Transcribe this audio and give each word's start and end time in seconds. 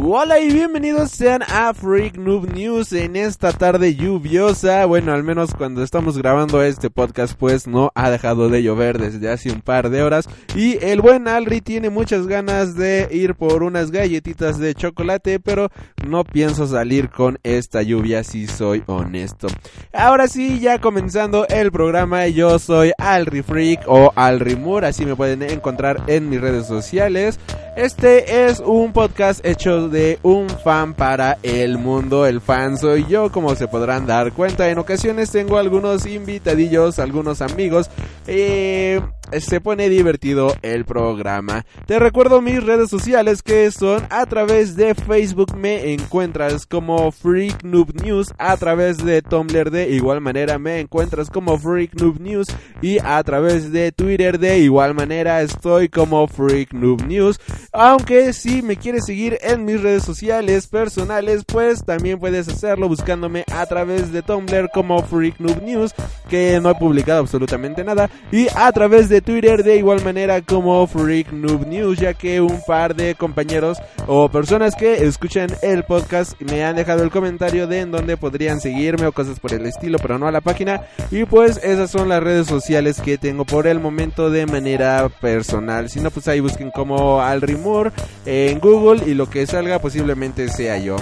Hola 0.00 0.38
y 0.38 0.52
bienvenidos 0.52 1.10
sean 1.10 1.42
a 1.42 1.74
Freak 1.74 2.18
Noob 2.18 2.54
News 2.54 2.92
en 2.92 3.16
esta 3.16 3.52
tarde 3.52 3.96
lluviosa. 3.96 4.86
Bueno, 4.86 5.12
al 5.12 5.24
menos 5.24 5.54
cuando 5.54 5.82
estamos 5.82 6.16
grabando 6.16 6.62
este 6.62 6.88
podcast, 6.88 7.36
pues 7.36 7.66
no 7.66 7.90
ha 7.96 8.08
dejado 8.08 8.48
de 8.48 8.62
llover 8.62 8.98
desde 8.98 9.28
hace 9.28 9.50
un 9.50 9.60
par 9.60 9.90
de 9.90 10.04
horas. 10.04 10.28
Y 10.54 10.82
el 10.84 11.00
buen 11.00 11.26
Alri 11.26 11.60
tiene 11.60 11.90
muchas 11.90 12.28
ganas 12.28 12.76
de 12.76 13.08
ir 13.10 13.34
por 13.34 13.64
unas 13.64 13.90
galletitas 13.90 14.58
de 14.58 14.72
chocolate, 14.72 15.40
pero 15.40 15.68
no 16.06 16.22
pienso 16.22 16.68
salir 16.68 17.10
con 17.10 17.40
esta 17.42 17.82
lluvia 17.82 18.22
si 18.22 18.46
soy 18.46 18.84
honesto. 18.86 19.48
Ahora 19.92 20.28
sí, 20.28 20.60
ya 20.60 20.80
comenzando 20.80 21.46
el 21.48 21.72
programa, 21.72 22.28
yo 22.28 22.60
soy 22.60 22.92
Alri 22.98 23.42
Freak 23.42 23.80
o 23.88 24.12
Alri 24.14 24.54
Moore, 24.54 24.86
así 24.86 25.04
me 25.04 25.16
pueden 25.16 25.42
encontrar 25.42 26.04
en 26.06 26.30
mis 26.30 26.40
redes 26.40 26.66
sociales. 26.66 27.40
Este 27.78 28.46
es 28.46 28.58
un 28.58 28.92
podcast 28.92 29.46
hecho 29.46 29.88
de 29.88 30.18
un 30.24 30.48
fan 30.48 30.94
para 30.94 31.38
el 31.44 31.78
mundo. 31.78 32.26
El 32.26 32.40
fan 32.40 32.76
soy 32.76 33.06
yo, 33.08 33.30
como 33.30 33.54
se 33.54 33.68
podrán 33.68 34.04
dar 34.04 34.32
cuenta. 34.32 34.68
En 34.68 34.78
ocasiones 34.78 35.30
tengo 35.30 35.58
algunos 35.58 36.04
invitadillos, 36.04 36.98
algunos 36.98 37.40
amigos. 37.40 37.88
Eh, 38.26 39.00
se 39.40 39.60
pone 39.60 39.88
divertido 39.88 40.54
el 40.62 40.84
programa. 40.84 41.64
Te 41.86 41.98
recuerdo 41.98 42.40
mis 42.40 42.62
redes 42.62 42.90
sociales 42.90 43.42
que 43.42 43.70
son 43.70 44.06
a 44.10 44.26
través 44.26 44.76
de 44.76 44.94
Facebook 44.94 45.56
me 45.56 45.92
encuentras 45.92 46.66
como 46.66 47.10
Freak 47.12 47.62
Noob 47.62 47.94
News, 48.02 48.34
a 48.38 48.56
través 48.56 48.98
de 49.04 49.22
Tumblr 49.22 49.70
de 49.70 49.90
igual 49.90 50.20
manera 50.20 50.58
me 50.58 50.80
encuentras 50.80 51.30
como 51.30 51.58
Freak 51.58 51.94
Noob 52.00 52.20
News 52.20 52.48
y 52.80 52.98
a 52.98 53.22
través 53.22 53.72
de 53.72 53.92
Twitter 53.92 54.38
de 54.38 54.58
igual 54.58 54.94
manera 54.94 55.42
estoy 55.42 55.88
como 55.88 56.26
Freak 56.26 56.72
Noob 56.72 57.06
News. 57.06 57.40
Aunque 57.72 58.32
si 58.32 58.62
me 58.62 58.76
quieres 58.76 59.04
seguir 59.04 59.38
en 59.42 59.64
mis 59.64 59.82
redes 59.82 60.04
sociales 60.04 60.66
personales, 60.66 61.44
pues 61.44 61.84
también 61.84 62.18
puedes 62.18 62.48
hacerlo 62.48 62.88
buscándome 62.88 63.44
a 63.52 63.66
través 63.66 64.12
de 64.12 64.22
Tumblr 64.22 64.70
como 64.72 65.02
Freak 65.02 65.38
Noob 65.38 65.62
News, 65.62 65.94
que 66.28 66.58
no 66.60 66.70
he 66.70 66.74
publicado 66.74 67.20
absolutamente 67.20 67.84
nada, 67.84 68.10
y 68.32 68.46
a 68.54 68.70
través 68.72 69.08
de 69.08 69.17
Twitter 69.20 69.62
de 69.62 69.76
igual 69.76 70.02
manera 70.04 70.40
como 70.42 70.86
Freak 70.86 71.32
Noob 71.32 71.66
News, 71.66 71.98
ya 71.98 72.14
que 72.14 72.40
un 72.40 72.60
par 72.66 72.94
de 72.94 73.14
compañeros 73.14 73.78
o 74.06 74.28
personas 74.28 74.74
que 74.74 75.04
escuchan 75.04 75.48
el 75.62 75.84
podcast 75.84 76.40
me 76.40 76.64
han 76.64 76.76
dejado 76.76 77.02
el 77.02 77.10
comentario 77.10 77.66
de 77.66 77.80
en 77.80 77.90
dónde 77.90 78.16
podrían 78.16 78.60
seguirme 78.60 79.06
o 79.06 79.12
cosas 79.12 79.40
por 79.40 79.52
el 79.52 79.66
estilo, 79.66 79.98
pero 79.98 80.18
no 80.18 80.26
a 80.26 80.32
la 80.32 80.40
página. 80.40 80.82
Y 81.10 81.24
pues 81.24 81.58
esas 81.62 81.90
son 81.90 82.08
las 82.08 82.22
redes 82.22 82.46
sociales 82.46 83.00
que 83.00 83.18
tengo 83.18 83.44
por 83.44 83.66
el 83.66 83.80
momento 83.80 84.30
de 84.30 84.46
manera 84.46 85.08
personal. 85.08 85.88
Si 85.90 86.00
no, 86.00 86.10
pues 86.10 86.28
ahí 86.28 86.40
busquen 86.40 86.70
como 86.70 87.20
Alrimur 87.20 87.92
en 88.26 88.58
Google 88.58 89.02
y 89.06 89.14
lo 89.14 89.28
que 89.28 89.46
salga 89.46 89.78
posiblemente 89.78 90.48
sea 90.48 90.78
yo. 90.78 90.96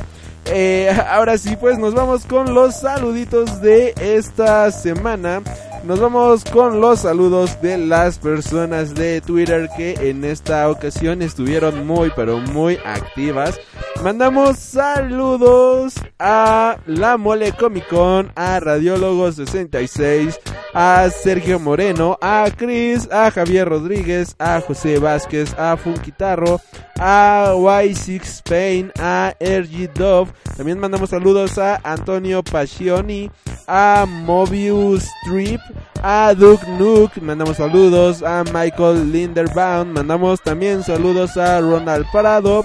Eh, 0.49 0.95
ahora 1.09 1.39
sí, 1.39 1.57
pues 1.57 1.79
nos 1.79 1.95
vamos 1.95 2.27
con 2.27 2.55
los 2.55 2.77
saluditos 2.77 3.61
de 3.61 3.95
esta 4.01 4.71
semana. 4.71 5.43
Nos 5.85 6.01
vamos 6.01 6.45
con 6.45 6.81
los 6.81 7.01
saludos 7.01 7.61
de 7.63 7.79
las 7.79 8.19
personas 8.19 8.95
de 8.95 9.21
Twitter 9.21 9.69
que 9.77 9.93
en 10.11 10.25
esta 10.25 10.69
ocasión 10.69 11.23
estuvieron 11.23 11.87
muy 11.87 12.11
pero 12.17 12.39
muy 12.39 12.77
activas. 12.85 13.57
Mandamos 14.03 14.59
saludos 14.59 15.95
a 16.19 16.79
La 16.87 17.17
Mole 17.17 17.53
Comic 17.53 17.89
Con, 17.89 18.33
a 18.35 18.59
Radiólogo 18.59 19.31
66, 19.31 20.39
a 20.75 21.09
Sergio 21.11 21.59
Moreno, 21.59 22.19
a 22.21 22.51
Chris, 22.55 23.09
a 23.11 23.31
Javier 23.31 23.69
Rodríguez, 23.69 24.35
a 24.39 24.61
José 24.61 24.99
Vázquez, 24.99 25.55
a 25.57 25.77
Funquitarro, 25.77 26.61
a 26.99 27.53
Y6 27.55 28.23
Spain, 28.23 28.93
a 28.99 29.35
RG 29.41 29.93
Dove. 29.95 30.33
También 30.57 30.79
mandamos 30.79 31.11
saludos 31.11 31.59
a 31.59 31.81
Antonio 31.85 32.43
Pacioni, 32.43 33.31
a 33.67 34.07
Mobius 34.09 35.05
Strip, 35.05 35.61
a 36.03 36.35
Duke 36.35 36.67
Nook, 36.79 37.21
mandamos 37.21 37.57
saludos 37.57 38.23
a 38.23 38.45
Michael 38.45 39.13
Linderbaum, 39.13 39.89
mandamos 39.89 40.41
también 40.41 40.83
saludos 40.83 41.37
a 41.37 41.61
Ronald 41.61 42.07
Parado, 42.13 42.65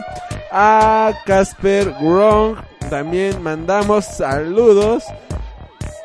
a 0.51 1.11
Casper 1.25 1.93
Gronk, 1.99 2.59
también 2.89 3.41
mandamos 3.41 4.05
saludos 4.05 5.03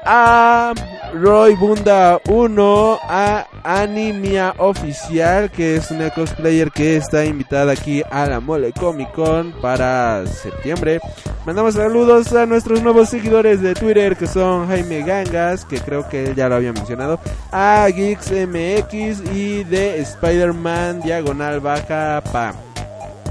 a 0.07 0.73
Roy 1.15 1.55
Bunda 1.57 2.21
1, 2.29 2.99
a 3.03 3.47
Animia 3.65 4.55
Oficial, 4.59 5.51
que 5.51 5.77
es 5.77 5.91
una 5.91 6.11
cosplayer 6.11 6.71
que 6.71 6.97
está 6.97 7.25
invitada 7.25 7.73
aquí 7.73 8.03
a 8.11 8.27
la 8.27 8.41
Mole 8.41 8.73
Comic 8.73 9.11
Con 9.13 9.53
para 9.61 10.25
septiembre. 10.27 11.01
Mandamos 11.45 11.75
saludos 11.75 12.33
a 12.33 12.47
nuestros 12.47 12.83
nuevos 12.83 13.09
seguidores 13.09 13.61
de 13.61 13.75
Twitter, 13.75 14.17
que 14.17 14.27
son 14.27 14.69
Jaime 14.69 15.03
Gangas, 15.03 15.65
que 15.65 15.81
creo 15.81 16.09
que 16.09 16.27
él 16.27 16.35
ya 16.35 16.49
lo 16.49 16.57
había 16.57 16.73
mencionado, 16.73 17.19
a 17.51 17.87
Geeks 17.89 18.31
MX 18.31 19.33
y 19.35 19.65
de 19.65 20.01
Spider-Man 20.01 21.03
Diagonal 21.03 21.61
Baja 21.61 22.23
Pam. 22.33 22.66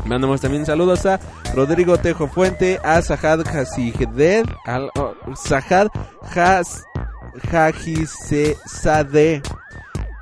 Mandamos 0.05 0.39
también 0.41 0.65
saludos 0.65 1.05
a 1.05 1.19
Rodrigo 1.53 1.97
Tejo 1.97 2.27
Fuente, 2.27 2.79
a 2.83 3.01
Sahad 3.01 3.41
Hasided, 3.47 4.45
al 4.65 4.91
oh, 4.95 5.15
Sahad 5.35 5.87
Has 6.35 6.85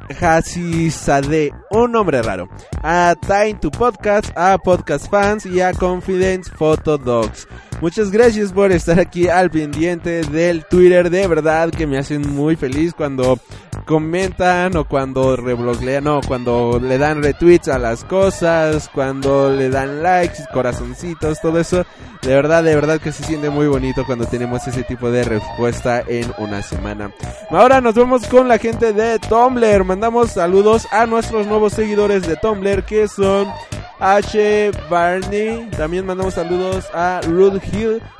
Hajisade. 0.10 1.52
Un 1.70 1.92
nombre 1.92 2.22
raro. 2.22 2.50
A 2.82 3.16
Time 3.20 3.56
to 3.56 3.72
Podcast, 3.72 4.32
a 4.38 4.58
Podcast 4.58 5.10
Fans 5.10 5.46
y 5.46 5.62
a 5.62 5.74
Confidence 5.74 6.50
Photo 6.50 6.98
Dogs. 6.98 7.48
Muchas 7.84 8.12
gracias 8.12 8.54
por 8.54 8.72
estar 8.72 8.98
aquí 8.98 9.28
al 9.28 9.52
pendiente 9.52 10.22
del 10.22 10.64
Twitter. 10.64 11.10
De 11.10 11.28
verdad 11.28 11.70
que 11.70 11.86
me 11.86 11.98
hacen 11.98 12.22
muy 12.34 12.56
feliz 12.56 12.94
cuando 12.94 13.38
comentan 13.86 14.78
o 14.78 14.86
cuando 14.86 15.36
rebloglean, 15.36 16.06
no, 16.06 16.22
cuando 16.26 16.80
le 16.82 16.98
dan 16.98 17.22
retweets 17.22 17.68
a 17.68 17.78
las 17.80 18.06
cosas, 18.06 18.88
cuando 18.88 19.54
le 19.54 19.70
dan 19.70 20.02
likes, 20.02 20.46
corazoncitos, 20.54 21.42
todo 21.42 21.60
eso. 21.60 21.86
De 22.22 22.34
verdad, 22.34 22.64
de 22.64 22.74
verdad 22.74 23.02
que 23.02 23.12
se 23.12 23.26
siente 23.26 23.50
muy 23.50 23.68
bonito 23.68 24.06
cuando 24.06 24.28
tenemos 24.28 24.66
ese 24.66 24.84
tipo 24.84 25.12
de 25.12 25.26
respuesta 25.26 26.06
en 26.08 26.32
una 26.38 26.62
semana. 26.62 27.12
Ahora 27.50 27.82
nos 27.82 27.96
vemos 27.96 28.26
con 28.28 28.48
la 28.48 28.60
gente 28.60 28.94
de 28.94 29.20
Tumblr. 29.20 29.84
Mandamos 29.84 30.32
saludos 30.32 30.88
a 30.90 31.06
nuestros 31.06 31.48
nuevos 31.48 31.74
seguidores 31.74 32.26
de 32.26 32.38
Tumblr 32.38 32.86
que 32.86 33.10
son 33.10 33.52
H. 34.00 34.72
Barney. 34.90 35.70
También 35.78 36.06
mandamos 36.06 36.34
saludos 36.34 36.86
a 36.94 37.22
Ruth 37.26 37.60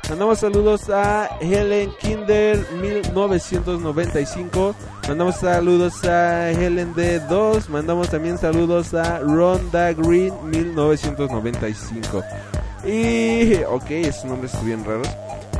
Mandamos 0.08 0.38
saludos 0.40 0.90
a 0.90 1.38
Helen 1.40 1.90
Kinder 2.00 2.58
1995. 2.80 4.74
Mandamos 5.08 5.36
saludos 5.36 6.04
a 6.04 6.50
Helen 6.50 6.94
D2. 6.94 7.68
Mandamos 7.68 8.10
también 8.10 8.36
saludos 8.38 8.94
a 8.94 9.20
Ronda 9.20 9.92
Green 9.92 10.34
1995. 10.50 12.22
Y, 12.86 13.54
ok, 13.68 13.90
esos 13.90 14.24
nombres 14.24 14.52
estuvieron 14.54 14.84
raros. 14.84 15.08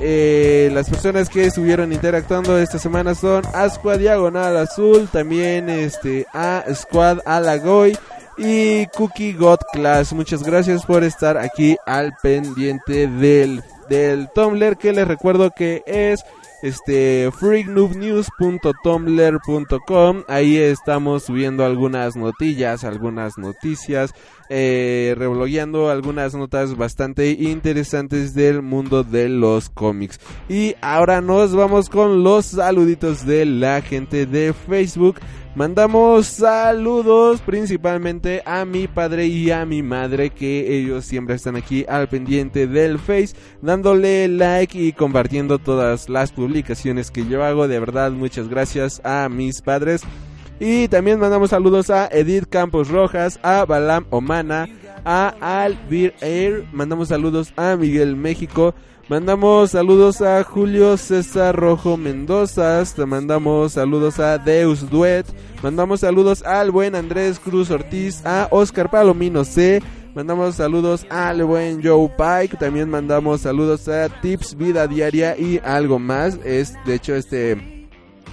Eh, 0.00 0.70
las 0.72 0.90
personas 0.90 1.28
que 1.28 1.46
estuvieron 1.46 1.92
interactuando 1.92 2.58
esta 2.58 2.78
semana 2.78 3.14
son 3.14 3.44
a 3.54 3.68
Squad 3.68 3.98
Diagonal 3.98 4.56
Azul, 4.56 5.08
también 5.10 5.68
este 5.68 6.26
a 6.32 6.64
Squad 6.74 7.20
Alagoy 7.24 7.96
y 8.36 8.86
Cookie 8.88 9.32
God 9.32 9.60
Class. 9.72 10.12
Muchas 10.12 10.42
gracias 10.42 10.84
por 10.84 11.04
estar 11.04 11.38
aquí 11.38 11.76
al 11.86 12.14
pendiente 12.22 13.06
del, 13.06 13.62
del 13.88 14.28
Tumblr 14.34 14.76
que 14.76 14.92
les 14.92 15.08
recuerdo 15.08 15.50
que 15.50 15.82
es 15.86 16.24
este 16.62 17.30
freaknoobnews.tumblr.com 17.38 20.22
ahí 20.28 20.56
estamos 20.56 21.24
subiendo 21.24 21.64
algunas 21.64 22.14
notillas 22.16 22.84
algunas 22.84 23.36
noticias 23.36 24.12
eh, 24.48 25.14
revologueando 25.16 25.90
algunas 25.90 26.34
notas 26.34 26.76
bastante 26.76 27.30
interesantes 27.30 28.34
del 28.34 28.62
mundo 28.62 29.02
de 29.04 29.28
los 29.28 29.70
cómics. 29.70 30.20
Y 30.48 30.74
ahora 30.80 31.20
nos 31.20 31.54
vamos 31.54 31.88
con 31.88 32.22
los 32.22 32.46
saluditos 32.46 33.26
de 33.26 33.44
la 33.46 33.80
gente 33.80 34.26
de 34.26 34.52
Facebook. 34.52 35.16
Mandamos 35.54 36.26
saludos 36.26 37.40
principalmente 37.40 38.42
a 38.44 38.64
mi 38.64 38.88
padre 38.88 39.26
y 39.26 39.52
a 39.52 39.64
mi 39.64 39.84
madre 39.84 40.30
que 40.30 40.76
ellos 40.76 41.04
siempre 41.04 41.36
están 41.36 41.54
aquí 41.54 41.86
al 41.88 42.08
pendiente 42.08 42.66
del 42.66 42.98
Face, 42.98 43.36
dándole 43.62 44.26
like 44.26 44.76
y 44.76 44.92
compartiendo 44.92 45.60
todas 45.60 46.08
las 46.08 46.32
publicaciones 46.32 47.12
que 47.12 47.24
yo 47.24 47.44
hago. 47.44 47.68
De 47.68 47.78
verdad, 47.78 48.10
muchas 48.10 48.48
gracias 48.48 49.00
a 49.04 49.28
mis 49.28 49.62
padres. 49.62 50.02
Y 50.66 50.88
también 50.88 51.20
mandamos 51.20 51.50
saludos 51.50 51.90
a 51.90 52.08
Edith 52.10 52.46
Campos 52.48 52.88
Rojas, 52.88 53.38
a 53.42 53.66
Balam 53.66 54.06
Omana, 54.08 54.66
a 55.04 55.34
Albir 55.62 56.14
Air, 56.22 56.64
mandamos 56.72 57.08
saludos 57.08 57.52
a 57.56 57.76
Miguel 57.76 58.16
México, 58.16 58.74
mandamos 59.10 59.72
saludos 59.72 60.22
a 60.22 60.42
Julio 60.42 60.96
César 60.96 61.54
Rojo 61.54 61.98
Mendoza, 61.98 62.82
te 62.96 63.04
mandamos 63.04 63.72
saludos 63.72 64.18
a 64.18 64.38
Deus 64.38 64.88
Duet, 64.88 65.26
mandamos 65.62 66.00
saludos 66.00 66.42
al 66.42 66.70
buen 66.70 66.94
Andrés 66.94 67.38
Cruz 67.38 67.70
Ortiz, 67.70 68.24
a 68.24 68.48
Oscar 68.50 68.90
Palomino 68.90 69.44
C, 69.44 69.82
Mandamos 70.14 70.54
saludos 70.54 71.04
al 71.10 71.42
buen 71.42 71.82
Joe 71.82 72.08
Pike. 72.16 72.56
También 72.56 72.88
mandamos 72.88 73.40
saludos 73.40 73.88
a 73.88 74.08
Tips 74.08 74.56
Vida 74.56 74.86
Diaria 74.86 75.36
y 75.36 75.60
algo 75.64 75.98
más. 75.98 76.38
Es 76.44 76.72
de 76.86 76.94
hecho 76.94 77.16
este 77.16 77.73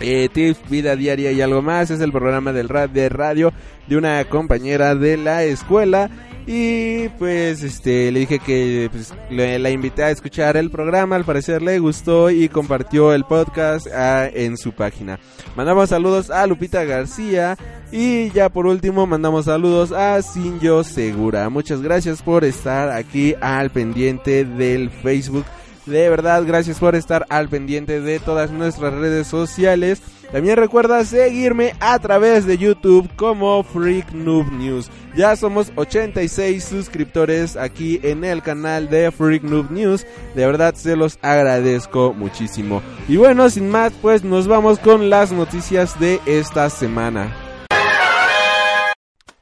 eh, 0.01 0.29
Tips 0.31 0.69
Vida 0.69 0.95
Diaria 0.95 1.31
y 1.31 1.41
algo 1.41 1.61
más. 1.61 1.91
Es 1.91 2.01
el 2.01 2.11
programa 2.11 2.51
del 2.53 2.67
de 2.93 3.09
radio 3.09 3.53
de 3.87 3.97
una 3.97 4.23
compañera 4.25 4.95
de 4.95 5.17
la 5.17 5.43
escuela. 5.43 6.09
Y 6.47 7.07
pues 7.19 7.61
este 7.61 8.11
le 8.11 8.21
dije 8.21 8.39
que 8.39 8.89
pues, 8.91 9.13
le, 9.29 9.59
la 9.59 9.69
invité 9.69 10.03
a 10.03 10.09
escuchar 10.09 10.57
el 10.57 10.71
programa, 10.71 11.15
al 11.15 11.23
parecer 11.23 11.61
le 11.61 11.77
gustó 11.77 12.31
y 12.31 12.49
compartió 12.49 13.13
el 13.13 13.25
podcast 13.25 13.87
ah, 13.93 14.27
en 14.27 14.57
su 14.57 14.71
página. 14.71 15.19
Mandamos 15.55 15.89
saludos 15.89 16.31
a 16.31 16.47
Lupita 16.47 16.83
García 16.83 17.57
y 17.91 18.31
ya 18.31 18.49
por 18.49 18.65
último 18.65 19.05
mandamos 19.05 19.45
saludos 19.45 19.91
a 19.91 20.19
Sinjo 20.23 20.83
Segura. 20.83 21.47
Muchas 21.49 21.81
gracias 21.81 22.23
por 22.23 22.43
estar 22.43 22.89
aquí 22.89 23.35
al 23.39 23.69
pendiente 23.69 24.43
del 24.43 24.89
Facebook. 24.89 25.45
De 25.85 26.09
verdad, 26.09 26.43
gracias 26.45 26.79
por 26.79 26.95
estar 26.95 27.25
al 27.29 27.49
pendiente 27.49 28.01
de 28.01 28.19
todas 28.19 28.51
nuestras 28.51 28.93
redes 28.93 29.27
sociales. 29.27 30.01
También 30.31 30.55
recuerda 30.55 31.03
seguirme 31.03 31.73
a 31.79 31.99
través 31.99 32.45
de 32.45 32.57
YouTube 32.57 33.09
como 33.17 33.63
Freak 33.63 34.13
Noob 34.13 34.51
News. 34.51 34.89
Ya 35.15 35.35
somos 35.35 35.73
86 35.75 36.63
suscriptores 36.63 37.57
aquí 37.57 37.99
en 38.03 38.23
el 38.23 38.41
canal 38.41 38.89
de 38.89 39.11
Freak 39.11 39.43
Noob 39.43 39.71
News. 39.71 40.05
De 40.35 40.45
verdad 40.45 40.75
se 40.75 40.95
los 40.95 41.19
agradezco 41.21 42.13
muchísimo. 42.13 42.81
Y 43.09 43.17
bueno, 43.17 43.49
sin 43.49 43.69
más, 43.69 43.91
pues 44.01 44.23
nos 44.23 44.47
vamos 44.47 44.79
con 44.79 45.09
las 45.09 45.33
noticias 45.33 45.99
de 45.99 46.21
esta 46.25 46.69
semana. 46.69 47.35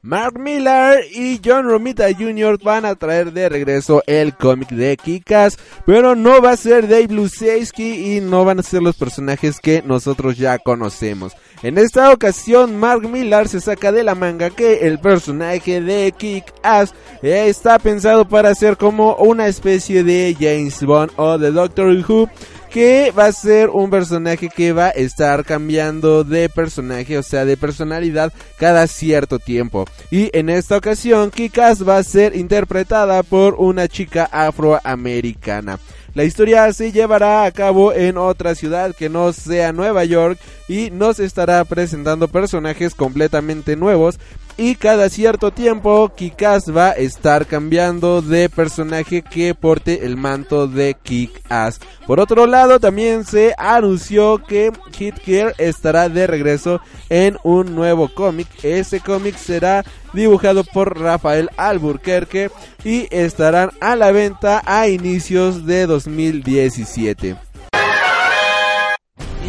Mark 0.01 0.39
Miller 0.39 1.03
y 1.11 1.41
John 1.43 1.65
Romita 1.65 2.07
Jr. 2.17 2.57
van 2.63 2.85
a 2.85 2.95
traer 2.95 3.33
de 3.33 3.49
regreso 3.49 4.01
el 4.07 4.33
cómic 4.33 4.69
de 4.69 4.95
Kikas, 4.95 5.57
pero 5.85 6.15
no 6.15 6.41
va 6.41 6.51
a 6.51 6.57
ser 6.57 6.87
Dave 6.87 7.09
Luceski 7.09 8.15
y 8.15 8.21
no 8.21 8.45
van 8.45 8.59
a 8.59 8.63
ser 8.63 8.81
los 8.81 8.95
personajes 8.95 9.59
que 9.59 9.81
nosotros 9.85 10.37
ya 10.37 10.57
conocemos. 10.57 11.33
En 11.63 11.77
esta 11.77 12.13
ocasión, 12.13 12.77
Mark 12.77 13.09
Millar 13.09 13.49
se 13.49 13.59
saca 13.59 13.91
de 13.91 14.05
la 14.05 14.15
manga 14.15 14.49
que 14.51 14.87
el 14.87 14.99
personaje 14.99 15.81
de 15.81 16.13
Kick-Ass 16.17 16.93
está 17.21 17.77
pensado 17.77 18.25
para 18.25 18.55
ser 18.55 18.77
como 18.77 19.15
una 19.15 19.47
especie 19.47 20.05
de 20.05 20.33
James 20.39 20.81
Bond 20.81 21.11
o 21.17 21.37
de 21.37 21.51
Doctor 21.51 21.89
Who 22.07 22.29
que 22.69 23.11
va 23.11 23.25
a 23.25 23.31
ser 23.31 23.69
un 23.69 23.89
personaje 23.89 24.49
que 24.49 24.73
va 24.73 24.87
a 24.87 24.91
estar 24.91 25.43
cambiando 25.43 26.23
de 26.23 26.49
personaje, 26.49 27.17
o 27.17 27.23
sea, 27.23 27.45
de 27.45 27.57
personalidad 27.57 28.31
cada 28.57 28.87
cierto 28.87 29.39
tiempo. 29.39 29.85
Y 30.11 30.29
en 30.37 30.49
esta 30.49 30.77
ocasión, 30.77 31.31
Kikas 31.31 31.87
va 31.87 31.97
a 31.97 32.03
ser 32.03 32.35
interpretada 32.35 33.23
por 33.23 33.55
una 33.55 33.87
chica 33.87 34.29
afroamericana. 34.31 35.79
La 36.15 36.23
historia 36.23 36.71
se 36.73 36.91
llevará 36.91 37.45
a 37.45 37.51
cabo 37.51 37.93
en 37.93 38.17
otra 38.17 38.55
ciudad 38.55 38.95
que 38.95 39.09
no 39.09 39.31
sea 39.31 39.71
Nueva 39.71 40.05
York 40.05 40.39
y 40.67 40.89
nos 40.89 41.19
estará 41.19 41.63
presentando 41.65 42.27
personajes 42.27 42.95
completamente 42.95 43.75
nuevos 43.75 44.19
y 44.59 44.75
cada 44.75 45.07
cierto 45.07 45.51
tiempo 45.51 46.11
Kick-Ass 46.13 46.75
va 46.75 46.89
a 46.89 46.91
estar 46.91 47.45
cambiando 47.45 48.21
de 48.21 48.49
personaje 48.49 49.21
que 49.21 49.55
porte 49.55 50.05
el 50.05 50.17
manto 50.17 50.67
de 50.67 50.97
Kick-Ass. 51.01 51.79
Por 52.05 52.19
otro 52.19 52.45
lado, 52.45 52.77
también 52.77 53.23
se 53.23 53.55
anunció 53.57 54.43
que 54.45 54.73
Hit 54.91 55.15
estará 55.57 56.09
de 56.09 56.27
regreso 56.27 56.81
en 57.07 57.37
un 57.43 57.73
nuevo 57.73 58.13
cómic. 58.13 58.49
Ese 58.61 58.99
cómic 58.99 59.37
será 59.37 59.85
dibujado 60.11 60.65
por 60.65 60.99
Rafael 60.99 61.49
Alburquerque 61.55 62.51
y 62.83 63.07
estarán 63.11 63.71
a 63.79 63.95
la 63.95 64.11
venta 64.11 64.61
a 64.65 64.89
inicios 64.89 65.65
de 65.65 65.85
2017. 65.85 67.37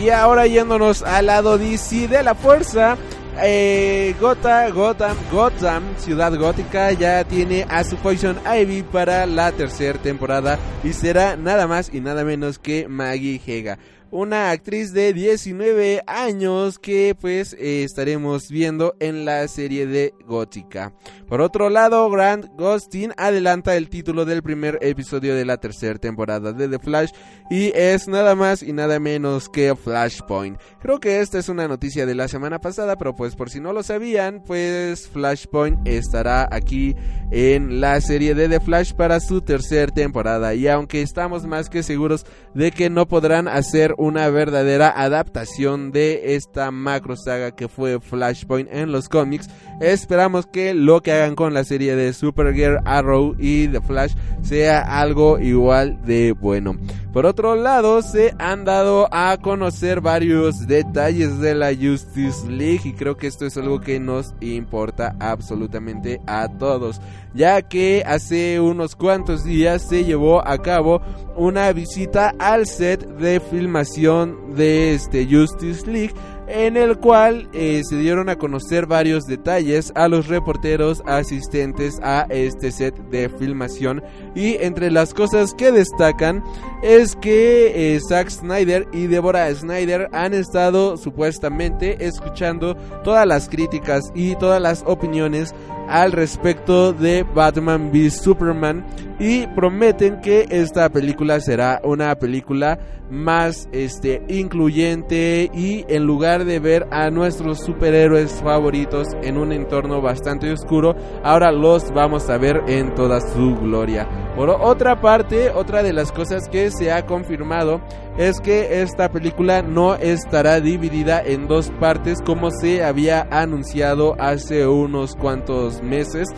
Y 0.01 0.11
ahora 0.11 0.47
yéndonos 0.47 1.03
al 1.03 1.27
lado 1.27 1.59
DC 1.59 2.07
de 2.07 2.23
la 2.23 2.37
fuerza, 2.37 2.97
eh, 3.43 4.15
Gotham, 4.21 4.73
Gotham, 4.73 5.17
Gotham, 5.31 5.83
Ciudad 5.99 6.33
Gótica 6.37 6.93
ya 6.93 7.25
tiene 7.25 7.67
a 7.69 7.85
su 7.85 7.97
Poison 7.97 8.39
Ivy 8.47 8.83
para 8.83 9.27
la 9.27 9.53
tercera 9.53 9.99
temporada 9.99 10.59
y 10.85 10.93
será 10.93 11.37
nada 11.37 11.67
más 11.67 11.91
y 11.93 12.01
nada 12.01 12.25
menos 12.25 12.59
que 12.59 12.89
Maggie 12.89 13.41
Hega 13.47 13.79
una 14.11 14.51
actriz 14.51 14.93
de 14.93 15.13
19 15.13 16.03
años 16.07 16.79
que 16.79 17.17
pues 17.19 17.55
eh, 17.55 17.85
estaremos 17.85 18.49
viendo 18.49 18.95
en 19.01 19.25
la 19.25 19.47
serie 19.49 19.87
de 19.87 20.15
Gótica. 20.27 20.93
Por 21.29 21.41
otro 21.41 21.71
lado, 21.71 22.09
Grant 22.11 22.47
Gustin 22.57 23.13
adelanta 23.17 23.77
el 23.77 23.89
título 23.89 24.25
del 24.25 24.43
primer 24.43 24.79
episodio 24.81 25.35
de 25.35 25.45
la 25.45 25.59
tercera 25.59 25.99
temporada 25.99 26.53
de 26.53 26.69
The 26.69 26.79
Flash 26.79 27.11
y 27.51 27.73
es 27.75 28.09
nada 28.09 28.35
más 28.35 28.63
y 28.63 28.73
nada 28.73 28.99
menos 28.99 29.49
que 29.49 29.75
Flashpoint. 29.75 30.59
Creo 30.81 30.99
que 30.99 31.21
esta 31.21 31.39
es 31.39 31.49
una 31.49 31.69
noticia 31.69 32.07
de 32.07 32.15
la 32.15 32.29
semana 32.29 32.61
pasada, 32.61 32.97
pero 32.97 33.15
pues 33.15 33.37
por 33.37 33.51
si 33.51 33.61
no 33.61 33.73
lo 33.73 33.83
sabían, 33.83 34.43
pues 34.45 35.09
Flashpoint 35.09 35.87
estará 35.87 36.49
aquí 36.51 36.97
en 37.31 37.81
la 37.81 38.01
serie 38.01 38.35
de 38.35 38.49
The 38.49 38.61
Flash 38.61 38.93
para 38.93 39.21
su 39.21 39.41
tercera 39.41 39.93
temporada 39.93 40.55
y 40.55 40.67
aunque 40.69 41.03
estamos 41.03 41.47
más 41.47 41.69
que 41.69 41.83
seguros 41.83 42.27
de 42.55 42.73
que 42.73 42.91
no 42.91 43.07
podrán 43.07 43.49
hacer 43.49 43.95
una 44.01 44.31
verdadera 44.31 44.91
adaptación 44.97 45.93
de 45.93 46.35
esta 46.35 46.71
macro 46.71 47.17
saga 47.17 47.51
que 47.51 47.69
fue 47.69 48.01
Flashpoint 48.01 48.69
en 48.73 48.93
los 48.93 49.11
cómics. 49.11 49.49
Esperamos 49.81 50.47
que 50.47 50.73
lo 50.73 51.03
que 51.03 51.13
hagan 51.13 51.35
con 51.37 51.53
la 51.53 51.65
serie 51.65 51.95
de 51.97 52.15
Supergirl, 52.15 52.79
Arrow 52.87 53.37
y 53.39 53.69
The 53.69 53.83
Flash 53.83 54.15
sea 54.43 54.81
algo 55.01 55.39
igual 55.39 56.03
de 56.07 56.33
bueno. 56.33 56.77
Por 57.13 57.27
otro 57.27 57.57
lado, 57.57 58.03
se 58.03 58.35
han 58.39 58.65
dado 58.65 59.09
a 59.11 59.37
conocer 59.39 60.01
varios 60.01 60.69
detalles 60.69 61.41
de 61.41 61.57
la 61.57 61.75
Justice 61.75 62.49
League 62.49 62.83
y 62.85 62.93
creo 62.93 63.17
que 63.17 63.27
esto 63.27 63.47
es 63.47 63.57
algo 63.57 63.81
que 63.81 63.99
nos 63.99 64.33
importa 64.41 65.17
absolutamente 65.19 66.21
a 66.29 66.47
todos, 66.47 67.01
ya 67.35 67.63
que 67.63 68.05
hace 68.07 68.61
unos 68.61 68.95
cuantos 68.95 69.43
días 69.43 69.89
se 69.89 70.05
llevó 70.05 70.47
a 70.47 70.59
cabo 70.59 71.03
una 71.35 71.73
visita 71.73 72.33
al 72.39 72.69
set 72.69 73.05
de 73.17 73.41
filmación 73.41 74.55
de 74.55 74.95
este 74.95 75.27
Justice 75.27 75.91
League 75.91 76.15
en 76.51 76.77
el 76.77 76.99
cual 76.99 77.49
eh, 77.53 77.83
se 77.89 77.97
dieron 77.97 78.29
a 78.29 78.37
conocer 78.37 78.87
varios 78.87 79.25
detalles 79.25 79.93
a 79.95 80.09
los 80.09 80.27
reporteros 80.27 81.03
asistentes 81.07 82.01
a 82.03 82.27
este 82.29 82.73
set 82.73 82.97
de 83.11 83.29
filmación. 83.29 84.03
Y 84.35 84.57
entre 84.57 84.91
las 84.91 85.15
cosas 85.15 85.55
que 85.55 85.71
destacan 85.71 86.43
es 86.83 87.15
que 87.17 87.95
eh, 87.95 88.01
Zack 88.01 88.31
Snyder 88.31 88.89
y 88.93 89.07
Deborah 89.07 89.55
Snyder 89.55 90.09
han 90.13 90.35
estado 90.35 90.97
supuestamente 90.97 92.05
escuchando 92.05 92.75
todas 93.05 93.27
las 93.27 93.49
críticas 93.49 94.11
y 94.15 94.35
todas 94.37 94.61
las 94.61 94.83
opiniones 94.87 95.55
al 95.91 96.13
respecto 96.13 96.93
de 96.93 97.25
Batman 97.25 97.91
v 97.93 98.11
Superman 98.11 98.87
y 99.19 99.47
prometen 99.49 100.21
que 100.21 100.47
esta 100.49 100.89
película 100.89 101.41
será 101.41 101.81
una 101.85 102.15
película 102.15 102.79
más 103.11 103.69
este 103.73 104.23
incluyente 104.29 105.51
y 105.53 105.85
en 105.89 106.05
lugar 106.05 106.45
de 106.45 106.61
ver 106.61 106.87
a 106.93 107.11
nuestros 107.11 107.59
superhéroes 107.59 108.41
favoritos 108.41 109.09
en 109.23 109.37
un 109.37 109.53
entorno 109.53 110.01
bastante 110.01 110.51
oscuro, 110.53 110.95
ahora 111.25 111.51
los 111.51 111.91
vamos 111.93 112.31
a 112.31 112.39
ver 112.39 112.63
en 112.69 112.95
toda 112.95 113.21
su 113.21 113.57
gloria. 113.57 114.09
Por 114.37 114.49
otra 114.49 115.01
parte, 115.01 115.51
otra 115.51 115.83
de 115.83 115.93
las 115.93 116.13
cosas 116.13 116.49
que 116.49 116.71
se 116.71 116.93
ha 116.93 117.05
confirmado 117.05 117.81
es 118.19 118.41
que 118.41 118.83
esta 118.83 119.11
película 119.11 119.63
no 119.63 119.95
estará 119.95 120.61
dividida 120.61 121.23
en 121.23 121.49
dos 121.49 121.71
partes 121.81 122.21
como 122.23 122.51
se 122.51 122.85
había 122.85 123.27
anunciado 123.31 124.17
hace 124.19 124.67
unos 124.67 125.17
cuantos 125.17 125.83
meses 125.83 126.29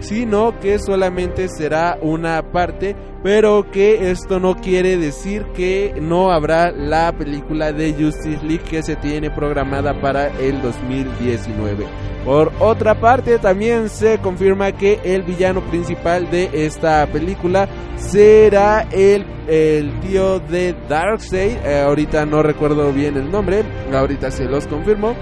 sino 0.00 0.58
que 0.60 0.78
solamente 0.78 1.48
será 1.48 1.98
una 2.00 2.52
parte, 2.52 2.96
pero 3.22 3.70
que 3.70 4.10
esto 4.10 4.38
no 4.38 4.56
quiere 4.56 4.96
decir 4.96 5.44
que 5.54 5.94
no 6.00 6.30
habrá 6.30 6.70
la 6.70 7.12
película 7.16 7.72
de 7.72 7.92
Justice 7.92 8.44
League 8.44 8.64
que 8.68 8.82
se 8.82 8.96
tiene 8.96 9.30
programada 9.30 10.00
para 10.00 10.28
el 10.38 10.60
2019. 10.62 11.86
Por 12.24 12.52
otra 12.58 13.00
parte, 13.00 13.38
también 13.38 13.88
se 13.88 14.18
confirma 14.18 14.72
que 14.72 14.98
el 15.04 15.22
villano 15.22 15.60
principal 15.60 16.28
de 16.28 16.50
esta 16.52 17.06
película 17.06 17.68
será 17.96 18.80
el, 18.90 19.24
el 19.46 20.00
tío 20.00 20.40
de 20.40 20.74
Darkseid. 20.88 21.56
Eh, 21.64 21.82
ahorita 21.82 22.26
no 22.26 22.42
recuerdo 22.42 22.92
bien 22.92 23.16
el 23.16 23.30
nombre, 23.30 23.62
ahorita 23.92 24.32
se 24.32 24.44
los 24.44 24.66
confirmo. 24.66 25.14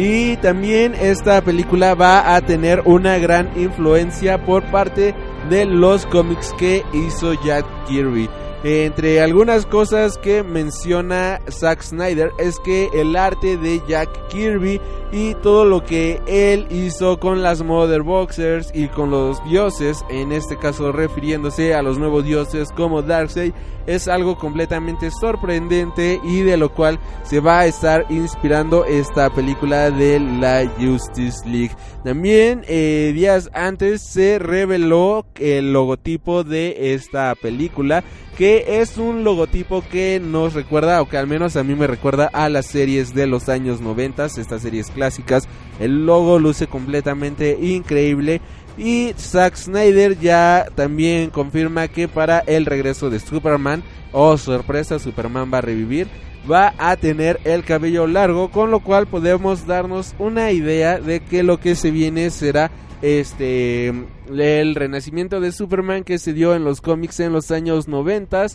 Y 0.00 0.36
también 0.36 0.94
esta 0.94 1.40
película 1.40 1.96
va 1.96 2.36
a 2.36 2.40
tener 2.40 2.82
una 2.84 3.18
gran 3.18 3.50
influencia 3.60 4.46
por 4.46 4.62
parte 4.70 5.12
de 5.50 5.64
los 5.64 6.06
cómics 6.06 6.54
que 6.56 6.84
hizo 6.92 7.34
Jack 7.42 7.66
Kirby. 7.88 8.30
Entre 8.62 9.20
algunas 9.20 9.66
cosas 9.66 10.16
que 10.16 10.44
menciona 10.44 11.40
Zack 11.50 11.82
Snyder 11.82 12.30
es 12.38 12.60
que 12.60 12.88
el 12.94 13.16
arte 13.16 13.56
de 13.56 13.82
Jack 13.88 14.28
Kirby 14.28 14.80
y 15.12 15.34
todo 15.34 15.64
lo 15.64 15.84
que 15.84 16.20
él 16.26 16.66
hizo 16.70 17.18
con 17.18 17.42
las 17.42 17.62
Mother 17.62 18.02
Boxers 18.02 18.70
y 18.74 18.88
con 18.88 19.10
los 19.10 19.42
dioses, 19.44 20.04
en 20.10 20.32
este 20.32 20.58
caso 20.58 20.92
refiriéndose 20.92 21.74
a 21.74 21.82
los 21.82 21.98
nuevos 21.98 22.24
dioses 22.24 22.70
como 22.72 23.02
Darkseid, 23.02 23.52
es 23.86 24.06
algo 24.06 24.36
completamente 24.36 25.10
sorprendente 25.10 26.20
y 26.22 26.42
de 26.42 26.58
lo 26.58 26.74
cual 26.74 26.98
se 27.22 27.40
va 27.40 27.60
a 27.60 27.66
estar 27.66 28.04
inspirando 28.10 28.84
esta 28.84 29.30
película 29.30 29.90
de 29.90 30.20
la 30.20 30.70
Justice 30.78 31.48
League. 31.48 31.74
También 32.04 32.62
eh, 32.68 33.12
días 33.14 33.48
antes 33.54 34.02
se 34.02 34.38
reveló 34.38 35.24
el 35.36 35.72
logotipo 35.72 36.44
de 36.44 36.92
esta 36.94 37.34
película 37.34 38.04
que 38.38 38.80
es 38.80 38.98
un 38.98 39.24
logotipo 39.24 39.82
que 39.90 40.20
nos 40.20 40.54
recuerda, 40.54 41.02
o 41.02 41.08
que 41.08 41.16
al 41.16 41.26
menos 41.26 41.56
a 41.56 41.64
mí 41.64 41.74
me 41.74 41.88
recuerda 41.88 42.30
a 42.32 42.48
las 42.48 42.66
series 42.66 43.12
de 43.12 43.26
los 43.26 43.48
años 43.48 43.80
90, 43.80 44.26
estas 44.26 44.62
series 44.62 44.92
clásicas. 44.98 45.48
El 45.78 46.06
logo 46.06 46.38
luce 46.40 46.66
completamente 46.66 47.56
increíble. 47.60 48.40
Y 48.76 49.12
Zack 49.16 49.56
Snyder 49.56 50.18
ya 50.18 50.66
también 50.74 51.30
confirma 51.30 51.88
que 51.88 52.08
para 52.08 52.40
el 52.40 52.66
regreso 52.66 53.10
de 53.10 53.20
Superman, 53.20 53.82
oh 54.12 54.36
sorpresa, 54.36 54.98
Superman 54.98 55.50
va 55.52 55.58
a 55.58 55.62
revivir, 55.62 56.08
va 56.50 56.74
a 56.78 56.96
tener 56.96 57.40
el 57.44 57.64
cabello 57.64 58.06
largo, 58.06 58.50
con 58.50 58.70
lo 58.70 58.80
cual 58.80 59.06
podemos 59.06 59.66
darnos 59.66 60.14
una 60.18 60.52
idea 60.52 61.00
de 61.00 61.20
que 61.20 61.42
lo 61.42 61.58
que 61.58 61.74
se 61.74 61.90
viene 61.90 62.30
será 62.30 62.70
este 63.02 63.92
el 64.28 64.74
renacimiento 64.74 65.40
de 65.40 65.52
Superman 65.52 66.02
que 66.02 66.18
se 66.18 66.32
dio 66.32 66.54
en 66.54 66.64
los 66.64 66.80
cómics 66.80 67.20
en 67.20 67.32
los 67.32 67.52
años 67.52 67.86
90 67.86 68.46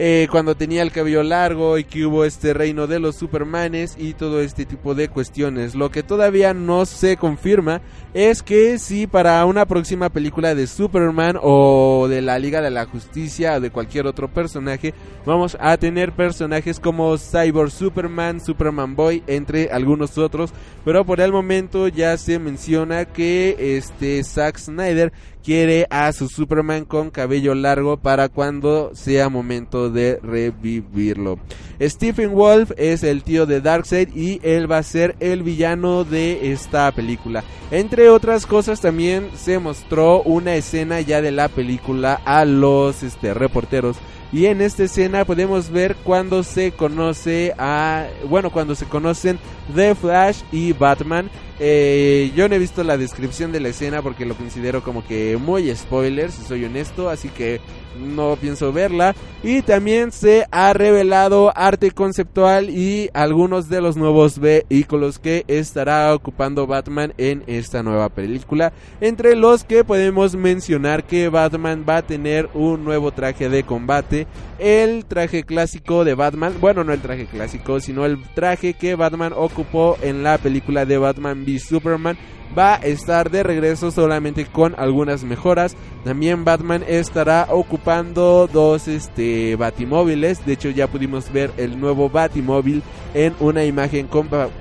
eh, 0.00 0.28
cuando 0.30 0.54
tenía 0.54 0.82
el 0.82 0.92
cabello 0.92 1.24
largo 1.24 1.76
y 1.76 1.82
que 1.82 2.06
hubo 2.06 2.24
este 2.24 2.54
reino 2.54 2.86
de 2.86 3.00
los 3.00 3.16
Supermanes 3.16 3.96
y 3.98 4.14
todo 4.14 4.40
este 4.40 4.64
tipo 4.64 4.94
de 4.94 5.08
cuestiones. 5.08 5.74
Lo 5.74 5.90
que 5.90 6.04
todavía 6.04 6.54
no 6.54 6.86
se 6.86 7.16
confirma 7.16 7.80
es 8.14 8.44
que 8.44 8.78
si 8.78 9.08
para 9.08 9.44
una 9.44 9.66
próxima 9.66 10.08
película 10.08 10.54
de 10.54 10.68
Superman 10.68 11.36
o 11.42 12.06
de 12.08 12.22
la 12.22 12.38
Liga 12.38 12.60
de 12.60 12.70
la 12.70 12.86
Justicia 12.86 13.56
o 13.56 13.60
de 13.60 13.70
cualquier 13.70 14.06
otro 14.06 14.28
personaje, 14.28 14.94
vamos 15.26 15.56
a 15.60 15.76
tener 15.78 16.12
personajes 16.12 16.78
como 16.78 17.18
Cyborg 17.18 17.72
Superman, 17.72 18.40
Superman 18.40 18.94
Boy, 18.94 19.24
entre 19.26 19.70
algunos 19.72 20.16
otros, 20.16 20.52
pero 20.84 21.04
por 21.04 21.20
el 21.20 21.32
momento 21.32 21.88
ya 21.88 22.16
se 22.18 22.38
menciona 22.38 23.04
que 23.04 23.76
este 23.76 24.22
Zack 24.22 24.58
Snyder 24.58 25.12
quiere 25.48 25.86
a 25.88 26.12
su 26.12 26.28
Superman 26.28 26.84
con 26.84 27.08
cabello 27.08 27.54
largo 27.54 27.96
para 27.96 28.28
cuando 28.28 28.90
sea 28.92 29.30
momento 29.30 29.88
de 29.88 30.20
revivirlo. 30.22 31.38
Stephen 31.80 32.34
Wolf 32.34 32.72
es 32.76 33.02
el 33.02 33.22
tío 33.22 33.46
de 33.46 33.62
Darkseid 33.62 34.14
y 34.14 34.40
él 34.42 34.70
va 34.70 34.76
a 34.76 34.82
ser 34.82 35.16
el 35.20 35.42
villano 35.42 36.04
de 36.04 36.52
esta 36.52 36.92
película. 36.92 37.44
Entre 37.70 38.10
otras 38.10 38.44
cosas 38.44 38.82
también 38.82 39.30
se 39.38 39.58
mostró 39.58 40.20
una 40.20 40.54
escena 40.54 41.00
ya 41.00 41.22
de 41.22 41.30
la 41.30 41.48
película 41.48 42.20
a 42.26 42.44
los 42.44 43.02
este, 43.02 43.32
reporteros. 43.32 43.96
Y 44.30 44.44
en 44.44 44.60
esta 44.60 44.84
escena 44.84 45.24
podemos 45.24 45.70
ver 45.70 45.96
cuando 46.04 46.42
se 46.42 46.72
conoce 46.72 47.54
a. 47.56 48.06
Bueno, 48.28 48.50
cuando 48.50 48.74
se 48.74 48.84
conocen 48.84 49.38
The 49.74 49.94
Flash 49.94 50.42
y 50.52 50.74
Batman. 50.74 51.30
Eh, 51.60 52.30
yo 52.36 52.48
no 52.48 52.54
he 52.54 52.58
visto 52.58 52.84
la 52.84 52.96
descripción 52.96 53.50
de 53.50 53.60
la 53.60 53.68
escena 53.68 54.00
porque 54.02 54.24
lo 54.24 54.36
considero 54.36 54.82
como 54.82 55.04
que 55.06 55.36
muy 55.36 55.74
spoiler, 55.74 56.30
si 56.30 56.42
soy 56.42 56.64
honesto, 56.64 57.10
así 57.10 57.28
que 57.28 57.60
no 57.98 58.36
pienso 58.36 58.72
verla. 58.72 59.14
Y 59.42 59.62
también 59.62 60.12
se 60.12 60.46
ha 60.50 60.72
revelado 60.72 61.52
arte 61.56 61.90
conceptual 61.90 62.70
y 62.70 63.10
algunos 63.12 63.68
de 63.68 63.80
los 63.80 63.96
nuevos 63.96 64.38
vehículos 64.38 65.18
que 65.18 65.44
estará 65.48 66.14
ocupando 66.14 66.66
Batman 66.66 67.12
en 67.18 67.42
esta 67.46 67.82
nueva 67.82 68.08
película. 68.08 68.72
Entre 69.00 69.36
los 69.36 69.64
que 69.64 69.84
podemos 69.84 70.34
mencionar 70.34 71.04
que 71.04 71.28
Batman 71.28 71.84
va 71.88 71.98
a 71.98 72.06
tener 72.06 72.48
un 72.54 72.84
nuevo 72.84 73.12
traje 73.12 73.48
de 73.48 73.64
combate. 73.64 74.26
El 74.58 75.04
traje 75.04 75.44
clásico 75.44 76.04
de 76.04 76.14
Batman, 76.14 76.54
bueno, 76.60 76.82
no 76.82 76.92
el 76.92 77.00
traje 77.00 77.26
clásico, 77.26 77.78
sino 77.78 78.04
el 78.04 78.20
traje 78.34 78.74
que 78.74 78.96
Batman 78.96 79.32
ocupó 79.36 79.96
en 80.02 80.24
la 80.24 80.38
película 80.38 80.84
de 80.84 80.98
Batman 80.98 81.44
v 81.46 81.58
Superman 81.60 82.18
va 82.56 82.74
a 82.74 82.78
estar 82.78 83.30
de 83.30 83.42
regreso 83.42 83.90
solamente 83.90 84.46
con 84.46 84.74
algunas 84.78 85.24
mejoras. 85.24 85.76
También 86.04 86.44
Batman 86.44 86.84
estará 86.86 87.46
ocupando 87.50 88.48
dos 88.52 88.88
este, 88.88 89.56
batimóviles. 89.56 90.44
De 90.44 90.54
hecho 90.54 90.70
ya 90.70 90.86
pudimos 90.86 91.32
ver 91.32 91.52
el 91.56 91.78
nuevo 91.78 92.08
batimóvil 92.08 92.82
en 93.14 93.34
una 93.40 93.64
imagen 93.64 94.08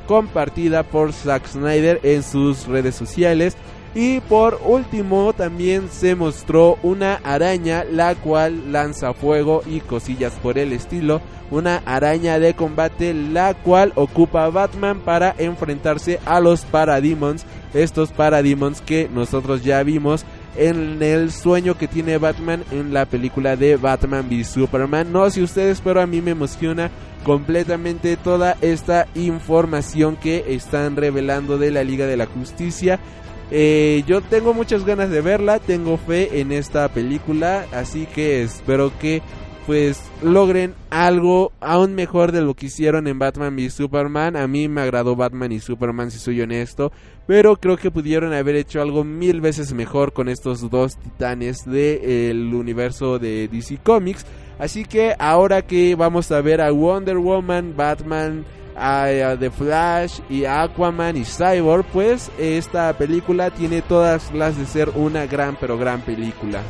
compartida 0.08 0.84
por 0.84 1.14
Zack 1.14 1.48
Snyder 1.48 2.00
en 2.04 2.24
sus 2.24 2.68
redes 2.68 2.96
sociales. 2.96 3.56
Y 3.96 4.20
por 4.22 4.60
último 4.64 5.34
también 5.34 5.90
se 5.90 6.16
mostró 6.16 6.78
una 6.84 7.16
araña 7.24 7.84
la 7.84 8.16
cual 8.16 8.72
lanza 8.72 9.14
fuego 9.14 9.64
y 9.66 9.80
cosillas 9.80 10.34
por 10.34 10.58
el 10.58 10.74
estilo. 10.74 11.22
Una 11.50 11.78
araña 11.86 12.40
de 12.40 12.54
combate 12.54 13.14
la 13.14 13.54
cual 13.54 13.94
ocupa 13.96 14.50
Batman 14.50 15.00
para 15.00 15.34
enfrentarse 15.38 16.20
a 16.26 16.40
los 16.40 16.62
Parademons 16.66 17.46
estos 17.74 18.12
Parademons 18.12 18.82
que 18.82 19.10
nosotros 19.10 19.64
ya 19.64 19.82
vimos 19.84 20.26
en 20.56 21.02
el 21.04 21.32
sueño 21.32 21.78
que 21.78 21.88
tiene 21.88 22.18
Batman 22.18 22.64
en 22.72 22.94
la 22.94 23.06
película 23.06 23.56
de 23.56 23.78
Batman 23.78 24.28
v 24.30 24.44
Superman. 24.44 25.12
No 25.12 25.30
sé 25.30 25.44
ustedes, 25.44 25.82
pero 25.82 26.02
a 26.02 26.08
mí 26.08 26.22
me 26.22 26.32
emociona 26.32 26.90
completamente 27.24 28.18
toda 28.18 28.58
esta 28.62 29.08
información 29.14 30.16
que 30.16 30.46
están 30.48 30.96
revelando 30.96 31.58
de 31.58 31.72
la 31.72 31.84
Liga 31.84 32.08
de 32.08 32.18
la 32.18 32.26
Justicia. 32.26 33.00
Eh, 33.50 34.04
yo 34.08 34.22
tengo 34.22 34.54
muchas 34.54 34.86
ganas 34.86 35.10
de 35.10 35.22
verla, 35.22 35.60
tengo 35.60 35.98
fe 35.98 36.42
en 36.42 36.52
esta 36.52 36.90
película, 36.90 37.66
así 37.72 38.06
que 38.06 38.44
espero 38.44 38.92
que 39.00 39.22
pues 39.68 40.02
logren 40.22 40.76
algo 40.90 41.52
aún 41.60 41.94
mejor 41.94 42.32
de 42.32 42.42
lo 42.42 42.54
que 42.54 42.68
hicieron 42.68 43.06
en 43.06 43.20
Batman 43.20 43.60
y 43.60 43.70
Superman. 43.70 44.38
A 44.38 44.48
mí 44.48 44.70
me 44.70 44.80
agradó 44.80 45.18
Batman 45.18 45.52
y 45.52 45.60
Superman 45.60 46.10
si 46.10 46.20
soy 46.20 46.40
honesto, 46.40 46.94
pero 47.28 47.58
creo 47.58 47.76
que 47.76 47.92
pudieron 47.92 48.34
haber 48.34 48.56
hecho 48.56 48.82
algo 48.82 49.04
mil 49.04 49.42
veces 49.42 49.74
mejor 49.74 50.14
con 50.14 50.30
estos 50.30 50.70
dos 50.70 50.96
titanes 50.96 51.66
del 51.66 52.54
universo 52.54 53.20
de 53.20 53.50
DC 53.50 53.80
Comics. 53.84 54.26
Así 54.58 54.86
que 54.86 55.14
ahora 55.20 55.62
que 55.62 55.96
vamos 55.96 56.32
a 56.32 56.40
ver 56.40 56.62
a 56.62 56.72
Wonder 56.72 57.18
Woman, 57.18 57.76
Batman, 57.76 58.46
a, 58.78 59.36
The 59.40 59.50
Flash 59.50 60.20
y 60.30 60.46
Aquaman 60.46 61.18
y 61.18 61.26
Cyborg, 61.26 61.86
pues 61.86 62.32
esta 62.38 62.94
película 62.98 63.50
tiene 63.50 63.82
todas 63.82 64.32
las 64.34 64.58
de 64.58 64.66
ser 64.66 64.90
una 64.96 65.26
gran 65.26 65.58
pero 65.60 65.78
gran 65.78 66.02
película. 66.02 66.62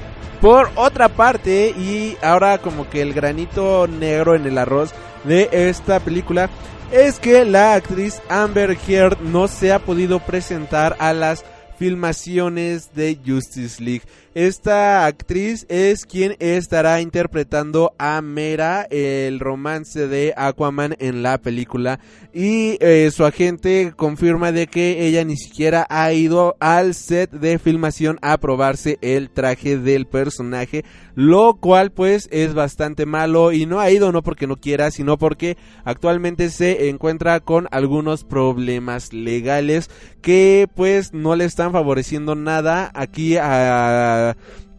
Por 0.42 0.70
otra 0.76 1.10
parte, 1.10 1.70
y 1.70 2.16
ahora 2.22 2.60
como 2.60 2.90
que 2.90 3.02
el 3.02 3.14
granito 3.14 3.88
negro 3.88 4.36
en 4.36 4.46
el 4.46 4.58
arroz 4.58 4.94
de 5.24 5.50
esta 5.52 6.00
película 6.00 6.50
es 6.92 7.20
que 7.20 7.44
la 7.44 7.74
actriz 7.74 8.22
Amber 8.30 8.78
Heard 8.88 9.20
no 9.22 9.48
se 9.48 9.74
ha 9.74 9.80
podido 9.80 10.20
presentar 10.20 10.96
a 11.00 11.12
las 11.14 11.44
filmaciones 11.78 12.94
de 12.94 13.18
Justice 13.26 13.84
League. 13.84 14.04
Esta 14.38 15.08
actriz 15.08 15.66
es 15.68 16.06
quien 16.06 16.36
estará 16.38 17.02
interpretando 17.02 17.96
a 17.98 18.22
Mera, 18.22 18.84
el 18.92 19.40
romance 19.40 20.08
de 20.08 20.36
Aquaman 20.38 20.96
en 21.00 21.24
la 21.24 21.40
película. 21.40 22.00
Y 22.36 22.78
eh, 22.80 23.10
su 23.12 23.26
agente 23.26 23.94
confirma 23.96 24.52
de 24.52 24.68
que 24.68 25.08
ella 25.08 25.24
ni 25.24 25.38
siquiera 25.38 25.88
ha 25.90 26.14
ido 26.14 26.56
al 26.60 26.94
set 26.94 27.32
de 27.32 27.58
filmación 27.58 28.20
a 28.22 28.38
probarse 28.38 29.00
el 29.02 29.32
traje 29.32 29.80
del 29.80 30.06
personaje. 30.06 30.86
Lo 31.16 31.56
cual 31.56 31.92
pues 31.92 32.30
es 32.32 32.54
bastante 32.54 33.08
malo 33.08 33.52
y 33.52 33.66
no 33.66 33.80
ha 33.80 33.90
ido 33.90 34.12
no 34.12 34.22
porque 34.22 34.46
no 34.46 34.58
quiera, 34.58 34.92
sino 34.92 35.18
porque 35.18 35.58
actualmente 35.84 36.52
se 36.52 36.90
encuentra 36.90 37.40
con 37.40 37.68
algunos 37.72 38.24
problemas 38.24 39.14
legales 39.14 39.90
que 40.22 40.68
pues 40.76 41.14
no 41.14 41.36
le 41.36 41.46
están 41.46 41.72
favoreciendo 41.72 42.36
nada 42.36 42.92
aquí 42.94 43.38
a 43.38 44.27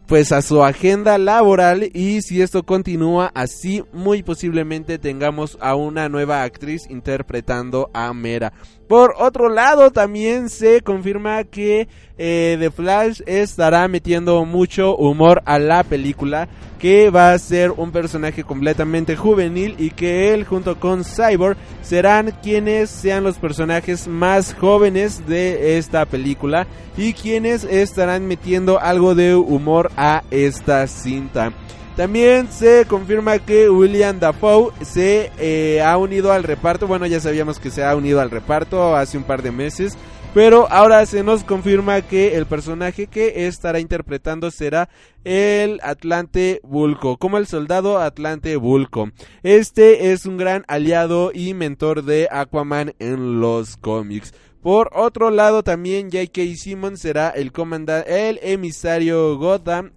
pues 0.09 0.31
a 0.31 0.41
su 0.41 0.63
agenda 0.63 1.19
laboral 1.19 1.87
y 1.93 2.23
si 2.23 2.41
esto 2.41 2.63
continúa 2.63 3.31
así 3.35 3.83
muy 3.93 4.23
posiblemente 4.23 4.97
tengamos 4.97 5.55
a 5.61 5.75
una 5.75 6.09
nueva 6.09 6.41
actriz 6.41 6.89
interpretando 6.89 7.91
a 7.93 8.11
Mera. 8.13 8.51
Por 8.89 9.13
otro 9.19 9.49
lado 9.49 9.91
también 9.91 10.49
se 10.49 10.81
confirma 10.81 11.43
que 11.43 11.87
eh, 12.17 12.57
The 12.59 12.71
Flash 12.71 13.21
estará 13.27 13.87
metiendo 13.87 14.43
mucho 14.45 14.97
humor 14.97 15.43
a 15.45 15.59
la 15.59 15.83
película 15.83 16.49
que 16.79 17.11
va 17.11 17.31
a 17.31 17.37
ser 17.37 17.69
un 17.69 17.91
personaje 17.91 18.43
completamente 18.43 19.15
juvenil 19.15 19.75
y 19.77 19.91
que 19.91 20.33
él 20.33 20.43
junto 20.43 20.79
con 20.79 21.03
Cyborg 21.03 21.55
serán 21.83 22.33
quienes 22.41 22.89
sean 22.89 23.23
los 23.23 23.37
personajes 23.37 24.07
más 24.07 24.55
jóvenes 24.55 25.27
de 25.27 25.77
esta 25.77 26.07
película 26.07 26.65
y 26.97 27.13
quienes 27.13 27.65
estarán 27.65 28.27
metiendo 28.27 28.79
algo 28.79 29.13
de 29.13 29.35
humor 29.35 29.91
a 29.97 30.23
esta 30.31 30.87
cinta. 30.87 31.53
También 31.99 32.49
se 32.49 32.85
confirma 32.85 33.39
que 33.39 33.69
William 33.69 34.21
Dafoe 34.21 34.71
se 34.85 35.33
eh, 35.37 35.81
ha 35.81 35.97
unido 35.97 36.31
al 36.31 36.43
reparto. 36.43 36.87
Bueno, 36.87 37.05
ya 37.07 37.19
sabíamos 37.19 37.59
que 37.59 37.71
se 37.71 37.83
ha 37.83 37.93
unido 37.93 38.21
al 38.21 38.31
reparto 38.31 38.95
hace 38.95 39.17
un 39.17 39.25
par 39.25 39.41
de 39.41 39.51
meses. 39.51 39.97
Pero 40.33 40.71
ahora 40.71 41.05
se 41.05 41.23
nos 41.23 41.43
confirma 41.43 41.99
que 41.99 42.37
el 42.37 42.45
personaje 42.45 43.07
que 43.07 43.47
estará 43.47 43.81
interpretando 43.81 44.49
será 44.49 44.87
el 45.25 45.81
Atlante 45.83 46.61
Vulco, 46.63 47.17
como 47.17 47.37
el 47.37 47.47
soldado 47.47 47.97
Atlante 47.99 48.55
Vulco. 48.55 49.11
Este 49.43 50.13
es 50.13 50.25
un 50.25 50.37
gran 50.37 50.63
aliado 50.69 51.31
y 51.33 51.53
mentor 51.53 52.05
de 52.05 52.29
Aquaman 52.31 52.93
en 52.99 53.41
los 53.41 53.75
cómics. 53.75 54.33
Por 54.61 54.91
otro 54.93 55.31
lado, 55.31 55.63
también 55.63 56.09
J.K. 56.09 56.55
Simmons 56.55 57.01
será 57.01 57.29
el 57.29 57.51
comandante, 57.51 58.29
el 58.29 58.39
emisario 58.41 59.37
Gotham 59.37 59.91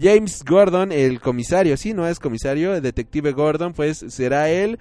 James 0.00 0.44
Gordon, 0.44 0.92
el 0.92 1.20
comisario, 1.20 1.76
sí, 1.76 1.94
no 1.94 2.06
es 2.06 2.18
comisario, 2.18 2.74
el 2.74 2.82
detective 2.82 3.32
Gordon, 3.32 3.72
pues 3.72 4.04
será 4.08 4.50
él. 4.50 4.78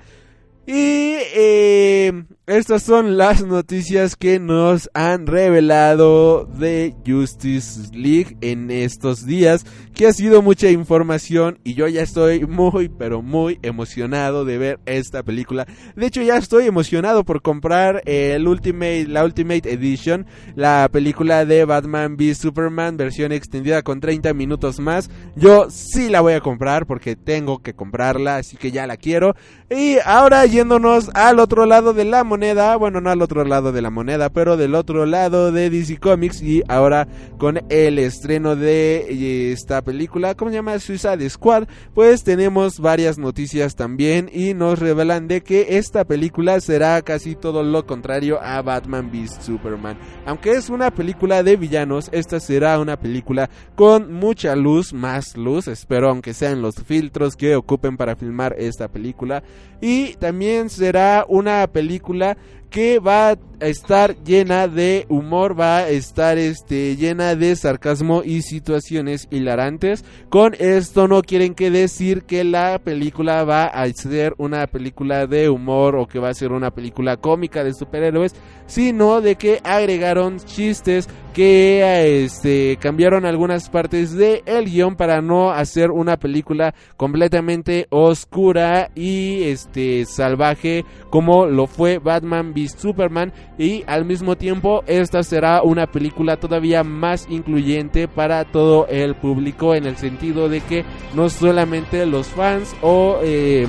Y 0.68 1.18
eh, 1.36 2.26
estas 2.48 2.82
son 2.84 3.18
las 3.18 3.44
noticias 3.44 4.16
que 4.16 4.40
nos 4.40 4.90
han 4.94 5.28
revelado 5.28 6.46
de 6.46 6.96
Justice 7.06 7.90
League 7.94 8.38
en 8.42 8.72
estos 8.72 9.28
días, 9.28 9.66
que 9.94 10.08
ha 10.08 10.14
sido 10.14 10.42
mucha 10.42 10.70
información 10.70 11.60
y 11.64 11.76
yo 11.76 11.88
ya 11.88 12.02
estoy 12.02 12.46
muy 12.46 12.90
pero 12.90 13.22
muy 13.22 13.60
emocionado 13.62 14.44
de 14.44 14.58
ver 14.58 14.80
esta 14.86 15.24
película. 15.24 15.68
De 15.96 16.08
hecho 16.08 16.22
ya 16.22 16.38
estoy 16.38 16.66
emocionado 16.66 17.24
por 17.24 17.42
comprar 17.42 18.02
el 18.06 18.48
Ultimate, 18.48 19.08
la 19.08 19.24
Ultimate 19.24 19.72
Edition, 19.72 20.26
la 20.56 20.90
película 20.92 21.46
de 21.46 21.66
Batman 21.66 22.16
v 22.16 22.34
Superman 22.34 22.98
versión 22.98 23.32
extendida 23.32 23.84
con 23.84 24.00
30 24.00 24.34
minutos 24.34 24.80
más. 24.80 25.10
Yo 25.36 25.70
sí 25.70 26.10
la 26.10 26.22
voy 26.22 26.34
a 26.34 26.42
comprar 26.42 26.86
porque 26.88 27.16
tengo 27.16 27.60
que 27.60 27.74
comprarla, 27.74 28.38
así 28.38 28.58
que 28.58 28.72
ya 28.72 28.88
la 28.88 28.98
quiero. 28.98 29.36
Y 29.70 29.98
ahora 30.06 30.46
yéndonos 30.56 31.12
al 31.14 31.40
otro 31.40 31.66
lado 31.66 31.94
de 31.94 32.06
la 32.06 32.24
moneda, 32.24 32.78
bueno, 32.78 33.02
no 33.02 33.10
al 33.10 33.22
otro 33.22 33.44
lado 33.44 33.74
de 33.74 33.82
la 33.82 33.90
moneda, 33.90 34.30
pero 34.30 34.56
del 34.56 34.74
otro 34.74 35.06
lado 35.06 35.52
de 35.52 35.70
DC 35.70 35.98
Comics 35.98 36.42
y 36.42 36.64
ahora 36.70 37.10
con 37.38 37.60
el 37.68 38.00
estreno 38.00 38.56
de 38.56 39.06
eh, 39.10 39.52
esta 39.52 39.82
película, 39.82 40.34
¿cómo 40.34 40.52
se 40.52 40.56
llama? 40.56 40.80
Suicide 40.80 41.30
Squad, 41.30 41.68
pues 41.94 42.24
tenemos 42.24 42.80
varias 42.80 43.18
noticias 43.18 43.76
también 43.76 44.30
y 44.32 44.54
nos 44.54 44.80
revelan 44.80 45.28
de 45.28 45.42
que 45.42 45.78
esta 45.78 46.06
película 46.06 46.62
será 46.62 47.02
casi 47.02 47.36
todo 47.36 47.62
lo 47.62 47.86
contrario 47.86 48.42
a 48.42 48.62
Batman 48.62 49.10
v 49.12 49.28
Superman. 49.28 49.98
Aunque 50.26 50.52
es 50.52 50.70
una 50.70 50.90
película 50.90 51.44
de 51.44 51.58
villanos, 51.58 52.08
esta 52.14 52.40
será 52.40 52.80
una 52.80 52.98
película 52.98 53.50
con 53.76 54.14
mucha 54.14 54.56
luz, 54.56 54.94
más 54.94 55.36
luz, 55.36 55.68
espero 55.68 56.10
aunque 56.10 56.34
sean 56.34 56.62
los 56.62 56.76
filtros 56.76 57.36
que 57.36 57.58
ocupen 57.58 57.98
para 57.98 58.16
filmar 58.16 58.56
esta 58.58 58.88
película 58.88 59.44
y 59.82 60.14
también 60.14 60.45
será 60.70 61.26
una 61.28 61.66
película 61.68 62.38
que 62.70 63.00
va 63.00 63.30
a 63.30 63.38
estar 63.62 64.22
llena 64.26 64.68
de 64.68 65.06
humor, 65.08 65.58
va 65.58 65.78
a 65.78 65.90
estar 65.90 66.38
este, 66.38 66.98
llena 66.98 67.34
de 67.36 67.56
sarcasmo 67.56 68.22
y 68.24 68.42
situaciones 68.42 69.30
hilarantes. 69.32 70.04
Con 70.28 70.56
esto 70.60 71.08
no 71.08 71.22
quieren 71.22 71.56
que 71.56 71.72
decir 71.72 72.24
que 72.24 72.44
la 72.44 72.80
película 72.80 73.46
va 73.46 73.66
a 73.66 73.88
ser 73.94 74.34
una 74.38 74.68
película 74.68 75.26
de 75.26 75.50
humor 75.50 75.96
o 75.96 76.06
que 76.06 76.20
va 76.20 76.30
a 76.30 76.34
ser 76.34 76.52
una 76.52 76.72
película 76.72 77.16
cómica 77.16 77.64
de 77.64 77.74
superhéroes, 77.74 78.36
sino 78.68 79.22
de 79.22 79.36
que 79.36 79.62
agregaron 79.64 80.40
chistes 80.40 81.08
que 81.36 82.24
este, 82.24 82.78
cambiaron 82.80 83.26
algunas 83.26 83.70
partes 83.70 84.16
del 84.16 84.42
el 84.46 84.72
guion 84.72 84.96
para 84.96 85.22
no 85.22 85.52
hacer 85.52 85.92
una 85.92 86.16
película 86.16 86.74
completamente 86.96 87.88
oscura 87.90 88.90
y 88.96 89.44
este 89.44 90.06
salvaje 90.06 90.86
como 91.10 91.46
lo 91.46 91.68
fue 91.68 91.98
Batman 91.98 92.54
v 92.56 92.70
Superman. 92.70 93.34
Y 93.58 93.84
al 93.86 94.06
mismo 94.06 94.38
tiempo 94.38 94.86
esta 94.88 95.24
será 95.24 95.62
una 95.62 95.88
película 95.88 96.38
todavía 96.38 96.86
más 96.86 97.28
incluyente 97.30 98.08
para 98.08 98.46
todo 98.46 98.88
el 98.88 99.14
público 99.16 99.76
en 99.76 99.88
el 99.88 99.98
sentido 99.98 100.48
de 100.48 100.62
que 100.62 100.86
no 101.14 101.28
solamente 101.28 102.06
los 102.06 102.28
fans 102.28 102.74
o 102.82 103.20
eh, 103.22 103.68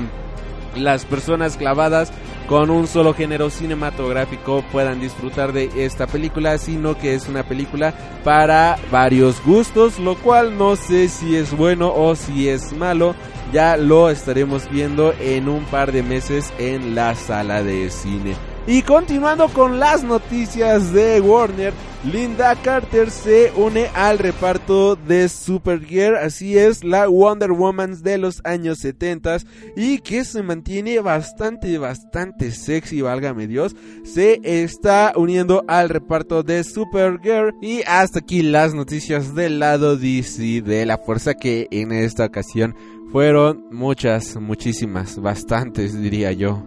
las 0.77 1.05
personas 1.05 1.57
clavadas 1.57 2.11
con 2.47 2.69
un 2.69 2.87
solo 2.87 3.13
género 3.13 3.49
cinematográfico 3.49 4.63
puedan 4.71 5.01
disfrutar 5.01 5.51
de 5.51 5.69
esta 5.75 6.07
película, 6.07 6.57
sino 6.57 6.97
que 6.97 7.13
es 7.13 7.27
una 7.27 7.43
película 7.43 7.93
para 8.23 8.77
varios 8.91 9.43
gustos, 9.43 9.99
lo 9.99 10.15
cual 10.15 10.57
no 10.57 10.75
sé 10.75 11.09
si 11.09 11.35
es 11.35 11.55
bueno 11.55 11.93
o 11.93 12.15
si 12.15 12.47
es 12.47 12.73
malo, 12.73 13.15
ya 13.51 13.77
lo 13.77 14.09
estaremos 14.09 14.69
viendo 14.69 15.13
en 15.19 15.49
un 15.49 15.65
par 15.65 15.91
de 15.91 16.03
meses 16.03 16.53
en 16.57 16.95
la 16.95 17.15
sala 17.15 17.63
de 17.63 17.89
cine. 17.89 18.56
Y 18.69 18.81
continuando 18.81 19.47
con 19.47 19.79
las 19.79 20.03
noticias 20.03 20.91
de 20.91 21.21
Warner, 21.21 21.73
Linda 22.03 22.53
Carter 22.61 23.09
se 23.09 23.53
une 23.55 23.87
al 23.95 24.19
reparto 24.19 24.97
de 24.97 25.29
Supergirl, 25.29 26.17
así 26.17 26.57
es, 26.57 26.83
la 26.83 27.07
Wonder 27.07 27.53
Woman 27.53 28.03
de 28.03 28.17
los 28.17 28.41
años 28.43 28.79
70 28.79 29.37
y 29.77 29.99
que 29.99 30.25
se 30.25 30.43
mantiene 30.43 30.99
bastante, 30.99 31.77
bastante 31.77 32.51
sexy, 32.51 33.01
válgame 33.01 33.47
Dios, 33.47 33.73
se 34.03 34.41
está 34.43 35.13
uniendo 35.15 35.63
al 35.69 35.87
reparto 35.87 36.43
de 36.43 36.65
Supergirl. 36.65 37.55
Y 37.61 37.83
hasta 37.87 38.19
aquí 38.19 38.41
las 38.41 38.73
noticias 38.73 39.33
del 39.33 39.59
lado 39.59 39.95
DC 39.95 40.61
de 40.61 40.85
la 40.85 40.97
fuerza 40.97 41.35
que 41.35 41.69
en 41.71 41.93
esta 41.93 42.25
ocasión 42.25 42.75
fueron 43.13 43.63
muchas, 43.71 44.35
muchísimas, 44.35 45.21
bastantes 45.21 45.97
diría 45.97 46.33
yo. 46.33 46.65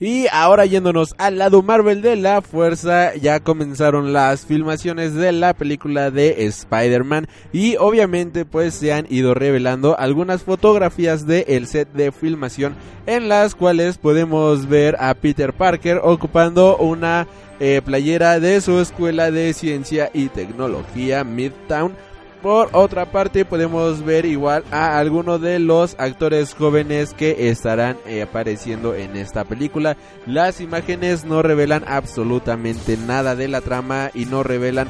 Y 0.00 0.28
ahora 0.30 0.64
yéndonos 0.64 1.16
al 1.18 1.38
lado 1.38 1.60
Marvel 1.60 2.02
de 2.02 2.14
la 2.14 2.40
fuerza, 2.40 3.16
ya 3.16 3.40
comenzaron 3.40 4.12
las 4.12 4.46
filmaciones 4.46 5.14
de 5.14 5.32
la 5.32 5.54
película 5.54 6.12
de 6.12 6.44
Spider-Man. 6.46 7.26
Y 7.52 7.74
obviamente 7.78 8.44
pues 8.44 8.74
se 8.74 8.92
han 8.92 9.06
ido 9.10 9.34
revelando 9.34 9.98
algunas 9.98 10.44
fotografías 10.44 11.26
del 11.26 11.44
el 11.48 11.66
set 11.66 11.92
de 11.94 12.12
filmación 12.12 12.76
en 13.06 13.28
las 13.28 13.56
cuales 13.56 13.98
podemos 13.98 14.68
ver 14.68 14.96
a 15.00 15.14
Peter 15.14 15.52
Parker 15.52 16.00
ocupando 16.04 16.76
una 16.76 17.26
eh, 17.58 17.82
playera 17.84 18.38
de 18.38 18.60
su 18.60 18.78
escuela 18.78 19.32
de 19.32 19.52
ciencia 19.52 20.10
y 20.14 20.28
tecnología 20.28 21.24
Midtown 21.24 21.96
por 22.42 22.68
otra 22.72 23.06
parte 23.06 23.44
podemos 23.44 24.04
ver 24.04 24.24
igual 24.24 24.64
a 24.70 24.98
algunos 24.98 25.40
de 25.40 25.58
los 25.58 25.96
actores 25.98 26.54
jóvenes 26.54 27.14
que 27.14 27.48
estarán 27.48 27.96
eh, 28.06 28.22
apareciendo 28.22 28.94
en 28.94 29.16
esta 29.16 29.44
película. 29.44 29.96
Las 30.26 30.60
imágenes 30.60 31.24
no 31.24 31.42
revelan 31.42 31.84
absolutamente 31.86 32.96
nada 32.96 33.34
de 33.34 33.48
la 33.48 33.60
trama 33.60 34.10
y 34.14 34.24
no 34.24 34.42
revelan 34.42 34.88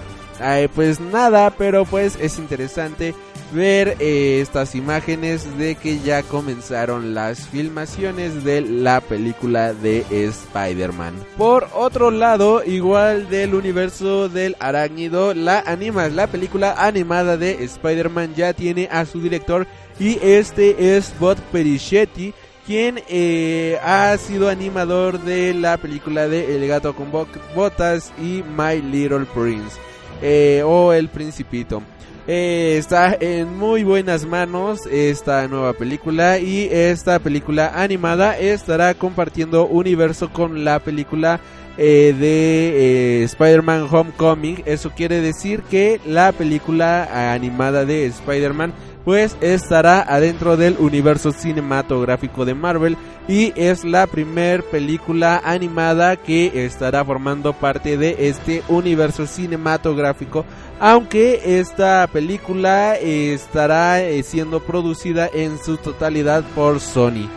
pues 0.75 1.01
nada, 1.01 1.51
pero 1.51 1.85
pues 1.85 2.17
es 2.21 2.39
interesante 2.39 3.15
ver 3.53 3.97
eh, 3.99 4.41
estas 4.43 4.75
imágenes 4.75 5.59
de 5.59 5.75
que 5.75 5.99
ya 6.01 6.23
comenzaron 6.23 7.15
las 7.15 7.49
filmaciones 7.49 8.45
de 8.45 8.61
la 8.61 9.01
película 9.01 9.73
de 9.73 10.05
Spider-Man. 10.11 11.15
Por 11.37 11.69
otro 11.75 12.11
lado, 12.11 12.63
igual 12.65 13.29
del 13.29 13.55
universo 13.55 14.29
del 14.29 14.57
arácnido, 14.61 15.35
la 15.35 15.61
anima, 15.61 16.09
la 16.09 16.27
película 16.27 16.75
animada 16.79 17.37
de 17.37 17.65
Spider-Man 17.65 18.35
ya 18.35 18.53
tiene 18.53 18.89
a 18.91 19.07
su 19.07 19.21
director 19.21 19.67
y 19.99 20.19
este 20.23 20.97
es 20.97 21.13
Bob 21.19 21.39
Perichetti 21.53 22.35
quien 22.67 23.01
eh, 23.09 23.79
ha 23.83 24.15
sido 24.19 24.51
animador 24.51 25.21
de 25.21 25.55
la 25.55 25.79
película 25.79 26.29
de 26.29 26.55
El 26.55 26.69
gato 26.69 26.95
con 26.95 27.11
botas 27.55 28.13
y 28.19 28.45
My 28.57 28.83
Little 28.83 29.25
Prince 29.25 29.88
eh, 30.23 30.63
o 30.65 30.93
El 30.93 31.09
Principito. 31.09 31.83
Eh, 32.27 32.77
está 32.79 33.17
en 33.19 33.57
muy 33.57 33.85
buenas 33.85 34.27
manos 34.27 34.87
esta 34.87 35.49
nueva 35.49 35.73
película 35.73 36.39
y 36.39 36.69
esta 36.71 37.19
película 37.19 37.73
animada 37.75 38.39
estará 38.39 38.93
compartiendo 38.95 39.67
universo 39.67 40.31
con 40.31 40.65
la 40.65 40.79
película 40.79 41.41
de 41.79 43.23
Spider-Man 43.23 43.87
Homecoming. 43.91 44.63
Eso 44.67 44.91
quiere 44.91 45.21
decir 45.21 45.63
que 45.63 46.01
la 46.05 46.33
película 46.33 47.33
animada 47.33 47.85
de 47.85 48.05
Spider-Man 48.07 48.75
pues 49.05 49.37
estará 49.41 50.01
adentro 50.01 50.57
del 50.57 50.77
universo 50.79 51.33
cinematográfico 51.33 52.45
de 52.45 52.55
Marvel 52.55 52.97
y 53.27 53.53
es 53.57 53.85
la 53.85 54.07
primer 54.07 54.65
película 54.65 55.41
animada 55.45 56.17
que 56.17 56.65
estará 56.65 57.05
formando 57.05 57.53
parte 57.53 57.97
de 57.97 58.29
este 58.29 58.63
universo 58.69 59.27
cinematográfico 59.27 60.45
aunque 60.81 61.59
esta 61.59 62.07
película 62.13 62.95
estará 62.97 64.01
eh, 64.03 64.23
siendo 64.23 64.61
producida 64.61 65.29
en 65.33 65.59
su 65.59 65.77
totalidad 65.77 66.45
por 66.55 66.81
Sony. 66.81 67.29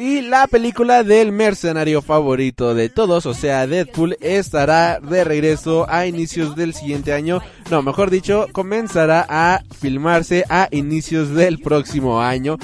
Y 0.00 0.20
la 0.20 0.46
película 0.46 1.02
del 1.02 1.32
mercenario 1.32 2.02
favorito 2.02 2.72
de 2.72 2.88
todos, 2.88 3.26
o 3.26 3.34
sea, 3.34 3.66
Deadpool, 3.66 4.16
estará 4.20 5.00
de 5.00 5.24
regreso 5.24 5.86
a 5.90 6.06
inicios 6.06 6.54
del 6.54 6.72
siguiente 6.72 7.12
año. 7.12 7.42
No, 7.68 7.82
mejor 7.82 8.08
dicho, 8.08 8.46
comenzará 8.52 9.26
a 9.28 9.60
filmarse 9.80 10.44
a 10.48 10.68
inicios 10.70 11.34
del 11.34 11.58
próximo 11.58 12.22
año. 12.22 12.58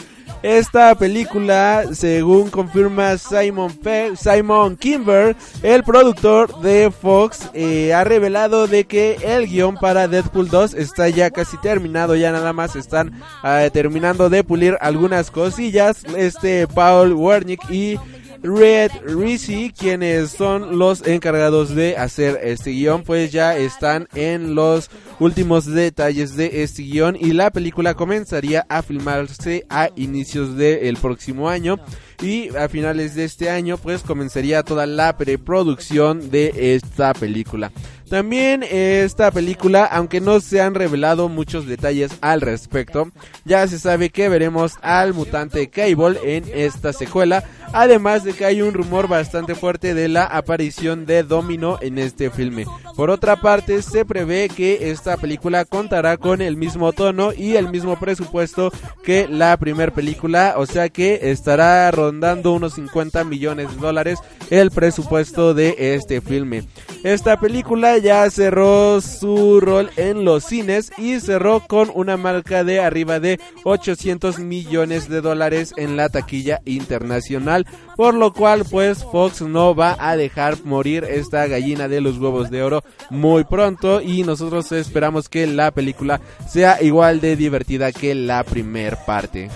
Esta 0.44 0.94
película, 0.94 1.84
según 1.94 2.50
confirma 2.50 3.16
Simon, 3.16 3.72
Simon 4.14 4.76
Kimber, 4.76 5.34
el 5.62 5.82
productor 5.82 6.60
de 6.60 6.90
Fox, 6.90 7.48
eh, 7.54 7.94
ha 7.94 8.04
revelado 8.04 8.66
de 8.66 8.84
que 8.84 9.16
el 9.24 9.46
guion 9.46 9.76
para 9.76 10.06
Deadpool 10.06 10.50
2 10.50 10.74
está 10.74 11.08
ya 11.08 11.30
casi 11.30 11.56
terminado, 11.56 12.14
ya 12.14 12.30
nada 12.30 12.52
más 12.52 12.76
están 12.76 13.18
eh, 13.42 13.70
terminando 13.72 14.28
de 14.28 14.44
pulir 14.44 14.76
algunas 14.82 15.30
cosillas. 15.30 16.04
Este 16.14 16.68
Paul 16.68 17.14
Wernick 17.14 17.62
y 17.70 17.98
Red 18.44 18.90
Rizzi, 19.06 19.72
quienes 19.72 20.32
son 20.32 20.78
los 20.78 21.06
encargados 21.06 21.74
de 21.74 21.96
hacer 21.96 22.38
este 22.42 22.72
guion, 22.72 23.02
pues 23.02 23.32
ya 23.32 23.56
están 23.56 24.06
en 24.14 24.54
los 24.54 24.90
últimos 25.18 25.64
detalles 25.64 26.36
de 26.36 26.62
este 26.62 26.82
guion 26.82 27.16
y 27.18 27.32
la 27.32 27.50
película 27.50 27.94
comenzaría 27.94 28.66
a 28.68 28.82
filmarse 28.82 29.64
a 29.70 29.88
inicios 29.96 30.58
del 30.58 30.98
próximo 30.98 31.48
año 31.48 31.78
y 32.22 32.54
a 32.56 32.68
finales 32.68 33.14
de 33.14 33.24
este 33.24 33.50
año 33.50 33.78
pues 33.78 34.02
comenzaría 34.02 34.62
toda 34.62 34.86
la 34.86 35.16
preproducción 35.16 36.30
de 36.30 36.74
esta 36.74 37.12
película. 37.14 37.70
También 38.08 38.62
esta 38.62 39.30
película, 39.30 39.86
aunque 39.86 40.20
no 40.20 40.38
se 40.38 40.60
han 40.60 40.74
revelado 40.74 41.28
muchos 41.28 41.66
detalles 41.66 42.12
al 42.20 42.42
respecto, 42.42 43.08
ya 43.44 43.66
se 43.66 43.78
sabe 43.78 44.10
que 44.10 44.28
veremos 44.28 44.74
al 44.82 45.14
mutante 45.14 45.68
Cable 45.70 46.20
en 46.22 46.44
esta 46.54 46.92
secuela, 46.92 47.44
además 47.72 48.22
de 48.22 48.34
que 48.34 48.44
hay 48.44 48.60
un 48.60 48.74
rumor 48.74 49.08
bastante 49.08 49.54
fuerte 49.54 49.94
de 49.94 50.08
la 50.08 50.26
aparición 50.26 51.06
de 51.06 51.22
Domino 51.22 51.78
en 51.80 51.98
este 51.98 52.30
filme. 52.30 52.66
Por 52.94 53.10
otra 53.10 53.36
parte, 53.36 53.82
se 53.82 54.04
prevé 54.04 54.48
que 54.48 54.90
esta 54.90 55.16
película 55.16 55.64
contará 55.64 56.16
con 56.16 56.42
el 56.42 56.56
mismo 56.56 56.92
tono 56.92 57.32
y 57.32 57.56
el 57.56 57.68
mismo 57.68 57.98
presupuesto 57.98 58.70
que 59.02 59.26
la 59.26 59.56
primera 59.56 59.92
película, 59.92 60.54
o 60.58 60.66
sea 60.66 60.88
que 60.90 61.30
estará 61.30 61.90
rondando 62.04 62.52
unos 62.52 62.74
50 62.74 63.24
millones 63.24 63.74
de 63.74 63.80
dólares 63.80 64.18
el 64.50 64.70
presupuesto 64.70 65.54
de 65.54 65.74
este 65.78 66.20
filme. 66.20 66.64
Esta 67.02 67.38
película 67.38 67.98
ya 67.98 68.28
cerró 68.30 69.00
su 69.00 69.60
rol 69.60 69.90
en 69.96 70.24
los 70.24 70.44
cines 70.44 70.92
y 70.98 71.20
cerró 71.20 71.60
con 71.60 71.90
una 71.94 72.16
marca 72.16 72.62
de 72.62 72.80
arriba 72.80 73.20
de 73.20 73.40
800 73.64 74.38
millones 74.38 75.08
de 75.08 75.20
dólares 75.20 75.72
en 75.76 75.96
la 75.96 76.08
taquilla 76.08 76.60
internacional, 76.66 77.66
por 77.96 78.14
lo 78.14 78.32
cual 78.32 78.64
pues 78.70 79.02
Fox 79.04 79.42
no 79.42 79.74
va 79.74 79.96
a 79.98 80.16
dejar 80.16 80.62
morir 80.64 81.04
esta 81.04 81.46
gallina 81.46 81.88
de 81.88 82.00
los 82.00 82.18
huevos 82.18 82.50
de 82.50 82.62
oro 82.62 82.84
muy 83.10 83.44
pronto 83.44 84.00
y 84.00 84.24
nosotros 84.24 84.70
esperamos 84.72 85.28
que 85.28 85.46
la 85.46 85.70
película 85.70 86.20
sea 86.48 86.82
igual 86.82 87.20
de 87.20 87.36
divertida 87.36 87.92
que 87.92 88.14
la 88.14 88.44
primer 88.44 88.96
parte. 89.06 89.50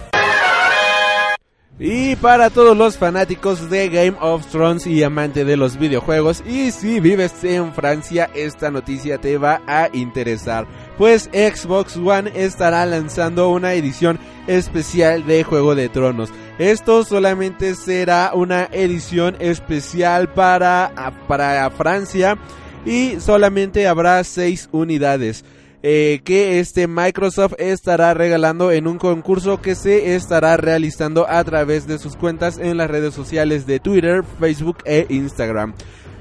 Y 1.80 2.16
para 2.16 2.50
todos 2.50 2.76
los 2.76 2.96
fanáticos 2.96 3.70
de 3.70 3.88
Game 3.88 4.16
of 4.20 4.46
Thrones 4.48 4.84
y 4.84 5.04
amante 5.04 5.44
de 5.44 5.56
los 5.56 5.78
videojuegos, 5.78 6.42
y 6.44 6.72
si 6.72 6.98
vives 6.98 7.44
en 7.44 7.72
Francia, 7.72 8.28
esta 8.34 8.72
noticia 8.72 9.18
te 9.18 9.38
va 9.38 9.62
a 9.64 9.88
interesar. 9.92 10.66
Pues 10.96 11.30
Xbox 11.32 11.96
One 11.96 12.32
estará 12.34 12.84
lanzando 12.84 13.50
una 13.50 13.74
edición 13.74 14.18
especial 14.48 15.24
de 15.24 15.44
Juego 15.44 15.76
de 15.76 15.88
Tronos. 15.88 16.30
Esto 16.58 17.04
solamente 17.04 17.76
será 17.76 18.32
una 18.34 18.64
edición 18.72 19.36
especial 19.38 20.32
para, 20.32 21.14
para 21.28 21.70
Francia 21.70 22.36
y 22.84 23.20
solamente 23.20 23.86
habrá 23.86 24.24
6 24.24 24.70
unidades. 24.72 25.44
Eh, 25.82 26.22
que 26.24 26.58
este 26.58 26.88
Microsoft 26.88 27.54
estará 27.58 28.12
regalando 28.12 28.72
en 28.72 28.88
un 28.88 28.98
concurso 28.98 29.62
que 29.62 29.76
se 29.76 30.16
estará 30.16 30.56
realizando 30.56 31.28
a 31.28 31.42
través 31.44 31.86
de 31.86 32.00
sus 32.00 32.16
cuentas 32.16 32.58
en 32.58 32.76
las 32.76 32.90
redes 32.90 33.14
sociales 33.14 33.64
de 33.64 33.78
Twitter, 33.78 34.24
Facebook 34.40 34.78
e 34.84 35.06
Instagram. 35.08 35.74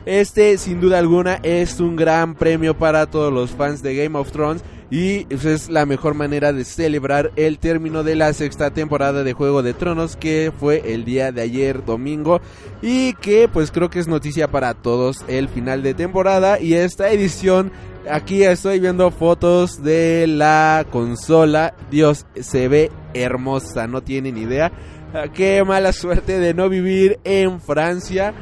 Este 0.06 0.58
sin 0.60 0.80
duda 0.80 1.00
alguna 1.00 1.40
es 1.42 1.80
un 1.80 1.96
gran 1.96 2.36
premio 2.36 2.78
para 2.78 3.08
todos 3.08 3.34
los 3.34 3.50
fans 3.52 3.82
de 3.82 3.96
Game 3.96 4.18
of 4.18 4.32
Thrones 4.32 4.64
y 4.90 5.26
pues, 5.26 5.44
es 5.44 5.70
la 5.70 5.86
mejor 5.86 6.14
manera 6.14 6.54
de 6.54 6.64
celebrar 6.64 7.32
el 7.36 7.60
término 7.60 8.04
de 8.04 8.16
la 8.16 8.32
sexta 8.34 8.72
temporada 8.72 9.24
de 9.24 9.34
Juego 9.34 9.64
de 9.64 9.74
Tronos 9.74 10.16
que 10.16 10.54
fue 10.58 10.94
el 10.94 11.04
día 11.04 11.32
de 11.32 11.42
ayer 11.42 11.84
domingo 11.84 12.40
y 12.82 13.14
que 13.16 13.50
pues 13.52 13.72
creo 13.72 13.90
que 13.90 14.00
es 14.00 14.08
noticia 14.08 14.50
para 14.50 14.76
todos 14.76 15.26
el 15.28 15.50
final 15.50 15.84
de 15.84 15.94
temporada 15.94 16.60
y 16.60 16.76
esta 16.76 17.12
edición 17.12 17.72
Aquí 18.10 18.44
estoy 18.44 18.80
viendo 18.80 19.12
fotos 19.12 19.84
de 19.84 20.26
la 20.28 20.86
consola. 20.90 21.76
Dios, 21.92 22.26
se 22.40 22.68
ve 22.68 22.92
hermosa, 23.14 23.88
no 23.88 24.02
tienen 24.02 24.38
idea. 24.38 24.72
Ah, 25.14 25.26
qué 25.34 25.64
mala 25.64 25.94
suerte 25.94 26.40
de 26.40 26.54
no 26.54 26.70
vivir 26.70 27.20
en 27.24 27.60
Francia. 27.60 28.34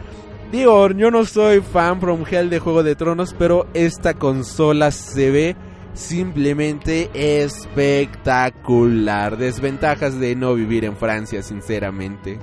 Digo, 0.51 0.89
yo 0.91 1.09
no 1.11 1.25
soy 1.25 1.61
fan 1.61 1.99
from 1.99 2.23
hell 2.29 2.49
de 2.49 2.59
Juego 2.59 2.83
de 2.83 2.95
Tronos, 2.95 3.35
pero 3.37 3.67
esta 3.73 4.13
consola 4.13 4.91
se 4.91 5.31
ve 5.31 5.55
simplemente 5.93 7.09
espectacular. 7.13 9.37
Desventajas 9.37 10.19
de 10.19 10.35
no 10.35 10.53
vivir 10.53 10.85
en 10.85 10.95
Francia, 10.95 11.41
sinceramente. 11.41 12.37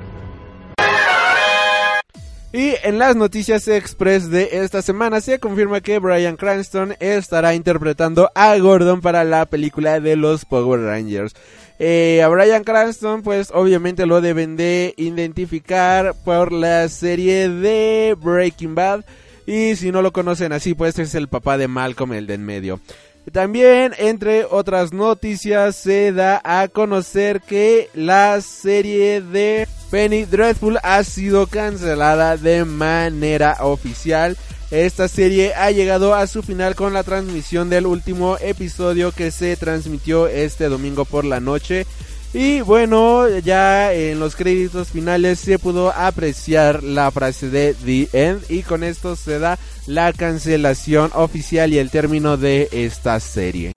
Y 2.53 2.75
en 2.83 2.99
las 2.99 3.17
noticias 3.17 3.67
express 3.67 4.29
de 4.29 4.51
esta 4.53 4.83
semana 4.83 5.23
se 5.23 5.39
confirma 5.39 5.81
que 5.81 5.99
Brian 5.99 6.37
Cranston 6.37 6.95
estará 7.01 7.55
interpretando 7.55 8.31
a 8.35 8.55
Gordon 8.59 9.01
para 9.01 9.25
la 9.25 9.47
película 9.47 10.01
de 10.01 10.17
los 10.17 10.45
Power 10.45 10.81
Rangers. 10.81 11.35
Eh, 11.79 12.21
a 12.23 12.29
Brian 12.29 12.63
Cranston 12.63 13.23
pues 13.23 13.51
obviamente 13.55 14.05
lo 14.05 14.21
deben 14.21 14.57
de 14.57 14.93
identificar 14.99 16.15
por 16.27 16.53
la 16.53 16.91
serie 16.91 17.49
de 17.49 18.15
Breaking 18.21 18.75
Bad. 18.75 19.07
Y 19.47 19.77
si 19.77 19.91
no 19.91 20.03
lo 20.03 20.13
conocen 20.13 20.53
así 20.53 20.75
pues 20.75 20.99
es 20.99 21.15
el 21.15 21.29
papá 21.29 21.57
de 21.57 21.69
Malcolm, 21.69 22.13
el 22.13 22.27
de 22.27 22.35
en 22.35 22.45
medio. 22.45 22.81
También, 23.31 23.93
entre 23.99 24.45
otras 24.45 24.93
noticias, 24.93 25.77
se 25.77 26.13
da 26.13 26.41
a 26.45 26.67
conocer 26.69 27.41
que 27.41 27.89
la 27.95 28.41
serie 28.41 29.21
de 29.21 29.69
Penny 29.91 30.25
Dreadful 30.25 30.79
ha 30.83 31.05
sido 31.05 31.47
cancelada 31.47 32.37
de 32.37 32.65
manera 32.65 33.59
oficial. 33.61 34.37
Esta 34.73 35.07
serie 35.07 35.55
ha 35.55 35.71
llegado 35.71 36.15
a 36.15 36.27
su 36.27 36.43
final 36.43 36.75
con 36.75 36.95
la 36.95 37.05
transmisión 37.05 37.71
del 37.71 37.87
último 37.87 38.39
episodio 38.41 39.13
que 39.13 39.31
se 39.31 39.57
transmitió 39.57 40.27
este 40.27 40.69
domingo 40.69 41.05
por 41.05 41.25
la 41.25 41.41
noche. 41.41 41.87
Y 42.35 42.63
bueno, 42.63 43.29
ya 43.41 43.93
en 43.93 44.19
los 44.19 44.37
créditos 44.37 44.89
finales 44.89 45.39
se 45.39 45.59
pudo 45.59 45.93
apreciar 45.93 46.83
la 46.83 47.11
frase 47.11 47.51
de 47.51 47.75
The 47.75 48.09
End 48.13 48.45
y 48.49 48.63
con 48.63 48.83
esto 48.83 49.17
se 49.17 49.39
da 49.39 49.59
la 49.87 50.15
cancelación 50.15 51.11
oficial 51.15 51.75
y 51.75 51.79
el 51.79 51.91
término 51.91 52.39
de 52.39 52.69
esta 52.73 53.21
serie. 53.21 53.73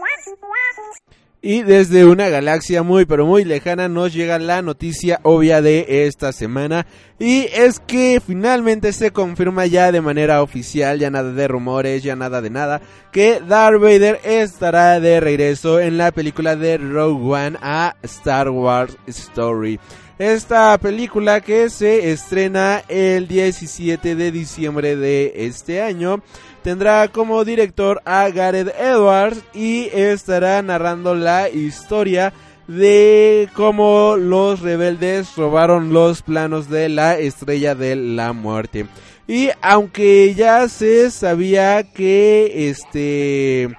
Y 1.48 1.62
desde 1.62 2.06
una 2.06 2.28
galaxia 2.30 2.82
muy 2.82 3.06
pero 3.06 3.28
muy 3.28 3.46
lejana 3.46 3.88
nos 3.88 4.12
llega 4.12 4.40
la 4.40 4.64
noticia 4.64 5.20
obvia 5.22 5.62
de 5.62 6.08
esta 6.08 6.32
semana. 6.32 6.88
Y 7.20 7.42
es 7.54 7.80
que 7.80 8.20
finalmente 8.26 8.92
se 8.94 9.12
confirma 9.12 9.68
ya 9.68 9.92
de 9.92 10.02
manera 10.02 10.42
oficial, 10.42 10.98
ya 10.98 11.12
nada 11.12 11.32
de 11.32 11.48
rumores, 11.48 12.02
ya 12.02 12.16
nada 12.16 12.42
de 12.42 12.50
nada, 12.50 12.82
que 13.12 13.42
Darth 13.48 13.80
Vader 13.80 14.22
estará 14.24 15.00
de 15.00 15.20
regreso 15.20 15.80
en 15.80 16.00
la 16.00 16.12
película 16.12 16.56
de 16.56 16.80
Rogue 16.80 17.36
One 17.36 17.58
a 17.62 17.96
Star 18.02 18.50
Wars 18.50 18.98
Story. 19.06 19.80
Esta 20.18 20.76
película 20.80 21.42
que 21.42 21.70
se 21.70 22.12
estrena 22.12 22.82
el 22.88 23.28
17 23.28 24.16
de 24.16 24.32
diciembre 24.32 24.96
de 24.96 25.34
este 25.36 25.84
año 25.84 26.24
tendrá 26.66 27.08
como 27.10 27.46
director 27.46 28.02
a 28.06 28.28
Gareth 28.32 28.74
Edwards 28.80 29.44
y 29.54 29.88
estará 29.94 30.64
narrando 30.64 31.14
la 31.14 31.48
historia 31.48 32.34
de 32.68 33.48
cómo 33.54 34.16
los 34.18 34.62
rebeldes 34.62 35.36
robaron 35.36 35.94
los 35.94 36.24
planos 36.24 36.68
de 36.68 36.90
la 36.90 37.20
estrella 37.20 37.76
de 37.76 37.96
la 37.96 38.34
muerte. 38.34 38.88
Y 39.28 39.50
aunque 39.62 40.34
ya 40.34 40.68
se 40.68 41.12
sabía 41.12 41.84
que 41.84 42.70
este 42.70 43.70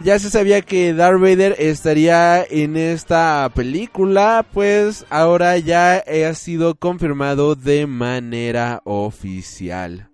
ya 0.00 0.18
se 0.18 0.30
sabía 0.30 0.62
que 0.62 0.94
Darth 0.94 1.20
Vader 1.20 1.56
estaría 1.58 2.42
en 2.48 2.78
esta 2.78 3.50
película, 3.54 4.46
pues 4.54 5.04
ahora 5.10 5.58
ya 5.58 5.98
ha 5.98 6.32
sido 6.32 6.76
confirmado 6.76 7.56
de 7.56 7.86
manera 7.86 8.80
oficial. 8.84 10.09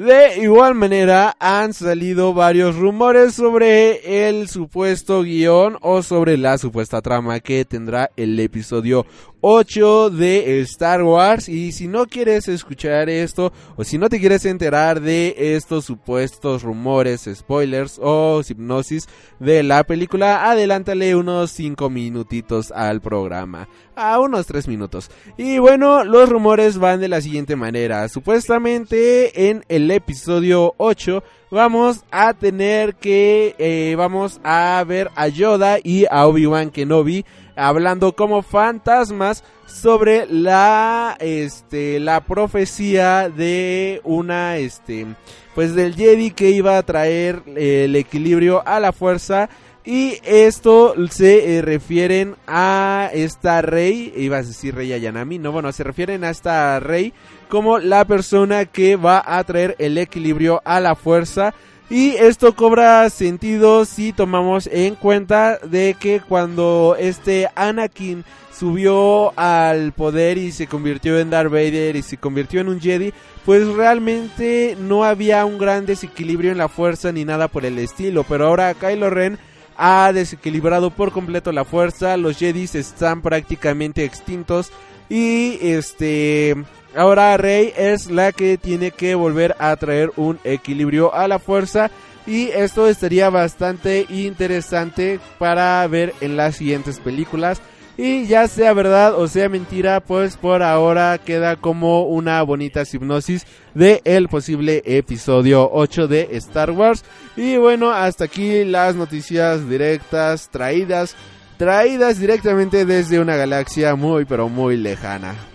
De 0.00 0.38
igual 0.40 0.74
manera 0.74 1.36
han 1.38 1.74
salido 1.74 2.32
varios 2.32 2.74
rumores 2.76 3.34
sobre 3.34 4.28
el 4.28 4.48
supuesto 4.48 5.22
guion 5.24 5.76
o 5.82 6.02
sobre 6.02 6.38
la 6.38 6.56
supuesta 6.56 7.02
trama 7.02 7.40
que 7.40 7.66
tendrá 7.66 8.10
el 8.16 8.40
episodio 8.40 9.04
8 9.40 10.10
de 10.10 10.60
Star 10.60 11.02
Wars. 11.02 11.48
Y 11.48 11.72
si 11.72 11.88
no 11.88 12.06
quieres 12.06 12.48
escuchar 12.48 13.08
esto 13.08 13.52
o 13.76 13.84
si 13.84 13.98
no 13.98 14.08
te 14.08 14.20
quieres 14.20 14.44
enterar 14.44 15.00
de 15.00 15.34
estos 15.56 15.84
supuestos 15.84 16.62
rumores, 16.62 17.28
spoilers 17.32 17.98
o 18.02 18.42
hipnosis 18.46 19.08
de 19.38 19.62
la 19.62 19.84
película, 19.84 20.50
adelántale 20.50 21.16
unos 21.16 21.50
5 21.52 21.90
minutitos 21.90 22.70
al 22.72 23.00
programa, 23.00 23.68
a 23.96 24.20
unos 24.20 24.46
3 24.46 24.68
minutos. 24.68 25.10
Y 25.36 25.58
bueno, 25.58 26.04
los 26.04 26.28
rumores 26.28 26.78
van 26.78 27.00
de 27.00 27.08
la 27.08 27.20
siguiente 27.20 27.56
manera, 27.56 28.08
supuestamente 28.08 29.48
en 29.50 29.64
el 29.68 29.90
episodio 29.90 30.74
8 30.76 31.22
vamos 31.50 32.04
a 32.10 32.32
tener 32.34 32.94
que 32.94 33.54
eh, 33.58 33.94
vamos 33.96 34.40
a 34.44 34.82
ver 34.86 35.10
a 35.16 35.28
Yoda 35.28 35.78
y 35.82 36.06
a 36.10 36.26
Obi-Wan 36.26 36.70
Kenobi 36.70 37.24
hablando 37.66 38.14
como 38.14 38.42
fantasmas 38.42 39.44
sobre 39.66 40.26
la 40.26 41.16
este 41.20 42.00
la 42.00 42.22
profecía 42.22 43.28
de 43.28 44.00
una 44.04 44.56
este 44.56 45.06
pues 45.54 45.74
del 45.74 45.94
Jedi 45.94 46.30
que 46.30 46.50
iba 46.50 46.78
a 46.78 46.82
traer 46.82 47.42
el 47.56 47.94
equilibrio 47.96 48.66
a 48.66 48.80
la 48.80 48.92
fuerza. 48.92 49.48
Y 49.82 50.18
esto 50.24 50.94
se 51.10 51.56
eh, 51.56 51.62
refieren 51.62 52.36
a 52.46 53.10
esta 53.14 53.62
rey, 53.62 54.12
iba 54.14 54.36
a 54.36 54.42
decir 54.42 54.74
rey 54.74 54.92
Ayanami, 54.92 55.38
no, 55.38 55.52
bueno, 55.52 55.72
se 55.72 55.82
refieren 55.82 56.22
a 56.22 56.30
esta 56.30 56.78
rey 56.80 57.14
como 57.48 57.78
la 57.78 58.04
persona 58.04 58.66
que 58.66 58.96
va 58.96 59.22
a 59.24 59.42
traer 59.42 59.76
el 59.78 59.96
equilibrio 59.96 60.60
a 60.66 60.80
la 60.80 60.94
fuerza 60.94 61.54
y 61.90 62.10
esto 62.10 62.54
cobra 62.54 63.10
sentido 63.10 63.84
si 63.84 64.12
tomamos 64.12 64.68
en 64.72 64.94
cuenta 64.94 65.58
de 65.58 65.96
que 65.98 66.20
cuando 66.20 66.96
este 66.98 67.48
Anakin 67.56 68.24
subió 68.56 69.36
al 69.38 69.92
poder 69.92 70.38
y 70.38 70.52
se 70.52 70.68
convirtió 70.68 71.18
en 71.18 71.30
Darth 71.30 71.50
Vader 71.50 71.96
y 71.96 72.02
se 72.02 72.16
convirtió 72.16 72.60
en 72.60 72.68
un 72.68 72.80
Jedi, 72.80 73.12
pues 73.44 73.66
realmente 73.66 74.76
no 74.78 75.02
había 75.02 75.44
un 75.44 75.58
gran 75.58 75.84
desequilibrio 75.84 76.52
en 76.52 76.58
la 76.58 76.68
fuerza 76.68 77.10
ni 77.10 77.24
nada 77.24 77.48
por 77.48 77.64
el 77.64 77.78
estilo. 77.78 78.22
Pero 78.22 78.46
ahora 78.46 78.74
Kylo 78.74 79.10
Ren 79.10 79.38
ha 79.76 80.12
desequilibrado 80.12 80.90
por 80.90 81.10
completo 81.10 81.50
la 81.52 81.64
fuerza, 81.64 82.16
los 82.16 82.38
Jedis 82.38 82.74
están 82.74 83.22
prácticamente 83.22 84.04
extintos 84.04 84.70
y 85.08 85.58
este 85.62 86.54
Ahora 86.96 87.36
Rey 87.36 87.72
es 87.76 88.10
la 88.10 88.32
que 88.32 88.58
tiene 88.58 88.90
que 88.90 89.14
volver 89.14 89.54
a 89.58 89.74
traer 89.76 90.10
un 90.16 90.38
equilibrio 90.44 91.14
a 91.14 91.28
la 91.28 91.38
fuerza. 91.38 91.90
Y 92.26 92.48
esto 92.48 92.86
estaría 92.86 93.30
bastante 93.30 94.06
interesante 94.08 95.20
para 95.38 95.86
ver 95.86 96.14
en 96.20 96.36
las 96.36 96.56
siguientes 96.56 96.98
películas. 96.98 97.60
Y 97.96 98.26
ya 98.26 98.48
sea 98.48 98.72
verdad 98.72 99.14
o 99.14 99.28
sea 99.28 99.48
mentira, 99.48 100.00
pues 100.00 100.36
por 100.36 100.62
ahora 100.62 101.18
queda 101.18 101.56
como 101.56 102.04
una 102.04 102.40
bonita 102.42 102.82
hipnosis 102.90 103.46
de 103.74 104.00
el 104.04 104.28
posible 104.28 104.82
episodio 104.86 105.68
8 105.70 106.08
de 106.08 106.28
Star 106.32 106.70
Wars. 106.70 107.04
Y 107.36 107.56
bueno, 107.58 107.90
hasta 107.90 108.24
aquí 108.24 108.64
las 108.64 108.96
noticias 108.96 109.68
directas 109.68 110.48
traídas, 110.48 111.14
traídas 111.58 112.18
directamente 112.18 112.86
desde 112.86 113.20
una 113.20 113.36
galaxia 113.36 113.94
muy 113.96 114.24
pero 114.24 114.48
muy 114.48 114.78
lejana. 114.78 115.49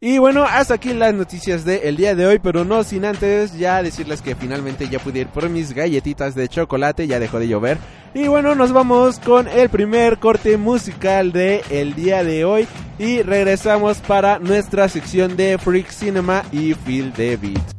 Y 0.00 0.18
bueno, 0.18 0.44
hasta 0.44 0.74
aquí 0.74 0.94
las 0.94 1.12
noticias 1.12 1.64
del 1.64 1.96
día 1.96 2.14
de 2.14 2.24
hoy, 2.24 2.38
pero 2.38 2.64
no 2.64 2.84
sin 2.84 3.04
antes 3.04 3.58
ya 3.58 3.82
decirles 3.82 4.22
que 4.22 4.36
finalmente 4.36 4.88
ya 4.88 5.00
pude 5.00 5.20
ir 5.20 5.26
por 5.26 5.48
mis 5.48 5.72
galletitas 5.72 6.36
de 6.36 6.48
chocolate, 6.48 7.08
ya 7.08 7.18
dejó 7.18 7.40
de 7.40 7.48
llover. 7.48 7.78
Y 8.14 8.28
bueno, 8.28 8.54
nos 8.54 8.72
vamos 8.72 9.18
con 9.18 9.48
el 9.48 9.68
primer 9.70 10.18
corte 10.18 10.56
musical 10.56 11.32
de 11.32 11.62
el 11.70 11.94
día 11.96 12.22
de 12.22 12.44
hoy 12.44 12.68
y 13.00 13.22
regresamos 13.22 13.98
para 13.98 14.38
nuestra 14.38 14.88
sección 14.88 15.36
de 15.36 15.58
Freak 15.58 15.90
Cinema 15.90 16.44
y 16.52 16.74
Feel 16.74 17.12
the 17.12 17.36
Beat. 17.36 17.77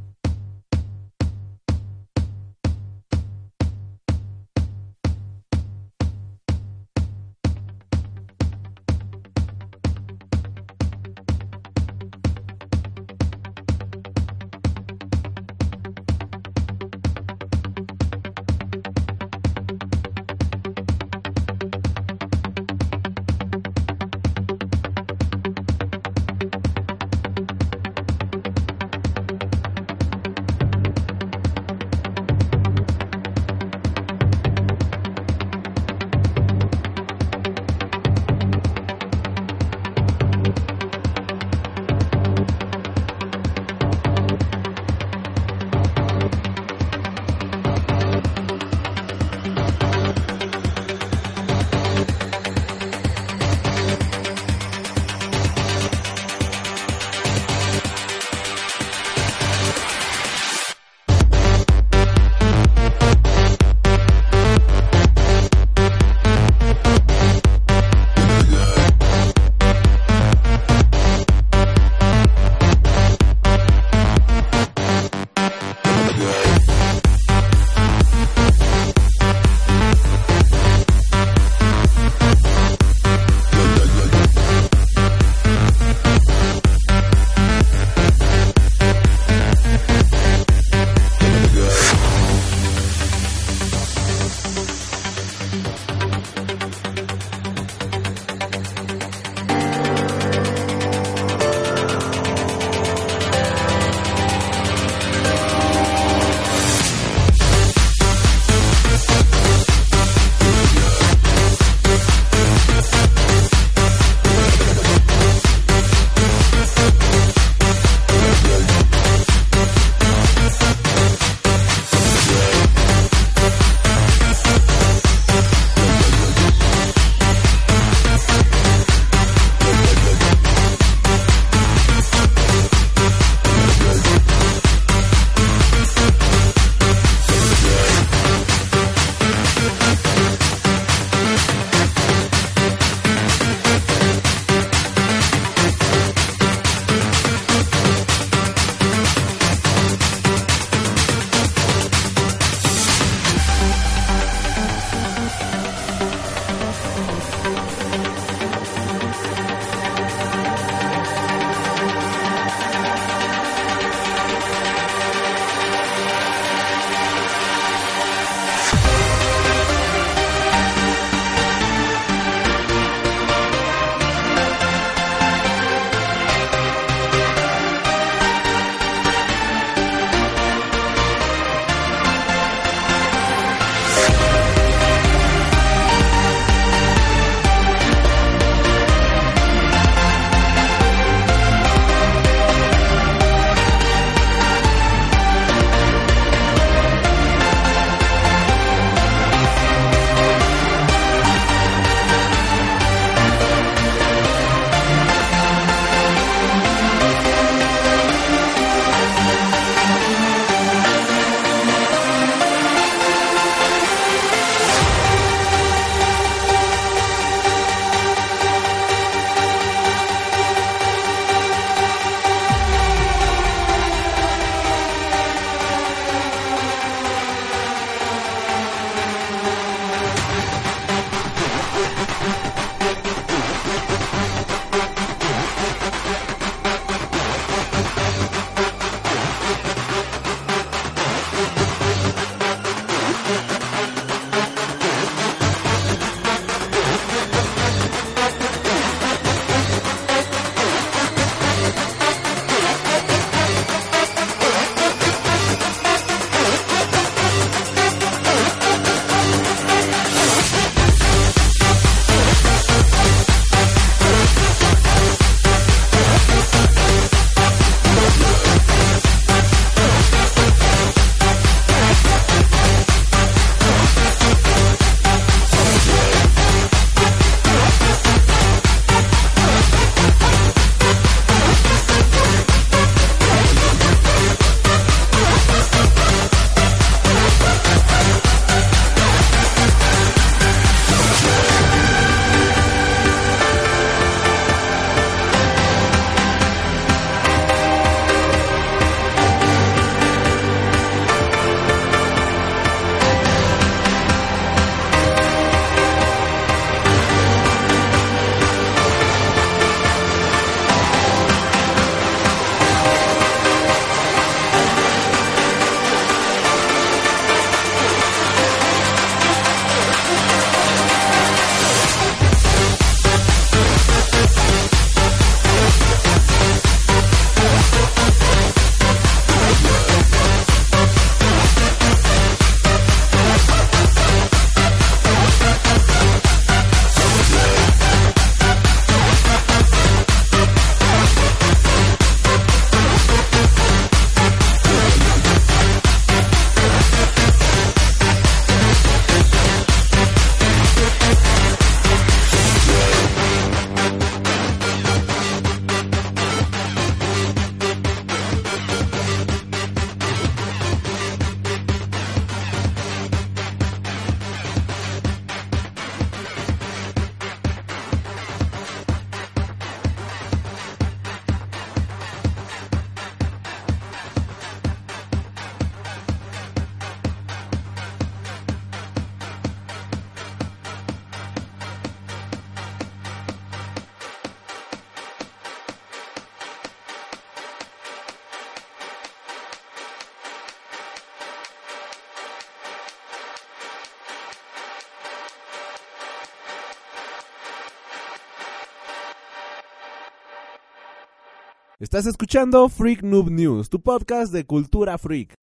Estás 401.99 402.11
escuchando 402.11 402.69
Freak 402.69 403.03
Noob 403.03 403.29
News, 403.29 403.67
tu 403.67 403.81
podcast 403.81 404.31
de 404.31 404.45
cultura 404.45 404.97
freak. 404.97 405.33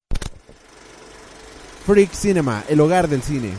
Freak 1.85 2.11
Cinema, 2.13 2.63
el 2.67 2.79
hogar 2.79 3.07
del 3.07 3.21
cine. 3.21 3.51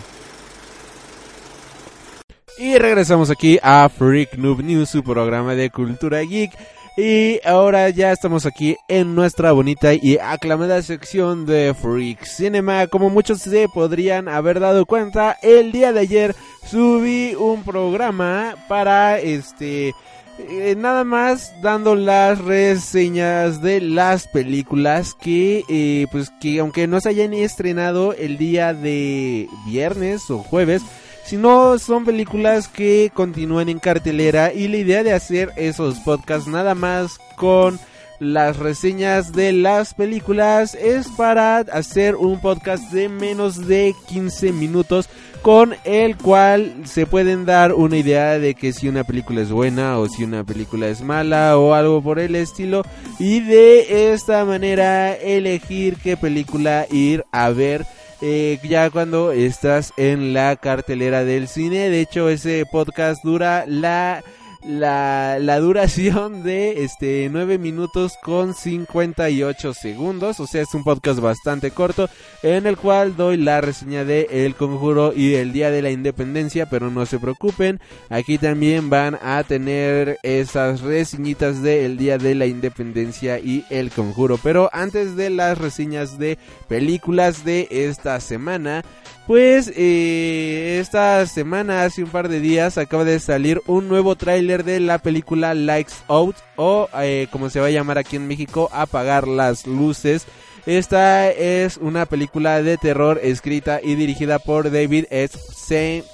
Y 2.59 2.77
regresamos 2.77 3.31
aquí 3.31 3.57
a 3.63 3.89
Freak 3.89 4.37
Noob 4.37 4.65
News, 4.65 4.89
su 4.89 5.05
programa 5.05 5.55
de 5.55 5.71
cultura 5.71 6.23
geek. 6.23 6.51
Y 6.97 7.39
ahora 7.47 7.89
ya 7.91 8.11
estamos 8.11 8.47
aquí 8.47 8.77
en 8.89 9.15
nuestra 9.15 9.53
bonita 9.53 9.95
y 9.95 10.19
aclamada 10.19 10.83
sección 10.83 11.47
de 11.47 11.75
Freak 11.81 12.25
Cinema. 12.25 12.89
Como 12.89 13.11
muchos 13.11 13.43
se 13.43 13.69
podrían 13.73 14.27
haber 14.27 14.59
dado 14.59 14.87
cuenta, 14.87 15.37
el 15.41 15.71
día 15.71 15.93
de 15.93 16.01
ayer 16.01 16.35
subí 16.69 17.37
un 17.37 17.63
programa 17.63 18.57
para 18.69 19.21
este 19.21 19.95
eh, 20.39 20.75
nada 20.77 21.05
más 21.05 21.53
dando 21.61 21.95
las 21.95 22.39
reseñas 22.39 23.61
de 23.61 23.81
las 23.81 24.29
películas 24.29 25.15
que 25.15 25.65
eh, 25.69 26.07
pues 26.13 26.31
que 26.41 26.61
aunque 26.61 26.87
no 26.87 27.01
se 27.01 27.09
hayan 27.09 27.35
estrenado 27.35 28.13
el 28.13 28.39
día 28.39 28.73
de 28.73 29.49
viernes 29.67 30.31
o 30.31 30.39
jueves 30.39 30.83
sino 31.25 31.79
son 31.79 32.05
películas 32.05 32.69
que 32.69 33.11
continúan 33.13 33.69
en 33.69 33.81
cartelera 33.81 34.53
y 34.53 34.69
la 34.69 34.77
idea 34.77 35.03
de 35.03 35.13
hacer 35.13 35.53
esos 35.57 35.99
podcasts 36.01 36.49
nada 36.49 36.75
más 36.75 37.19
con 37.37 37.79
las 38.21 38.57
reseñas 38.57 39.33
de 39.33 39.53
las 39.53 39.95
películas 39.95 40.75
es 40.75 41.09
para 41.09 41.59
hacer 41.59 42.17
un 42.17 42.41
podcast 42.41 42.91
de 42.93 43.09
menos 43.09 43.67
de 43.67 43.95
15 44.09 44.53
minutos 44.53 45.09
con 45.43 45.75
el 45.85 46.17
cual 46.17 46.75
se 46.85 47.07
pueden 47.07 47.45
dar 47.47 47.73
una 47.73 47.97
idea 47.97 48.39
de 48.39 48.55
que 48.55 48.73
si 48.73 48.89
una 48.89 49.05
película 49.05 49.41
es 49.41 49.51
buena 49.51 49.99
o 49.99 50.09
si 50.09 50.25
una 50.25 50.45
película 50.45 50.89
es 50.89 51.03
mala 51.03 51.57
o 51.59 51.75
algo 51.75 52.03
por 52.03 52.19
el 52.19 52.35
estilo. 52.35 52.83
Y 53.19 53.41
de 53.41 54.13
esta 54.13 54.45
manera 54.45 55.15
elegir 55.15 55.97
qué 55.97 56.17
película 56.17 56.87
ir 56.91 57.25
a 57.33 57.51
ver 57.51 57.87
eh, 58.21 58.59
ya 58.69 58.91
cuando 58.91 59.33
estás 59.33 59.93
en 59.97 60.33
la 60.33 60.57
cartelera 60.57 61.25
del 61.25 61.49
cine. 61.49 61.91
De 61.91 62.01
hecho 62.01 62.29
ese 62.29 62.65
podcast 62.71 63.23
dura 63.25 63.65
la 63.67 64.23
la, 64.65 65.39
la 65.41 65.61
duración 65.61 66.43
de 66.43 66.85
este 66.85 67.29
9 67.31 67.59
minutos 67.59 68.15
con 68.23 68.55
58 68.55 69.75
segundos. 69.75 70.41
O 70.41 70.47
sea, 70.47 70.63
es 70.63 70.75
un 70.75 70.85
podcast 70.85 71.21
bastante 71.21 71.71
corto 71.71 72.09
en 72.43 72.67
el 72.67 72.77
cual 72.77 73.17
doy 73.17 73.37
la 73.37 73.61
reseña 73.61 74.05
de 74.05 74.29
El 74.31 74.55
Conjuro 74.55 75.13
y 75.15 75.35
el 75.35 75.53
Día 75.53 75.71
de 75.71 75.83
la 75.83 75.91
Independencia. 75.91 76.67
Pero 76.67 76.91
no 76.91 77.07
se 77.07 77.19
preocupen, 77.19 77.81
aquí 78.09 78.39
también 78.39 78.91
van 78.91 79.19
a 79.23 79.43
tener 79.45 80.19
esas 80.23 80.81
reseñitas 80.81 81.63
de 81.63 81.87
El 81.87 81.97
Día 81.97 82.19
de 82.19 82.35
la 82.35 82.47
Independencia 82.47 83.39
y 83.39 83.65
El 83.71 83.91
Conjuro. 83.91 84.39
Pero 84.43 84.71
antes 84.73 85.17
de 85.17 85.31
las 85.31 85.59
reseñas 85.59 86.19
de 86.19 86.39
películas 86.69 87.45
de 87.45 87.69
esta 87.71 88.21
semana, 88.21 88.83
pues 89.29 89.71
eh, 89.77 90.79
esta 90.81 91.27
semana, 91.27 91.83
hace 91.83 92.03
un 92.03 92.09
par 92.09 92.31
de 92.31 92.41
días, 92.41 92.79
acaba 92.79 93.05
de 93.05 93.21
salir 93.21 93.61
un 93.67 93.87
nuevo 93.87 94.17
tráiler 94.17 94.65
de 94.65 94.81
la 94.81 94.99
película 95.01 95.53
Lights 95.53 96.03
Out 96.09 96.37
o 96.57 96.89
eh, 96.99 97.29
como 97.31 97.51
se 97.51 97.61
va 97.61 97.67
a 97.67 97.71
llamar 97.71 97.99
aquí 97.99 98.17
en 98.17 98.27
México, 98.27 98.71
Apagar 98.73 99.29
las 99.29 99.67
Luces. 99.67 100.27
Esta 100.65 101.31
es 101.31 101.77
una 101.77 102.07
película 102.07 102.63
de 102.63 102.79
terror 102.79 103.21
escrita 103.23 103.81
y 103.83 103.97
dirigida 103.97 104.39
por 104.39 104.71
David 104.71 105.05
S. 105.11 106.05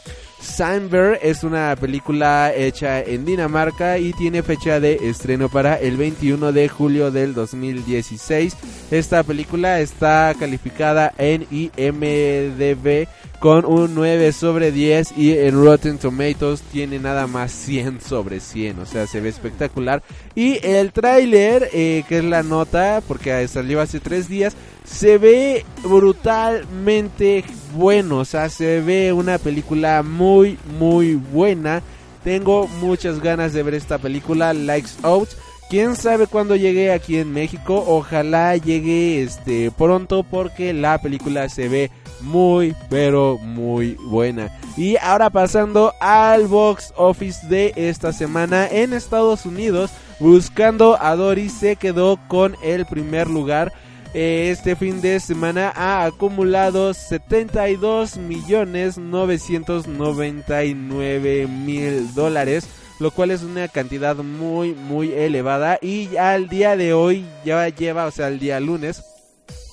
Sandberg 0.45 1.19
es 1.23 1.43
una 1.43 1.75
película 1.75 2.53
hecha 2.55 3.01
en 3.01 3.25
Dinamarca 3.25 3.99
y 3.99 4.13
tiene 4.13 4.43
fecha 4.43 4.79
de 4.79 5.09
estreno 5.09 5.49
para 5.49 5.75
el 5.77 5.97
21 5.97 6.53
de 6.53 6.69
julio 6.69 7.11
del 7.11 7.35
2016. 7.35 8.57
Esta 8.91 9.23
película 9.23 9.81
está 9.81 10.35
calificada 10.39 11.13
en 11.19 11.47
IMDB 11.51 13.09
con 13.41 13.65
un 13.65 13.95
9 13.95 14.33
sobre 14.33 14.71
10 14.71 15.19
y 15.19 15.33
en 15.33 15.55
Rotten 15.63 15.99
Tomatoes 15.99 16.63
tiene 16.63 16.99
nada 16.99 17.27
más 17.27 17.53
100 17.53 18.01
sobre 18.01 18.41
100, 18.41 18.79
o 18.79 18.87
sea, 18.87 19.07
se 19.07 19.21
ve 19.21 19.29
espectacular. 19.29 20.03
Y 20.35 20.65
el 20.67 20.93
tráiler, 20.93 21.69
eh, 21.73 22.05
que 22.09 22.19
es 22.19 22.25
la 22.25 22.43
nota, 22.43 23.03
porque 23.07 23.47
salió 23.49 23.81
hace 23.81 24.01
3 24.01 24.29
días, 24.29 24.57
se 24.85 25.19
ve 25.19 25.65
brutalmente 25.83 27.45
bueno, 27.75 28.19
o 28.19 28.25
sea, 28.25 28.49
se 28.49 28.81
ve 28.81 29.13
una 29.13 29.39
película 29.39 30.03
muy, 30.03 30.59
muy 30.79 31.15
buena. 31.15 31.83
Tengo 32.23 32.69
muchas 32.81 33.21
ganas 33.21 33.53
de 33.53 33.63
ver 33.63 33.75
esta 33.75 33.99
película, 33.99 34.55
Likes 34.55 34.93
Out. 35.03 35.31
Quién 35.69 35.97
sabe 35.97 36.27
cuándo 36.27 36.57
llegue 36.57 36.93
aquí 36.93 37.17
en 37.19 37.33
México. 37.33 37.85
Ojalá 37.87 38.57
llegue 38.57 39.23
este 39.23 39.71
pronto 39.71 40.23
porque 40.23 40.73
la 40.73 40.99
película 40.99 41.49
se 41.49 41.69
ve 41.69 41.91
muy 42.21 42.75
pero 42.89 43.39
muy 43.39 43.97
buena. 44.07 44.51
Y 44.77 44.97
ahora 44.99 45.31
pasando 45.31 45.93
al 46.01 46.47
box 46.47 46.93
office 46.97 47.47
de 47.49 47.73
esta 47.77 48.13
semana 48.13 48.69
en 48.69 48.93
Estados 48.93 49.47
Unidos, 49.47 49.91
buscando 50.21 50.97
a 51.01 51.17
Dory 51.17 51.49
se 51.49 51.77
quedó 51.77 52.19
con 52.29 52.57
el 52.63 52.87
primer 52.87 53.29
lugar. 53.29 53.73
Este 54.15 54.77
fin 54.77 55.01
de 55.01 55.19
semana 55.19 55.73
ha 55.75 56.05
acumulado 56.05 56.95
72 56.95 58.17
millones 58.17 58.97
999 58.97 61.49
mil 61.49 62.15
dólares 62.15 62.69
lo 63.01 63.11
cual 63.11 63.33
es 63.33 63.43
una 63.43 63.67
cantidad 63.69 64.15
muy 64.17 64.73
muy 64.73 65.13
elevada. 65.13 65.79
Y 65.83 66.17
al 66.17 66.49
día 66.49 66.77
de 66.77 66.93
hoy 66.93 67.27
ya 67.45 67.69
lleva, 67.69 68.07
o 68.07 68.13
sea, 68.13 68.29
el 68.29 68.39
día 68.39 68.61
lunes 68.61 69.03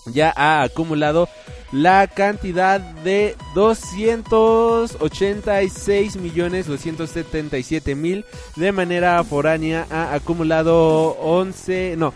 ya 0.08 0.34
ha 0.36 0.64
acumulado 0.64 1.30
la 1.72 2.08
cantidad 2.08 2.82
de 2.82 3.38
286 3.56 6.18
millones 6.18 6.68
277 6.68 7.96
mil. 7.96 8.26
De 8.56 8.72
manera 8.72 9.24
foránea 9.24 9.88
ha 9.90 10.14
acumulado 10.14 11.18
11 11.20 11.96
no 11.98 12.14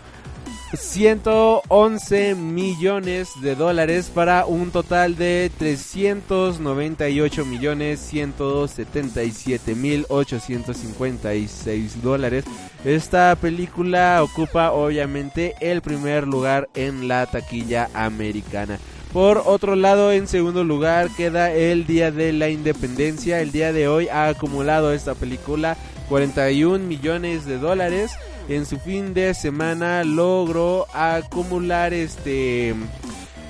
111 0.74 2.34
millones 2.34 3.30
de 3.40 3.54
dólares 3.54 4.10
para 4.12 4.46
un 4.46 4.72
total 4.72 5.16
de 5.16 5.50
398 5.58 7.44
millones 7.44 8.00
177 8.00 9.74
mil 9.76 10.06
856 10.08 12.02
dólares. 12.02 12.44
Esta 12.84 13.36
película 13.36 14.20
ocupa 14.22 14.72
obviamente 14.72 15.54
el 15.60 15.82
primer 15.82 16.26
lugar 16.26 16.68
en 16.74 17.06
la 17.06 17.26
taquilla 17.26 17.88
americana. 17.94 18.78
Por 19.12 19.42
otro 19.46 19.76
lado, 19.76 20.10
en 20.10 20.26
segundo 20.26 20.64
lugar 20.64 21.08
queda 21.16 21.52
el 21.52 21.86
Día 21.86 22.10
de 22.10 22.32
la 22.32 22.48
Independencia. 22.50 23.40
El 23.40 23.52
día 23.52 23.72
de 23.72 23.86
hoy 23.88 24.08
ha 24.08 24.26
acumulado 24.26 24.92
esta 24.92 25.14
película 25.14 25.76
41 26.08 26.84
millones 26.84 27.46
de 27.46 27.58
dólares 27.58 28.12
en 28.48 28.66
su 28.66 28.78
fin 28.78 29.14
de 29.14 29.34
semana 29.34 30.04
logró 30.04 30.86
acumular 30.92 31.92
este 31.92 32.74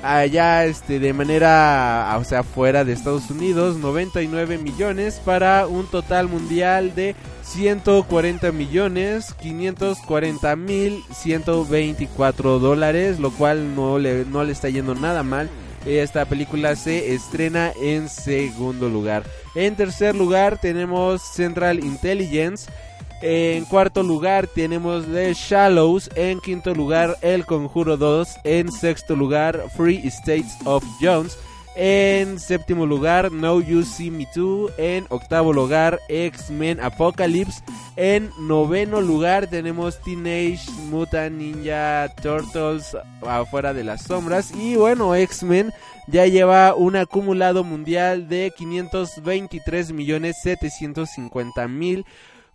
allá 0.03 0.64
este 0.64 0.99
de 1.01 1.12
manera 1.12 2.14
o 2.18 2.24
sea 2.24 2.42
fuera 2.42 2.84
de 2.84 2.92
Estados 2.92 3.30
Unidos 3.30 3.76
99 3.76 4.59
millones 4.59 5.20
para 5.24 5.66
un 5.66 5.86
total 5.86 6.28
mundial 6.28 6.94
de 6.94 7.14
140 7.42 8.53
millones 8.53 9.34
540 9.34 10.57
mil 10.57 11.03
124 11.12 12.59
dólares 12.59 13.18
lo 13.18 13.30
cual 13.30 13.74
no 13.74 13.99
le, 13.99 14.24
no 14.24 14.44
le 14.44 14.53
está 14.53 14.68
yendo 14.68 14.94
nada 14.94 15.22
mal. 15.22 15.49
Esta 15.84 16.24
película 16.24 16.74
se 16.74 17.14
estrena 17.14 17.70
en 17.80 18.09
segundo 18.09 18.88
lugar. 18.88 19.22
En 19.55 19.76
tercer 19.76 20.16
lugar 20.16 20.59
tenemos 20.61 21.22
Central 21.22 21.78
Intelligence 21.78 22.68
en 23.23 23.64
cuarto 23.64 24.03
lugar 24.03 24.47
tenemos 24.47 25.07
The 25.07 25.33
Shallows. 25.35 26.11
En 26.14 26.41
quinto 26.41 26.75
lugar 26.75 27.17
El 27.23 27.47
Conjuro 27.47 27.97
2. 27.97 28.29
En 28.45 28.71
sexto 28.71 29.17
lugar 29.17 29.64
Free 29.77 30.07
States 30.07 30.57
of 30.64 30.85
Jones. 31.01 31.39
En 31.79 32.39
séptimo 32.39 32.87
lugar 32.87 33.31
No 33.33 33.61
You 33.61 33.83
See 33.83 34.11
Me 34.11 34.27
Too. 34.35 34.71
En 34.79 35.07
octavo 35.09 35.53
lugar 35.53 35.99
X-Men 36.09 36.81
Apocalypse. 36.81 37.62
En 37.97 38.31
noveno 38.39 39.01
lugar 39.01 39.47
tenemos 39.47 40.01
Teenage 40.03 40.71
Mutant 40.91 41.37
Ninja 41.37 42.09
Turtles 42.23 42.97
afuera 43.23 43.73
de 43.73 43.85
las 43.85 44.03
sombras. 44.03 44.53
Y 44.55 44.77
bueno, 44.77 45.14
X-Men 45.14 45.73
ya 46.07 46.27
lleva 46.27 46.75
un 46.75 46.97
acumulado 46.97 47.64
mundial 47.64 48.29
de 48.29 48.53
523 48.57 49.93
millones 49.93 50.37
750 50.43 51.69
mil 51.69 52.05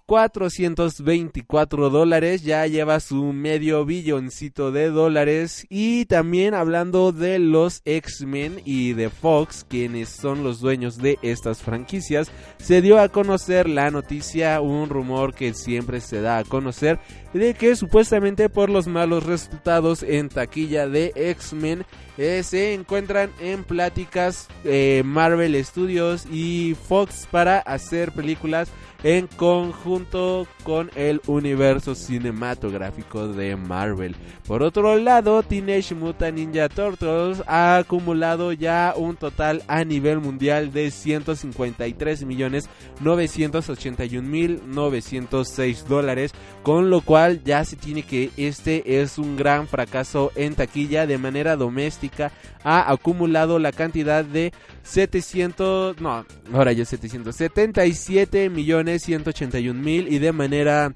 424 0.06 1.90
dólares, 1.90 2.44
ya 2.44 2.66
lleva 2.68 3.00
su 3.00 3.34
medio 3.34 3.86
billoncito 3.86 4.72
de 4.72 4.90
dólares. 4.90 5.66
Y 5.70 6.06
también 6.06 6.54
hablando 6.54 7.12
de 7.12 7.40
los 7.40 7.82
X-Men 7.86 8.62
y 8.66 8.94
de 8.94 9.10
Fox, 9.10 9.66
quienes 9.68 10.10
son 10.10 10.44
los 10.44 10.60
dueños 10.60 10.98
de 10.98 11.18
estas 11.22 11.62
franquicias, 11.62 12.32
se 12.58 12.82
dio 12.82 13.00
a 13.00 13.10
conocer 13.10 13.70
la 13.70 13.92
noticia, 13.92 14.62
un 14.62 14.90
rumor 14.90 15.34
que 15.34 15.54
siempre 15.54 16.02
se 16.02 16.22
da 16.22 16.40
a 16.40 16.44
conocer, 16.44 17.00
de 17.34 17.54
que 17.54 17.76
supuestamente 17.76 18.50
por 18.50 18.70
los 18.70 18.88
malos 18.88 19.26
resultados 19.26 20.04
en 20.04 20.30
taquilla 20.30 20.88
de 20.88 21.14
X-Men 21.16 21.86
eh, 22.18 22.44
se 22.44 22.74
encuentran 22.74 23.32
en 23.40 23.64
pláticas 23.64 24.48
eh, 24.64 25.02
Marvel 25.06 25.64
Studios 25.64 26.26
y 26.32 26.76
Fox 26.88 27.28
para 27.32 27.60
hacer 27.60 28.12
películas 28.12 28.70
en 29.04 29.28
conjunto 29.28 30.48
con 30.64 30.92
el 30.96 31.22
universo 31.28 31.96
cinematográfico 31.96 33.28
de 33.28 33.56
Marvel. 33.56 34.16
Por 34.48 34.64
otro 34.64 34.96
lado, 34.98 35.42
Teenage 35.44 35.96
Mutant 35.96 36.38
Ninja 36.38 36.70
Turtles 36.70 37.42
ha 37.48 37.78
acumulado 37.78 38.52
ya 38.52 38.94
un 38.96 39.16
total 39.16 39.64
a 39.68 39.84
nivel 39.84 40.20
mundial 40.20 40.72
de 40.72 40.92
153 40.92 42.26
millones 42.26 42.70
981 43.00 44.28
mil 44.28 44.62
906 44.68 45.88
dólares, 45.88 46.34
con 46.64 46.90
lo 46.90 47.02
cual 47.02 47.44
ya 47.44 47.66
se 47.66 47.76
tiene 47.76 48.04
que 48.04 48.30
este 48.38 49.02
es 49.02 49.18
un 49.18 49.36
gran 49.36 49.68
fracaso 49.68 50.32
en 50.36 50.56
taquilla 50.56 51.08
de 51.08 51.18
manera 51.18 51.56
doméstica. 51.56 52.32
Ha 52.64 52.92
acumulado 52.92 53.58
la 53.58 53.72
cantidad 53.72 54.24
de 54.24 54.54
700, 54.84 56.02
no, 56.02 56.26
ahora 56.54 56.72
ya 56.72 56.86
777 56.86 58.50
millones 58.50 59.04
181 59.04 59.80
mil 59.80 60.12
y 60.12 60.20
de 60.20 60.32
manera 60.32 60.92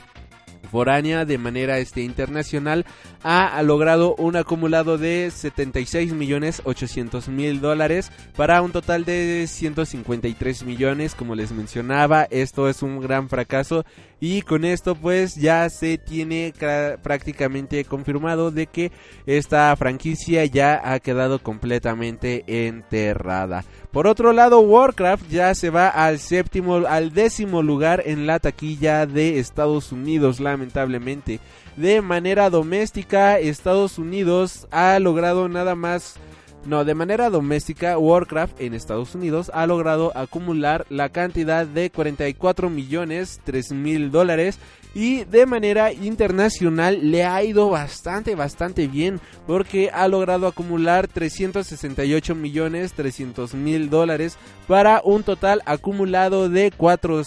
foránea 0.65 1.25
de 1.25 1.37
manera 1.37 1.79
este 1.79 2.01
internacional 2.01 2.85
ha, 3.23 3.61
logrado 3.63 4.15
un 4.15 4.35
acumulado 4.35 4.97
de 4.97 5.31
76 5.31 6.13
millones 6.13 6.61
800 6.63 7.29
mil 7.29 7.61
dólares 7.61 8.11
para 8.35 8.61
un 8.61 8.71
total 8.71 9.05
de 9.05 9.45
153 9.47 10.63
millones 10.63 11.15
como 11.15 11.35
les 11.35 11.51
mencionaba. 11.51 12.27
Esto 12.29 12.69
es 12.69 12.81
un 12.81 12.99
gran 12.99 13.29
fracaso 13.29 13.85
y 14.19 14.41
con 14.41 14.65
esto 14.65 14.95
pues 14.95 15.35
ya 15.35 15.69
se 15.69 15.97
tiene 15.97 16.53
prácticamente 17.01 17.83
confirmado 17.85 18.51
de 18.51 18.67
que 18.67 18.91
esta 19.25 19.75
franquicia 19.75 20.45
ya 20.45 20.81
ha 20.83 20.99
quedado 20.99 21.39
completamente 21.39 22.43
enterrada 22.67 23.65
por 23.95 24.07
otro 24.07 24.33
lado, 24.33 24.59
Warcraft 24.59 25.29
ya 25.29 25.55
se 25.55 25.69
va 25.69 25.87
al 25.87 26.19
séptimo, 26.19 26.85
al 26.85 27.13
décimo 27.13 27.63
lugar 27.63 28.03
en 28.05 28.27
la 28.27 28.39
taquilla 28.39 29.05
de 29.05 29.39
Estados 29.39 29.93
Unidos, 29.93 30.41
lamentablemente. 30.41 31.39
De 31.77 32.01
manera 32.01 32.49
doméstica, 32.49 33.39
Estados 33.39 33.97
Unidos 33.97 34.67
ha 34.69 34.99
logrado 34.99 35.47
nada 35.47 35.75
más 35.75 36.17
no, 36.65 36.83
de 36.83 36.93
manera 36.93 37.29
doméstica, 37.29 37.97
Warcraft 37.97 38.59
en 38.59 38.73
Estados 38.73 39.15
Unidos 39.15 39.49
ha 39.53 39.65
logrado 39.65 40.11
acumular 40.13 40.85
la 40.89 41.07
cantidad 41.07 41.65
de 41.65 41.89
44 41.89 42.69
millones 42.69 43.39
3 43.45 43.71
mil 43.71 44.11
dólares 44.11 44.59
y 44.95 45.25
de 45.25 45.45
manera 45.45 45.91
internacional 45.91 47.11
le 47.11 47.25
ha 47.25 47.43
ido 47.43 47.69
bastante, 47.69 48.33
bastante 48.33 48.87
bien 48.87 49.19
porque 49.45 49.91
ha 49.93 50.07
logrado 50.07 50.47
acumular 50.47 51.07
368 51.09 52.33
millones 52.33 52.93
300 52.93 53.53
mil 53.53 53.89
dólares 53.89 54.37
para 54.67 55.01
un 55.03 55.23
total 55.23 55.61
acumulado 55.65 56.49
de 56.49 56.71
4 56.75 57.21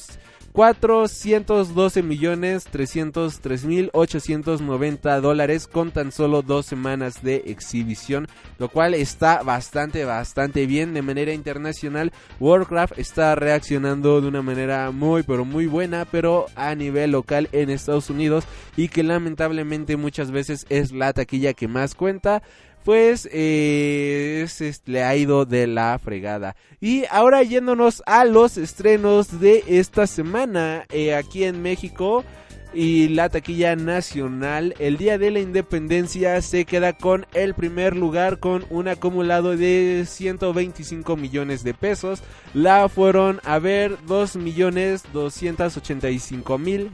412 0.59 2.03
millones 2.03 2.65
303 2.65 3.65
mil 3.65 3.91
890 3.93 5.21
dólares 5.21 5.69
con 5.69 5.93
tan 5.93 6.11
solo 6.11 6.43
dos 6.43 6.67
semanas 6.67 7.23
de 7.23 7.45
exhibición, 7.47 8.27
lo 8.59 8.69
cual 8.69 8.95
está 8.95 9.45
bastante, 9.45 10.05
bastante 10.05 10.67
bien 10.67 10.95
de 10.95 11.03
manera 11.03 11.33
internacional. 11.33 12.13
Warcraft 12.41 12.99
está 12.99 13.37
reaccionando 13.37 14.21
de 14.21 14.27
una 14.27 14.43
manera 14.43 14.91
muy, 14.91 15.23
pero 15.23 15.45
muy 15.45 15.67
buena, 15.67 16.05
pero 16.07 16.47
a 16.57 16.75
nivel 16.75 17.13
local 17.13 17.49
en 17.53 17.71
Estados 17.71 18.11
Unidos 18.11 18.43
y 18.77 18.89
que 18.89 19.05
lamentablemente 19.05 19.97
muchas 19.97 20.33
veces 20.33 20.67
es 20.71 20.91
la 20.91 21.13
taquilla 21.13 21.55
que 21.55 21.69
más 21.69 21.95
cuenta 21.95 22.43
pues 22.85 23.29
eh, 23.33 24.47
le 24.87 25.03
ha 25.03 25.17
ido 25.17 25.45
de 25.45 25.67
la 25.67 25.99
fregada. 25.99 26.57
Y 26.81 27.05
ahora 27.11 27.43
yéndonos 27.43 28.03
a 28.07 28.25
los 28.25 28.57
estrenos 28.57 29.41
de 29.41 29.65
esta 29.67 30.07
semana 30.07 30.85
eh, 30.91 31.15
aquí 31.15 31.45
en 31.45 31.63
México 31.63 32.25
y 32.73 33.09
la 33.09 33.29
taquilla 33.29 33.77
nacional. 33.77 34.75
El 34.79 34.97
Día 34.97 35.19
de 35.19 35.31
la 35.31 35.41
Independencia 35.41 36.41
se 36.43 36.65
queda 36.65 36.93
con 36.93 37.27
el 37.35 37.55
primer 37.55 37.97
lugar 37.97 38.39
con 38.39 38.65
un 38.71 38.89
acumulado 38.89 39.57
de 39.57 40.05
125 40.07 41.17
millones 41.17 41.65
de 41.65 41.75
pesos. 41.75 42.23
La 42.55 42.89
fueron 42.89 43.41
a 43.45 43.59
ver 43.59 43.97
2 44.07 44.37
millones 44.37 45.05
285 45.13 46.59
mil 46.59 46.91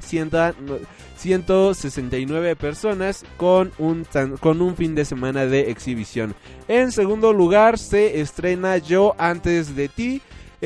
169 1.17 2.57
personas 2.57 3.25
con 3.37 3.73
un, 3.79 4.07
con 4.41 4.63
un 4.63 4.77
fin 4.77 4.95
de 4.95 5.05
semana 5.05 5.47
de 5.47 5.71
exhibición. 5.71 6.35
En 6.69 6.93
segundo 6.93 7.33
lugar 7.33 7.79
se 7.79 8.21
estrena 8.21 8.79
Yo 8.79 9.15
antes 9.19 9.75
de 9.77 9.89
ti 9.89 10.23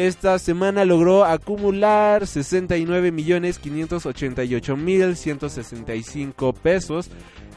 esta 0.07 0.39
semana 0.39 0.85
logró 0.85 1.25
acumular 1.25 2.27
69 2.27 3.11
millones 3.11 3.59
588 3.59 4.77
mil 4.77 5.17
165 5.17 6.53
pesos 6.53 7.11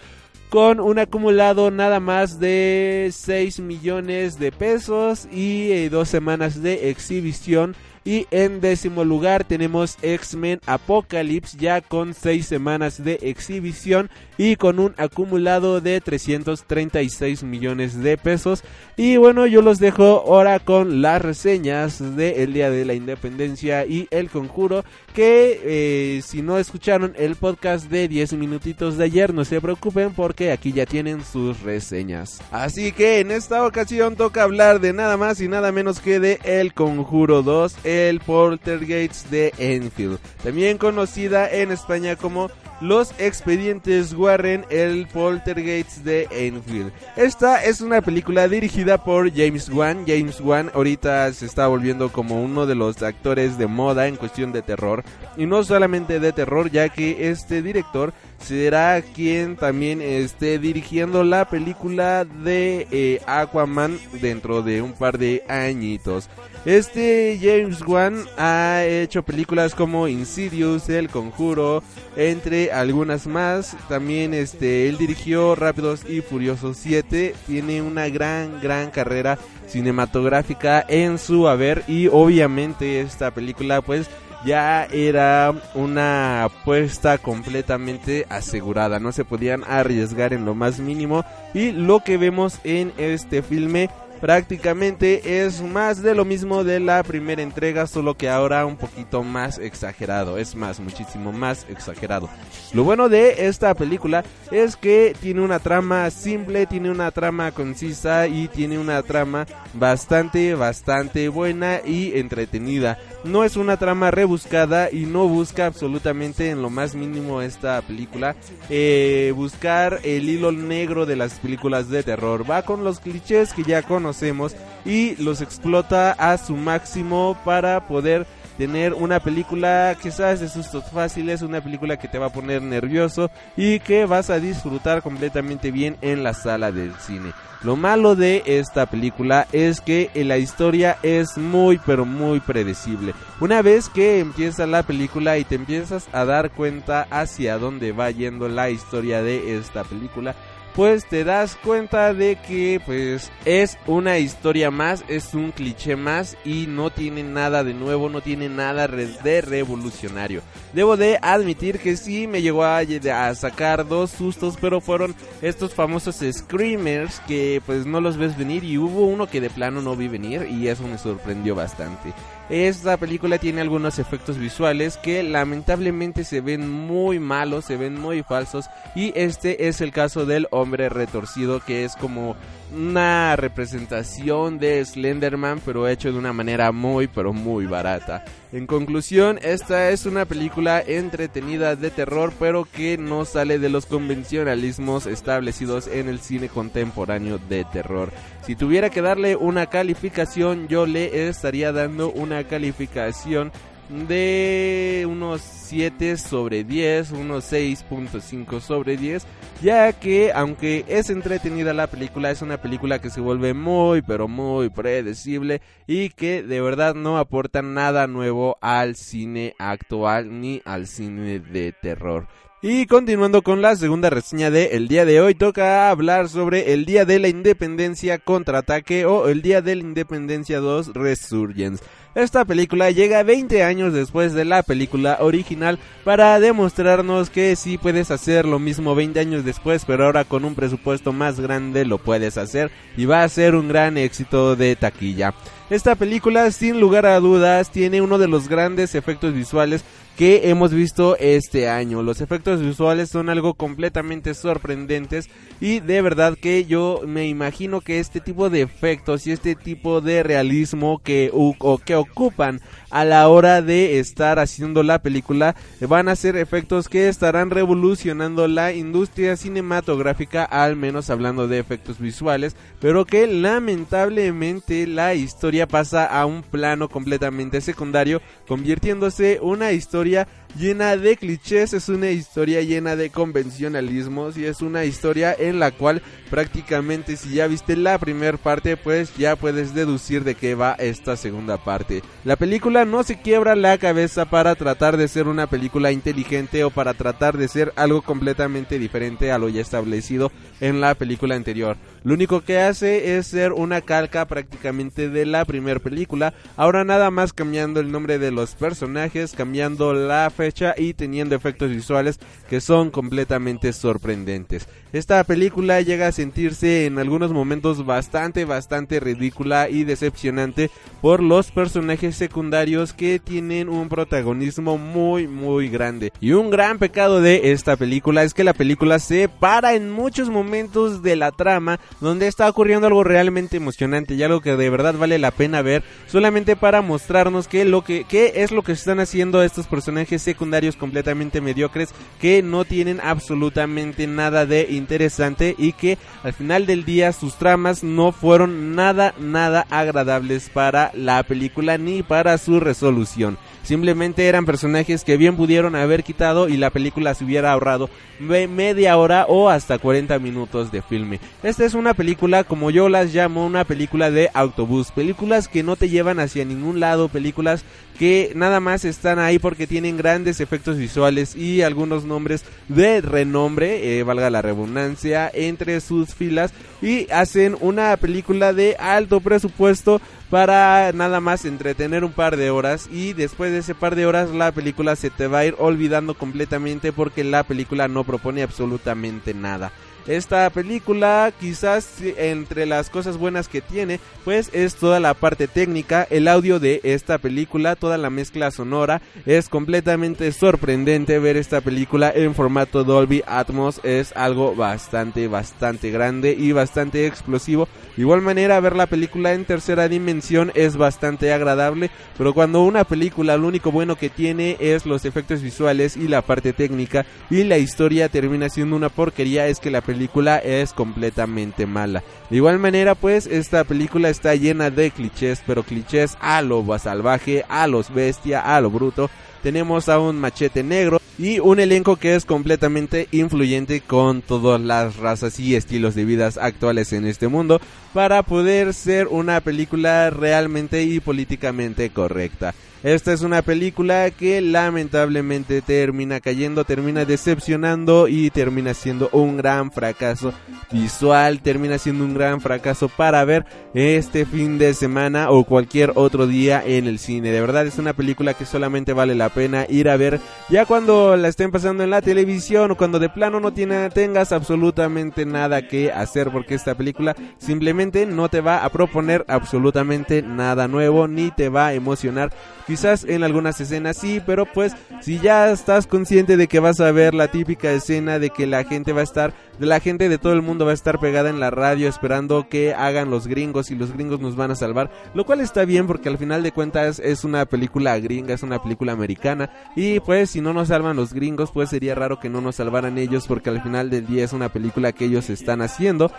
con 0.50 0.80
un 0.80 1.00
acumulado 1.00 1.70
nada 1.70 2.00
más 2.00 2.40
de 2.40 3.10
6 3.12 3.60
millones 3.60 4.40
de 4.40 4.52
pesos 4.52 5.28
y 5.32 5.72
eh, 5.72 5.90
dos 5.90 6.10
semanas 6.10 6.62
de 6.62 6.90
exhibición 6.90 7.76
y 8.06 8.28
en 8.32 8.62
décimo 8.62 9.04
lugar 9.04 9.44
tenemos 9.44 9.98
X-Men 10.02 10.60
Apocalypse 10.66 11.58
ya 11.58 11.82
con 11.82 12.14
6 12.14 12.46
semanas 12.46 13.04
de 13.04 13.20
exhibición 13.22 14.10
y 14.38 14.56
con 14.56 14.80
un 14.80 14.94
acumulado 14.98 15.82
de 15.82 16.02
336 16.02 17.44
millones 17.44 18.02
de 18.02 18.18
pesos. 18.18 18.64
Y 18.98 19.18
bueno, 19.18 19.46
yo 19.46 19.62
los 19.62 19.80
dejo 19.80 20.04
ahora 20.04 20.60
con 20.60 21.02
las 21.02 21.22
reseñas 21.22 22.16
de 22.16 22.44
El 22.44 22.54
Día 22.54 22.70
de 22.70 22.86
la 22.86 22.94
Independencia 22.94 23.86
y 23.86 24.08
El 24.12 24.30
Conjuro. 24.30 24.84
Que 25.14 25.62
eh, 25.64 26.22
si 26.24 26.42
no 26.42 26.58
escucharon 26.58 27.14
el 27.18 27.36
podcast 27.36 27.90
de 27.90 28.08
10 28.08 28.34
minutitos 28.34 28.98
de 28.98 29.06
ayer, 29.06 29.34
no 29.34 29.46
se 29.46 29.62
preocupen 29.62 30.14
porque 30.14 30.52
aquí 30.52 30.74
ya 30.74 30.86
tienen 30.86 31.24
sus 31.24 31.62
reseñas. 31.62 32.42
Así 32.52 32.92
que 32.92 33.20
en 33.20 33.32
esta 33.32 33.66
ocasión 33.66 34.16
toca 34.16 34.44
hablar 34.44 34.80
de 34.80 34.94
nada 34.94 35.18
más 35.18 35.40
y 35.40 35.48
nada 35.48 35.72
menos 35.72 36.00
que 36.00 36.20
de 36.20 36.40
El 36.44 36.74
Conjuro 36.74 37.44
2 37.44 37.76
el 37.94 38.20
Poltergeist 38.20 39.30
de 39.30 39.54
Enfield, 39.58 40.20
también 40.44 40.78
conocida 40.78 41.50
en 41.50 41.72
España 41.72 42.16
como 42.16 42.50
Los 42.84 43.18
Expedientes 43.18 44.14
Warren, 44.14 44.66
el 44.70 45.08
Poltergeist 45.08 46.00
de 46.00 46.28
Enfield. 46.32 46.92
Esta 47.16 47.64
es 47.64 47.80
una 47.80 48.02
película 48.02 48.50
dirigida 48.50 49.02
por 49.02 49.34
James 49.34 49.70
Wan. 49.70 50.04
James 50.06 50.42
Wan 50.42 50.70
ahorita 50.74 51.32
se 51.32 51.46
está 51.46 51.68
volviendo 51.68 52.12
como 52.12 52.44
uno 52.44 52.66
de 52.66 52.76
los 52.76 53.02
actores 53.02 53.58
de 53.58 53.68
moda 53.68 54.10
en 54.10 54.18
cuestión 54.18 54.52
de 54.52 54.64
terror. 54.64 55.06
Y 55.38 55.46
no 55.46 55.64
solamente 55.64 56.20
de 56.20 56.34
terror, 56.34 56.70
ya 56.72 56.90
que 56.90 57.30
este 57.30 57.62
director 57.62 58.14
será 58.40 59.02
quien 59.02 59.56
también 59.56 60.02
esté 60.02 60.60
dirigiendo 60.60 61.24
la 61.24 61.46
película 61.46 62.26
de 62.26 62.86
eh, 62.92 63.22
Aquaman 63.26 63.98
dentro 64.22 64.62
de 64.62 64.82
un 64.82 64.92
par 64.92 65.18
de 65.18 65.42
añitos. 65.48 66.30
Este 66.66 67.40
James 67.42 67.82
Wan 67.86 68.26
ha 68.38 68.84
hecho 68.86 69.24
películas 69.24 69.74
como 69.74 70.08
Insidious, 70.08 70.90
El 70.90 71.10
Conjuro, 71.10 71.84
entre 72.16 72.73
algunas 72.80 73.28
más. 73.28 73.76
También 73.88 74.34
este 74.34 74.90
él 74.90 74.98
dirigió 74.98 75.56
Rápidos 75.56 76.02
y 76.10 76.22
Furiosos 76.22 76.78
7. 76.78 77.36
Tiene 77.48 77.82
una 77.82 78.10
gran 78.10 78.60
gran 78.62 78.92
carrera 78.92 79.38
cinematográfica 79.68 80.86
en 80.88 81.18
su 81.18 81.48
haber 81.48 81.84
y 81.88 82.08
obviamente 82.08 83.02
esta 83.02 83.32
película 83.32 83.82
pues 83.82 84.10
ya 84.46 84.86
era 84.86 85.54
una 85.74 86.44
apuesta 86.44 87.18
completamente 87.18 88.26
asegurada, 88.30 89.00
no 89.00 89.12
se 89.12 89.24
podían 89.24 89.64
arriesgar 89.64 90.34
en 90.34 90.46
lo 90.46 90.54
más 90.54 90.80
mínimo 90.80 91.24
y 91.54 91.72
lo 91.72 92.02
que 92.02 92.18
vemos 92.18 92.60
en 92.64 92.92
este 92.98 93.42
filme 93.42 93.90
prácticamente 94.24 95.44
es 95.44 95.62
más 95.62 96.02
de 96.02 96.16
lo 96.16 96.24
mismo 96.24 96.64
de 96.64 96.80
la 96.80 97.04
primera 97.04 97.42
entrega, 97.42 97.88
solo 97.88 98.16
que 98.16 98.30
ahora 98.30 98.66
un 98.66 98.78
poquito 98.78 99.22
más 99.22 99.58
exagerado, 99.58 100.38
es 100.38 100.56
más, 100.56 100.80
muchísimo 100.80 101.34
más 101.34 101.66
exagerado. 101.70 102.30
Lo 102.72 102.86
bueno 102.86 103.10
de 103.10 103.48
esta 103.48 103.74
película 103.74 104.24
es 104.50 104.78
que 104.78 105.14
tiene 105.20 105.42
una 105.42 105.60
trama 105.60 106.10
simple, 106.10 106.66
tiene 106.68 106.90
una 106.90 107.12
trama 107.12 107.52
concisa 107.52 108.28
y 108.28 108.48
tiene 108.48 108.80
una 108.80 109.04
trama 109.04 109.46
bastante, 109.74 110.56
bastante 110.56 111.28
buena 111.28 111.82
y 111.86 112.18
entretenida. 112.18 112.98
No 113.24 113.46
es 113.46 113.56
una 113.56 113.78
trama 113.78 114.12
rebuscada 114.12 114.92
y 114.92 115.06
no 115.06 115.28
busca 115.30 115.66
absolutamente 115.66 116.50
en 116.50 116.62
lo 116.62 116.70
más 116.70 116.94
mínimo 116.94 117.42
esta 117.42 117.82
película 117.82 118.36
eh, 118.70 119.32
buscar 119.34 120.02
el 120.04 120.28
hilo 120.28 120.52
negro 120.52 121.06
de 121.06 121.16
las 121.16 121.40
películas 121.40 121.90
de 121.90 122.04
terror. 122.04 122.50
Va 122.50 122.64
con 122.64 122.84
los 122.84 123.00
clichés 123.00 123.54
que 123.54 123.64
ya 123.64 123.82
conocemos 123.82 124.56
y 124.86 125.16
los 125.24 125.40
explota 125.40 126.12
a 126.12 126.38
su 126.38 126.58
máximo 126.58 127.38
para 127.46 127.88
poder 127.88 128.28
tener 128.58 128.94
una 128.94 129.20
película 129.20 129.96
sabes 130.12 130.40
de 130.40 130.50
sustos 130.50 130.86
fáciles, 130.92 131.42
una 131.42 131.62
película 131.62 131.98
que 131.98 132.08
te 132.08 132.20
va 132.20 132.28
a 132.28 132.34
poner 132.34 132.62
nervioso 132.62 133.30
y 133.58 133.80
que 133.80 134.06
vas 134.06 134.30
a 134.30 134.40
disfrutar 134.40 135.02
completamente 135.02 135.72
bien 135.72 135.98
en 136.02 136.24
la 136.24 136.34
sala 136.34 136.72
del 136.72 136.94
cine. 136.96 137.32
Lo 137.64 137.78
malo 137.78 138.16
de 138.16 138.44
esta 138.46 138.86
película 138.88 139.48
es 139.54 139.80
que 139.80 140.10
la 140.16 140.38
historia 140.38 140.98
es 141.02 141.38
muy 141.38 141.80
pero 141.86 142.06
muy 142.06 142.42
predecible. 142.42 143.14
Una 143.40 143.62
vez 143.62 143.88
que 143.88 144.20
empieza 144.20 144.68
la 144.68 144.84
película 144.84 145.38
y 145.38 145.46
te 145.46 145.56
empiezas 145.56 146.08
a 146.12 146.26
dar 146.26 146.52
cuenta 146.52 147.08
hacia 147.10 147.58
dónde 147.58 147.94
va 147.94 148.12
yendo 148.12 148.50
la 148.50 148.70
historia 148.70 149.22
de 149.24 149.56
esta 149.58 149.86
película, 149.86 150.36
pues 150.76 151.06
te 151.06 151.24
das 151.24 151.56
cuenta 151.56 152.14
de 152.14 152.36
que 152.36 152.82
pues 152.86 153.32
es 153.46 153.78
una 153.86 154.18
historia 154.18 154.72
más, 154.72 155.04
es 155.08 155.34
un 155.34 155.52
cliché 155.52 155.96
más 155.96 156.36
y 156.44 156.66
no 156.68 156.90
tiene 156.90 157.24
nada 157.24 157.64
de 157.64 157.74
nuevo, 157.74 158.10
no 158.10 158.22
tiene 158.22 158.50
nada 158.50 158.88
de 158.88 159.42
revolucionario. 159.42 160.42
Debo 160.74 160.98
de 160.98 161.20
admitir 161.22 161.80
que 161.80 161.96
sí 161.96 162.28
me 162.28 162.42
llegó 162.42 162.64
a, 162.64 162.80
a 162.80 163.36
sacar 163.36 163.88
dos 163.88 164.12
sustos, 164.12 164.58
pero 164.60 164.82
fueron 164.82 165.16
estos 165.42 165.74
famosos 165.74 166.24
screamers 166.32 167.20
que 167.28 167.62
pues 167.66 167.86
no 167.86 168.02
los 168.02 168.18
ves 168.18 168.38
venir 168.38 168.64
y 168.64 168.78
hubo 168.78 169.06
uno 169.06 169.28
que 169.28 169.42
de 169.42 169.50
plano 169.50 169.82
no 169.82 169.96
vi 169.96 170.08
venir 170.08 170.48
y 170.50 170.68
eso 170.68 170.88
me 170.88 170.98
sorprendió 170.98 171.54
bastante. 171.54 172.14
Esta 172.50 172.98
película 172.98 173.38
tiene 173.38 173.62
algunos 173.62 174.00
efectos 174.00 174.38
visuales 174.38 174.98
que 174.98 175.24
lamentablemente 175.24 176.26
se 176.26 176.42
ven 176.42 176.70
muy 176.70 177.18
malos, 177.20 177.66
se 177.66 177.78
ven 177.78 178.00
muy 178.00 178.22
falsos 178.22 178.70
y 178.96 179.14
este 179.16 179.70
es 179.70 179.80
el 179.80 179.92
caso 179.92 180.26
del 180.26 180.48
hombre 180.52 180.90
retorcido 180.90 181.62
que 181.62 181.86
es 181.86 181.96
como 181.96 182.36
una 182.76 183.38
representación 183.38 184.60
de 184.60 184.84
Slenderman 184.84 185.62
pero 185.64 185.88
hecho 185.88 186.12
de 186.12 186.20
una 186.20 186.34
manera 186.34 186.72
muy 186.74 187.08
pero 187.08 187.32
muy 187.32 187.66
barata. 187.66 188.26
En 188.54 188.68
conclusión, 188.68 189.40
esta 189.42 189.90
es 189.90 190.06
una 190.06 190.26
película 190.26 190.80
entretenida 190.80 191.76
de 191.76 191.90
terror 191.90 192.32
pero 192.40 192.66
que 192.66 193.00
no 193.00 193.26
sale 193.26 193.58
de 193.58 193.68
los 193.68 193.88
convencionalismos 193.88 195.08
establecidos 195.08 195.88
en 195.88 196.08
el 196.08 196.20
cine 196.20 196.50
contemporáneo 196.50 197.40
de 197.50 197.66
terror. 197.66 198.12
Si 198.46 198.56
tuviera 198.56 198.92
que 198.92 199.02
darle 199.02 199.36
una 199.36 199.66
calificación, 199.72 200.68
yo 200.68 200.86
le 200.86 201.28
estaría 201.28 201.72
dando 201.72 202.12
una 202.12 202.44
calificación 202.44 203.52
de 203.90 205.06
unos 205.10 205.42
7 205.42 206.18
sobre 206.18 206.64
10, 206.64 207.12
unos 207.12 207.52
6.5 207.52 208.60
sobre 208.60 208.98
10, 208.98 209.26
ya 209.62 209.94
que 209.94 210.32
aunque 210.34 210.86
es 210.88 211.10
entretenida 211.10 211.74
la 211.74 211.88
película, 211.88 212.32
es 212.32 212.42
una 212.42 212.62
película 212.62 213.00
que 213.00 213.10
se 213.10 213.22
vuelve 213.22 213.54
muy 213.54 214.02
pero 214.02 214.28
muy 214.28 214.70
predecible 214.70 215.62
y 215.88 216.10
que 216.10 216.44
de 216.44 216.62
verdad 216.62 216.96
no 216.96 217.18
aporta 217.18 217.62
nada 217.62 218.08
nuevo 218.08 218.58
al 218.62 218.96
cine 218.96 219.56
actual 219.58 220.40
ni 220.40 220.62
al 220.66 220.88
cine 220.88 221.40
de 221.40 221.72
terror. 221.72 222.28
Y 222.66 222.86
continuando 222.86 223.42
con 223.42 223.62
la 223.62 223.76
segunda 223.76 224.10
reseña 224.10 224.50
de 224.50 224.68
el 224.68 224.88
día 224.88 225.04
de 225.04 225.20
hoy, 225.20 225.36
toca 225.36 225.90
hablar 225.90 226.30
sobre 226.30 226.72
el 226.72 226.86
Día 226.86 227.04
de 227.04 227.20
la 227.20 227.28
Independencia 227.28 228.20
Contraataque 228.20 229.06
o 229.06 229.28
el 229.28 229.42
Día 229.42 229.62
de 229.62 229.76
la 229.76 229.82
Independencia 229.82 230.62
2 230.62 230.94
Resurgence. 230.94 231.84
Esta 232.16 232.46
película 232.46 232.92
llega 232.92 233.24
20 233.24 233.64
años 233.64 233.92
después 233.92 234.34
de 234.34 234.46
la 234.46 234.62
película 234.62 235.18
original 235.20 235.80
para 236.04 236.40
demostrarnos 236.40 237.32
que 237.32 237.56
sí 237.56 237.80
puedes 237.80 238.12
hacer 238.12 238.46
lo 238.46 238.60
mismo 238.60 238.94
20 238.94 239.20
años 239.20 239.44
después, 239.44 239.84
pero 239.84 240.06
ahora 240.06 240.24
con 240.24 240.46
un 240.46 240.54
presupuesto 240.54 241.12
más 241.12 241.40
grande 241.40 241.86
lo 241.86 241.98
puedes 241.98 242.38
hacer 242.38 242.70
y 242.98 243.06
va 243.06 243.24
a 243.24 243.30
ser 243.30 243.56
un 243.56 243.68
gran 243.68 243.98
éxito 243.98 244.56
de 244.56 244.76
taquilla. 244.76 245.34
Esta 245.74 245.96
película 245.96 246.52
sin 246.52 246.80
lugar 246.80 247.08
a 247.08 247.20
dudas 247.20 247.72
tiene 247.72 248.04
uno 248.04 248.20
de 248.20 248.28
los 248.28 248.48
grandes 248.48 248.94
efectos 248.94 249.34
visuales 249.34 249.84
que 250.16 250.52
hemos 250.52 250.72
visto 250.72 251.18
este 251.18 251.68
año. 251.68 252.04
Los 252.04 252.22
efectos 252.22 252.62
visuales 252.62 253.10
son 253.10 253.28
algo 253.28 253.56
completamente 253.56 254.36
sorprendentes 254.36 255.32
y 255.60 255.80
de 255.80 256.04
verdad 256.04 256.38
que 256.40 256.66
yo 256.66 257.02
me 257.08 257.28
imagino 257.28 257.82
que 257.82 258.00
este 258.00 258.20
tipo 258.20 258.52
de 258.52 258.62
efectos 258.62 259.26
y 259.26 259.32
este 259.32 259.56
tipo 259.56 260.00
de 260.00 260.22
realismo 260.22 261.02
que, 261.04 261.32
ocupan 261.34 262.62
a 262.94 263.06
la 263.06 263.28
hora 263.28 263.64
de 263.64 263.98
estar 263.98 264.38
haciendo 264.38 264.84
la 264.84 265.02
película 265.02 265.56
van 265.82 266.08
a 266.08 266.16
ser 266.16 266.38
efectos 266.38 266.90
que 266.90 267.10
estarán 267.10 267.50
revolucionando 267.50 268.48
la 268.48 268.72
industria 268.72 269.36
cinematográfica, 269.36 270.44
al 270.44 270.76
menos 270.76 271.10
hablando 271.10 271.48
de 271.48 271.58
efectos 271.58 271.98
visuales, 271.98 272.56
pero 272.80 273.06
que 273.06 273.26
lamentablemente 273.26 274.86
la 274.86 275.16
historia 275.16 275.68
pasa 275.68 276.06
a 276.06 276.28
un 276.28 276.44
plano 276.44 276.88
completamente 276.88 277.62
secundario, 277.62 278.22
convirtiéndose 278.48 279.40
una 279.42 279.72
historia 279.72 280.28
llena 280.56 280.98
de 280.98 281.18
clichés, 281.18 281.74
es 281.74 281.90
una 281.90 282.12
historia 282.12 282.62
llena 282.62 282.96
de 282.96 283.10
convencionalismos 283.10 284.38
y 284.38 284.46
es 284.46 284.62
una 284.62 284.86
historia 284.86 285.36
en 285.38 285.60
la 285.60 285.72
cual 285.72 286.02
prácticamente 286.30 287.18
si 287.18 287.36
ya 287.36 287.48
viste 287.48 287.76
la 287.76 287.98
primera 287.98 288.38
parte 288.38 288.78
pues 288.78 289.16
ya 289.16 289.36
puedes 289.36 289.74
deducir 289.74 290.24
de 290.24 290.36
qué 290.36 290.56
va 290.56 290.74
esta 290.74 291.16
segunda 291.16 291.58
parte. 291.58 292.02
La 292.24 292.36
película 292.36 292.86
no 292.86 293.04
se 293.04 293.20
quiebra 293.20 293.56
la 293.56 293.78
cabeza 293.78 294.26
para 294.26 294.56
tratar 294.56 294.98
de 294.98 295.08
ser 295.08 295.28
una 295.28 295.48
película 295.48 295.92
inteligente 295.92 296.64
o 296.64 296.70
para 296.70 296.94
tratar 296.94 297.38
de 297.38 297.48
ser 297.48 297.74
algo 297.76 298.02
completamente 298.02 298.80
diferente 298.80 299.32
a 299.32 299.38
lo 299.38 299.50
ya 299.50 299.62
establecido 299.62 300.32
en 300.60 300.82
la 300.82 300.96
película 300.96 301.36
anterior. 301.36 301.78
Lo 302.04 302.14
único 302.14 302.42
que 302.42 302.60
hace 302.60 303.18
es 303.18 303.28
ser 303.28 303.54
una 303.54 303.82
calca 303.82 304.26
prácticamente 304.26 305.10
de 305.10 305.26
la 305.26 305.46
primera 305.46 305.80
película, 305.80 306.34
ahora 306.58 306.84
nada 306.84 307.12
más 307.12 307.32
cambiando 307.32 307.80
el 307.80 307.92
nombre 307.92 308.20
de 308.20 308.32
los 308.32 308.56
personajes, 308.56 309.32
cambiando 309.32 309.94
la 309.94 310.30
y 310.78 310.94
teniendo 310.94 311.36
efectos 311.36 311.70
visuales 311.70 312.20
que 312.50 312.62
son 312.62 312.92
completamente 312.92 313.74
sorprendentes. 313.74 314.68
Esta 314.92 315.24
película 315.24 315.82
llega 315.82 316.08
a 316.08 316.12
sentirse 316.12 316.86
en 316.86 317.00
algunos 317.00 317.32
momentos 317.32 317.84
bastante, 317.84 318.46
bastante 318.46 319.00
ridícula 319.00 319.68
y 319.68 319.86
decepcionante 319.86 320.70
por 321.02 321.24
los 321.24 321.50
personajes 321.50 322.16
secundarios 322.16 322.94
que 322.94 323.20
tienen 323.20 323.70
un 323.70 323.90
protagonismo 323.90 324.78
muy, 324.78 325.28
muy 325.28 325.70
grande. 325.70 326.14
Y 326.22 326.34
un 326.34 326.52
gran 326.52 326.78
pecado 326.78 327.22
de 327.22 327.52
esta 327.54 327.76
película 327.76 328.24
es 328.24 328.36
que 328.36 328.44
la 328.44 328.54
película 328.54 329.00
se 329.00 329.30
para 329.30 329.74
en 329.74 329.92
muchos 329.92 330.30
momentos 330.30 331.02
de 331.02 331.16
la 331.16 331.32
trama 331.32 331.80
donde 332.00 332.28
está 332.28 332.48
ocurriendo 332.48 332.86
algo 332.86 333.04
realmente 333.04 333.58
emocionante 333.58 334.14
y 334.14 334.22
algo 334.22 334.42
que 334.42 334.56
de 334.56 334.70
verdad 334.70 334.96
vale 334.96 335.18
la 335.18 335.32
pena 335.32 335.64
ver 335.64 335.84
solamente 336.08 336.56
para 336.56 336.82
mostrarnos 336.82 337.48
que 337.48 337.64
que 338.08 338.34
es 338.36 338.52
lo 338.52 338.62
que 338.62 338.74
están 338.74 339.00
haciendo 339.00 339.42
estos 339.42 339.66
personajes 339.66 340.22
secundarios 340.22 340.33
secundarios 340.34 340.76
completamente 340.76 341.42
mediocres 341.42 341.94
que 342.20 342.42
no 342.42 342.66
tienen 342.66 343.00
absolutamente 343.00 344.08
nada 344.08 344.48
de 344.48 344.68
interesante 344.72 345.54
y 345.60 345.74
que 345.74 346.00
al 346.24 346.34
final 346.34 346.66
del 346.66 346.86
día 346.86 347.14
sus 347.14 347.36
tramas 347.36 347.84
no 347.84 348.12
fueron 348.12 348.76
nada, 348.76 349.14
nada 349.20 349.68
agradables 349.70 350.50
para 350.50 350.92
la 350.96 351.22
película 351.22 351.78
ni 351.78 352.02
para 352.02 352.40
su 352.40 352.60
resolución. 352.60 353.38
Simplemente 353.62 354.28
eran 354.28 354.46
personajes 354.46 355.04
que 355.04 355.18
bien 355.18 355.38
pudieron 355.38 355.76
haber 355.76 356.04
quitado 356.04 356.50
y 356.50 356.58
la 356.58 356.72
película 356.72 357.14
se 357.14 357.24
hubiera 357.24 357.52
ahorrado 357.52 357.90
media 358.20 358.98
hora 358.98 359.26
o 359.28 359.50
hasta 359.50 359.78
40 359.78 360.20
minutos 360.20 360.72
de 360.72 360.82
filme. 360.82 361.20
Esta 361.44 361.66
es 361.66 361.74
una 361.74 361.94
película, 361.94 362.44
como 362.44 362.72
yo 362.72 362.90
las 362.90 363.14
llamo, 363.14 363.46
una 363.46 363.64
película 363.64 364.12
de 364.12 364.30
autobús. 364.34 364.92
Películas 364.92 365.48
que 365.48 365.64
no 365.64 365.76
te 365.76 365.90
llevan 365.90 366.20
hacia 366.20 366.46
ningún 366.46 366.80
lado, 366.80 367.10
películas 367.10 367.64
que 367.98 368.32
nada 368.36 368.60
más 368.60 368.86
están 368.86 369.20
ahí 369.20 369.40
porque 369.40 369.68
tienen 369.68 369.98
grandes 369.98 370.40
efectos 370.40 370.78
visuales 370.78 371.36
y 371.36 371.62
algunos 371.62 372.06
nombres 372.06 372.44
de 372.68 373.02
renombre, 373.02 374.00
eh, 374.00 374.04
valga 374.04 374.30
la 374.30 374.42
redundancia, 374.42 375.30
entre 375.34 375.80
sus 375.82 376.14
filas 376.14 376.52
y 376.82 377.10
hacen 377.12 377.56
una 377.60 377.96
película 377.98 378.54
de 378.54 378.76
alto 378.78 379.20
presupuesto 379.22 380.02
para 380.30 380.92
nada 380.94 381.20
más 381.20 381.46
entretener 381.46 382.04
un 382.04 382.12
par 382.12 382.38
de 382.38 382.50
horas 382.50 382.90
y 382.92 383.14
después 383.14 383.52
de 383.52 383.60
ese 383.60 383.76
par 383.76 383.96
de 383.96 384.06
horas 384.06 384.32
la 384.32 384.52
película 384.52 384.96
se 384.96 385.10
te 385.10 385.28
va 385.28 385.40
a 385.40 385.46
ir 385.46 385.56
olvidando 385.60 386.16
completamente 386.16 386.92
porque 386.92 387.24
la 387.24 387.44
película 387.44 387.88
no 387.88 388.04
propone 388.04 388.42
absolutamente 388.42 389.34
nada. 389.34 389.72
Esta 390.08 390.50
película, 390.50 391.32
quizás 391.40 391.88
entre 392.18 392.66
las 392.66 392.90
cosas 392.90 393.16
buenas 393.18 393.48
que 393.48 393.62
tiene, 393.62 394.02
pues 394.26 394.50
es 394.52 394.76
toda 394.76 395.00
la 395.00 395.14
parte 395.14 395.48
técnica, 395.48 396.06
el 396.10 396.28
audio 396.28 396.60
de 396.60 396.82
esta 396.84 397.20
película, 397.20 397.78
toda 397.78 397.98
la 397.98 398.10
mezcla 398.10 398.52
sonora. 398.52 399.02
Es 399.26 399.48
completamente 399.48 400.30
sorprendente 400.34 401.20
ver 401.20 401.38
esta 401.38 401.62
película 401.62 402.12
en 402.14 402.36
formato 402.36 402.84
Dolby 402.84 403.24
Atmos. 403.26 403.80
Es 403.84 404.12
algo 404.18 404.54
bastante, 404.56 405.30
bastante 405.30 405.90
grande 405.90 406.36
y 406.38 406.52
bastante 406.52 407.08
explosivo. 407.08 407.70
De 407.96 408.02
igual 408.02 408.22
manera, 408.22 408.60
ver 408.60 408.76
la 408.76 408.88
película 408.88 409.32
en 409.32 409.46
tercera 409.46 409.88
dimensión 409.88 410.52
es 410.54 410.76
bastante 410.76 411.32
agradable. 411.32 411.92
Pero 412.18 412.34
cuando 412.34 412.64
una 412.64 412.84
película 412.84 413.38
lo 413.38 413.48
único 413.48 413.72
bueno 413.72 413.96
que 413.96 414.10
tiene 414.10 414.58
es 414.60 414.86
los 414.86 415.06
efectos 415.06 415.42
visuales 415.42 415.96
y 415.96 416.10
la 416.10 416.22
parte 416.22 416.52
técnica 416.52 417.06
y 417.30 417.46
la 417.46 417.58
historia 417.58 418.10
termina 418.10 418.50
siendo 418.50 418.76
una 418.76 418.90
porquería, 418.90 419.48
es 419.48 419.60
que 419.60 419.72
la 419.72 419.80
película 419.80 419.93
película 419.94 420.40
es 420.40 420.74
completamente 420.74 421.68
mala. 421.68 422.04
De 422.32 422.38
igual 422.38 422.58
manera, 422.58 422.96
pues 422.96 423.28
esta 423.28 423.64
película 423.64 424.10
está 424.10 424.34
llena 424.34 424.72
de 424.72 424.90
clichés, 424.90 425.44
pero 425.46 425.62
clichés 425.62 426.18
a 426.20 426.42
lo 426.42 426.66
salvaje, 426.80 427.46
a 427.48 427.68
los 427.68 427.94
bestia, 427.94 428.40
a 428.42 428.60
lo 428.60 428.72
bruto. 428.72 429.12
Tenemos 429.44 429.90
a 429.90 430.00
un 430.00 430.20
machete 430.20 430.64
negro 430.64 431.00
y 431.18 431.40
un 431.40 431.60
elenco 431.60 431.98
que 431.98 432.16
es 432.16 432.26
completamente 432.26 433.08
influyente 433.12 433.82
con 433.82 434.22
todas 434.22 434.60
las 434.60 434.98
razas 434.98 435.40
y 435.40 435.56
estilos 435.56 435.96
de 435.96 436.06
vidas 436.06 436.38
actuales 436.38 436.94
en 436.94 437.06
este 437.06 437.28
mundo 437.28 437.62
para 437.94 438.24
poder 438.24 438.74
ser 438.74 439.08
una 439.08 439.40
película 439.42 440.10
realmente 440.10 440.84
y 440.84 441.00
políticamente 441.00 441.90
correcta. 441.92 442.54
Esta 442.84 443.14
es 443.14 443.22
una 443.22 443.42
película 443.42 444.12
que 444.12 444.42
lamentablemente 444.42 445.62
termina 445.62 446.20
cayendo, 446.20 446.66
termina 446.66 447.06
decepcionando 447.06 448.10
y 448.10 448.30
termina 448.30 448.74
siendo 448.74 449.08
un 449.14 449.38
gran 449.38 449.72
fracaso 449.72 450.34
visual, 450.70 451.40
termina 451.42 451.78
siendo 451.78 452.04
un 452.04 452.14
gran 452.14 452.42
fracaso 452.42 452.90
para 452.90 453.24
ver 453.24 453.46
este 453.74 454.26
fin 454.26 454.58
de 454.58 454.74
semana 454.74 455.30
o 455.30 455.46
cualquier 455.46 455.94
otro 455.96 456.28
día 456.28 456.62
en 456.66 456.88
el 456.88 457.00
cine. 457.00 457.32
De 457.32 457.40
verdad 457.40 457.66
es 457.66 457.78
una 457.78 457.94
película 457.94 458.34
que 458.34 458.46
solamente 458.46 458.92
vale 458.92 459.16
la 459.16 459.30
pena 459.30 459.66
ir 459.70 459.88
a 459.88 459.96
ver 459.96 460.20
ya 460.50 460.66
cuando 460.66 461.03
la 461.18 461.28
estén 461.28 461.52
pasando 461.52 461.84
en 461.84 461.90
la 461.90 462.02
televisión 462.02 462.72
o 462.72 462.76
cuando 462.76 463.00
de 463.00 463.10
plano 463.10 463.40
no 463.40 463.54
tiene, 463.54 463.90
tengas 463.90 464.32
absolutamente 464.32 465.26
nada 465.26 465.68
que 465.68 465.92
hacer 465.92 466.32
porque 466.32 466.56
esta 466.56 466.76
película 466.76 467.16
simplemente 467.38 468.06
no 468.06 468.30
te 468.30 468.42
va 468.42 468.64
a 468.64 468.70
proponer 468.70 469.26
absolutamente 469.28 470.22
nada 470.22 470.68
nuevo 470.68 471.08
ni 471.08 471.32
te 471.32 471.50
va 471.50 471.68
a 471.68 471.74
emocionar. 471.74 472.32
Quizás 472.66 473.04
en 473.04 473.24
algunas 473.24 473.60
escenas 473.60 473.98
sí, 473.98 474.22
pero 474.26 474.46
pues 474.46 474.74
si 475.02 475.20
ya 475.20 475.52
estás 475.52 475.86
consciente 475.86 476.38
de 476.38 476.48
que 476.48 476.60
vas 476.60 476.80
a 476.80 476.92
ver 476.92 477.14
la 477.14 477.28
típica 477.28 477.72
escena 477.72 478.20
de 478.20 478.30
que 478.30 478.48
la 478.48 478.64
gente 478.64 478.94
va 478.94 479.02
a 479.02 479.04
estar, 479.04 479.34
de 479.60 479.66
la 479.66 479.82
gente 479.82 480.08
de 480.08 480.18
todo 480.18 480.34
el 480.34 480.42
mundo 480.42 480.66
va 480.66 480.72
a 480.72 480.76
estar 480.76 481.00
pegada 481.00 481.30
en 481.30 481.40
la 481.40 481.50
radio 481.50 481.90
esperando 481.90 482.48
que 482.50 482.74
hagan 482.74 483.10
los 483.10 483.28
gringos 483.28 483.70
y 483.70 483.76
los 483.76 483.92
gringos 483.92 484.22
nos 484.22 484.36
van 484.36 484.52
a 484.52 484.56
salvar, 484.56 484.90
lo 485.14 485.26
cual 485.26 485.42
está 485.42 485.66
bien 485.66 485.88
porque 485.88 486.10
al 486.10 486.18
final 486.18 486.42
de 486.42 486.54
cuentas 486.54 487.00
es 487.00 487.24
una 487.24 487.46
película 487.46 488.00
gringa, 488.00 488.34
es 488.34 488.44
una 488.44 488.62
película 488.62 488.94
americana 488.94 489.50
y 489.76 490.00
pues 490.00 490.30
si 490.30 490.42
no 490.42 490.54
nos 490.54 490.70
salvan 490.70 490.93
los 490.94 491.14
gringos 491.14 491.52
pues 491.52 491.70
sería 491.70 491.96
raro 491.96 492.20
que 492.20 492.30
no 492.30 492.42
nos 492.42 492.56
salvaran 492.56 492.98
ellos 492.98 493.28
porque 493.28 493.50
al 493.50 493.62
final 493.62 493.90
del 493.90 494.08
día 494.08 494.24
es 494.24 494.34
una 494.34 494.50
película 494.50 494.92
que 494.92 495.06
ellos 495.06 495.30
están 495.30 495.62
haciendo 495.62 496.12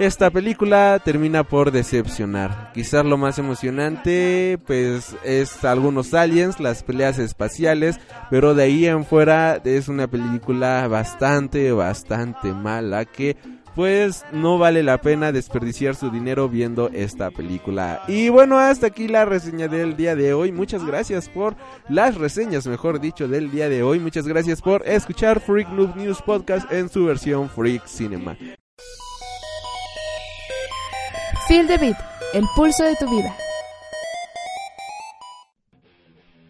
esta 0.00 0.30
película 0.30 0.98
termina 1.04 1.44
por 1.44 1.72
decepcionar. 1.72 2.70
Quizás 2.72 3.04
lo 3.04 3.18
más 3.18 3.38
emocionante, 3.38 4.58
pues, 4.66 5.14
es 5.24 5.62
algunos 5.62 6.14
aliens, 6.14 6.58
las 6.58 6.82
peleas 6.82 7.18
espaciales, 7.18 8.00
pero 8.30 8.54
de 8.54 8.62
ahí 8.62 8.86
en 8.86 9.04
fuera 9.04 9.60
es 9.62 9.88
una 9.88 10.06
película 10.06 10.88
bastante, 10.88 11.70
bastante 11.72 12.52
mala 12.54 13.04
que 13.04 13.36
pues 13.74 14.24
no 14.32 14.58
vale 14.58 14.82
la 14.82 14.98
pena 14.98 15.32
desperdiciar 15.32 15.94
su 15.94 16.10
dinero 16.10 16.48
viendo 16.48 16.88
esta 16.92 17.30
película. 17.30 18.02
Y 18.08 18.28
bueno, 18.28 18.58
hasta 18.58 18.88
aquí 18.88 19.08
la 19.08 19.24
reseña 19.24 19.68
del 19.68 19.96
día 19.96 20.16
de 20.16 20.34
hoy. 20.34 20.52
Muchas 20.52 20.84
gracias 20.84 21.28
por 21.28 21.56
las 21.88 22.16
reseñas, 22.16 22.66
mejor 22.66 23.00
dicho, 23.00 23.28
del 23.28 23.50
día 23.50 23.68
de 23.68 23.82
hoy. 23.82 23.98
Muchas 23.98 24.26
gracias 24.26 24.60
por 24.60 24.86
escuchar 24.86 25.40
Freak 25.40 25.68
Noob 25.70 25.96
News 25.96 26.22
Podcast 26.22 26.70
en 26.72 26.88
su 26.88 27.04
versión 27.04 27.48
Freak 27.48 27.86
Cinema. 27.86 28.36
Feel 31.48 31.66
the 31.66 31.78
Beat, 31.78 31.96
el 32.32 32.44
pulso 32.54 32.84
de 32.84 32.94
tu 32.96 33.10
vida. 33.10 33.34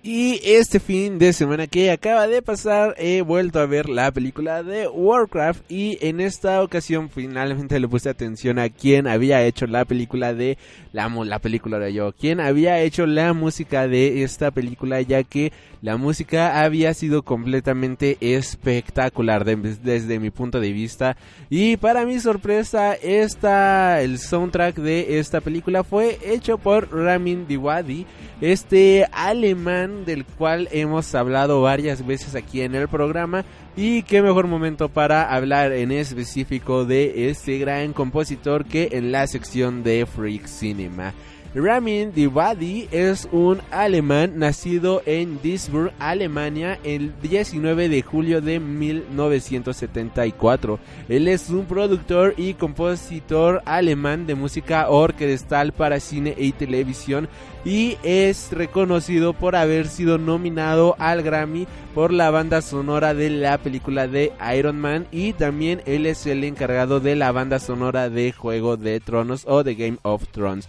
Y 0.03 0.40
este 0.42 0.80
fin 0.80 1.18
de 1.18 1.34
semana 1.34 1.66
que 1.66 1.90
acaba 1.90 2.26
de 2.26 2.40
pasar 2.40 2.94
he 2.96 3.20
vuelto 3.20 3.61
a 3.61 3.66
ver 3.66 3.90
la 3.90 4.11
película 4.11 4.62
de 4.62 4.88
Warcraft 4.88 5.70
y 5.70 5.98
en 6.01 6.22
esta 6.22 6.62
ocasión 6.62 7.11
finalmente 7.11 7.78
le 7.78 7.86
puse 7.86 8.09
atención 8.09 8.59
a 8.59 8.70
quién 8.70 9.07
había 9.07 9.42
hecho 9.42 9.66
la 9.66 9.84
película 9.84 10.32
de 10.32 10.57
la, 10.94 11.11
la 11.11 11.38
película 11.38 11.78
de 11.78 11.92
yo, 11.92 12.14
quién 12.18 12.40
había 12.40 12.80
hecho 12.80 13.05
la 13.05 13.34
música 13.34 13.88
de 13.88 14.22
esta 14.22 14.51
película 14.51 15.03
ya 15.03 15.22
que 15.22 15.53
la 15.82 15.96
música 15.96 16.62
había 16.62 16.92
sido 16.92 17.22
completamente 17.22 18.18
espectacular 18.20 19.44
desde 19.44 20.18
mi 20.18 20.30
punto 20.30 20.61
de 20.61 20.72
vista. 20.72 21.16
Y 21.48 21.78
para 21.78 22.05
mi 22.05 22.20
sorpresa, 22.20 22.92
esta, 22.94 24.03
el 24.03 24.18
soundtrack 24.18 24.76
de 24.76 25.18
esta 25.18 25.40
película 25.40 25.82
fue 25.82 26.18
hecho 26.22 26.59
por 26.59 26.94
Ramin 26.94 27.46
Diwadi, 27.46 28.05
este 28.42 29.07
alemán 29.12 29.89
del 30.05 30.24
cual 30.24 30.68
hemos 30.72 31.14
hablado 31.14 31.62
varias 31.62 32.07
veces 32.07 32.34
aquí 32.34 32.62
en 32.62 32.74
el 32.74 32.88
programa. 32.88 33.45
Y 33.76 34.03
qué 34.03 34.22
mejor 34.22 34.47
momento 34.47 34.88
para 34.88 35.32
hablar 35.32 35.72
en 35.72 35.93
específico 35.93 36.84
de 36.84 37.30
este 37.30 37.59
gran 37.59 37.93
compositor 37.93 38.64
que 38.64 38.91
en 38.93 39.12
la 39.12 39.26
sección 39.26 39.82
de 39.82 40.07
Freak 40.07 40.47
Cinema. 40.47 41.12
Ramin 41.53 42.12
Djawadi 42.12 42.86
es 42.92 43.28
un 43.32 43.61
alemán 43.72 44.38
nacido 44.38 45.03
en 45.05 45.42
Duisburg, 45.42 45.92
Alemania, 45.98 46.78
el 46.84 47.12
19 47.20 47.88
de 47.88 48.03
julio 48.03 48.40
de 48.40 48.61
1974. 48.61 50.78
Él 51.09 51.26
es 51.26 51.51
un 51.51 51.64
productor 51.64 52.34
y 52.36 52.55
compositor 52.55 53.62
alemán 53.64 54.28
de 54.28 54.36
música 54.36 54.88
orquestal 54.88 55.72
para 55.72 55.98
cine 55.98 56.36
y 56.38 56.53
televisión 56.53 57.28
y 57.64 57.96
es 58.05 58.53
reconocido 58.53 59.32
por 59.32 59.57
haber 59.57 59.88
sido 59.88 60.18
nominado 60.18 60.94
al 61.01 61.24
Grammy 61.24 61.66
por 61.96 62.12
la 62.12 62.30
banda 62.30 62.62
sonora 62.62 63.12
de 63.12 63.28
la 63.28 63.59
película 63.59 64.07
de 64.07 64.32
Iron 64.57 64.78
Man 64.78 65.09
y 65.11 65.32
también 65.32 65.82
él 65.84 66.07
es 66.07 66.26
el 66.26 66.44
encargado 66.44 67.01
de 67.01 67.16
la 67.16 67.32
banda 67.32 67.59
sonora 67.59 68.09
de 68.09 68.30
Juego 68.30 68.76
de 68.76 69.01
Tronos 69.01 69.46
o 69.48 69.64
de 69.64 69.74
Game 69.74 69.98
of 70.03 70.28
Thrones. 70.28 70.68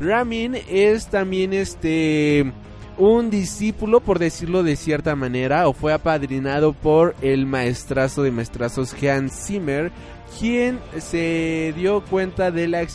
Ramin 0.00 0.56
es 0.68 1.08
también 1.08 1.52
este 1.52 2.52
un 2.98 3.28
discípulo, 3.28 4.00
por 4.00 4.18
decirlo 4.18 4.62
de 4.62 4.76
cierta 4.76 5.14
manera, 5.14 5.68
o 5.68 5.74
fue 5.74 5.92
apadrinado 5.92 6.72
por 6.72 7.14
el 7.20 7.44
maestrazo 7.44 8.22
de 8.22 8.30
maestrazos 8.30 8.94
Hans 9.02 9.46
Zimmer, 9.46 9.92
quien 10.38 10.78
se 10.98 11.74
dio 11.76 12.02
cuenta 12.04 12.50
de 12.50 12.68
la, 12.68 12.86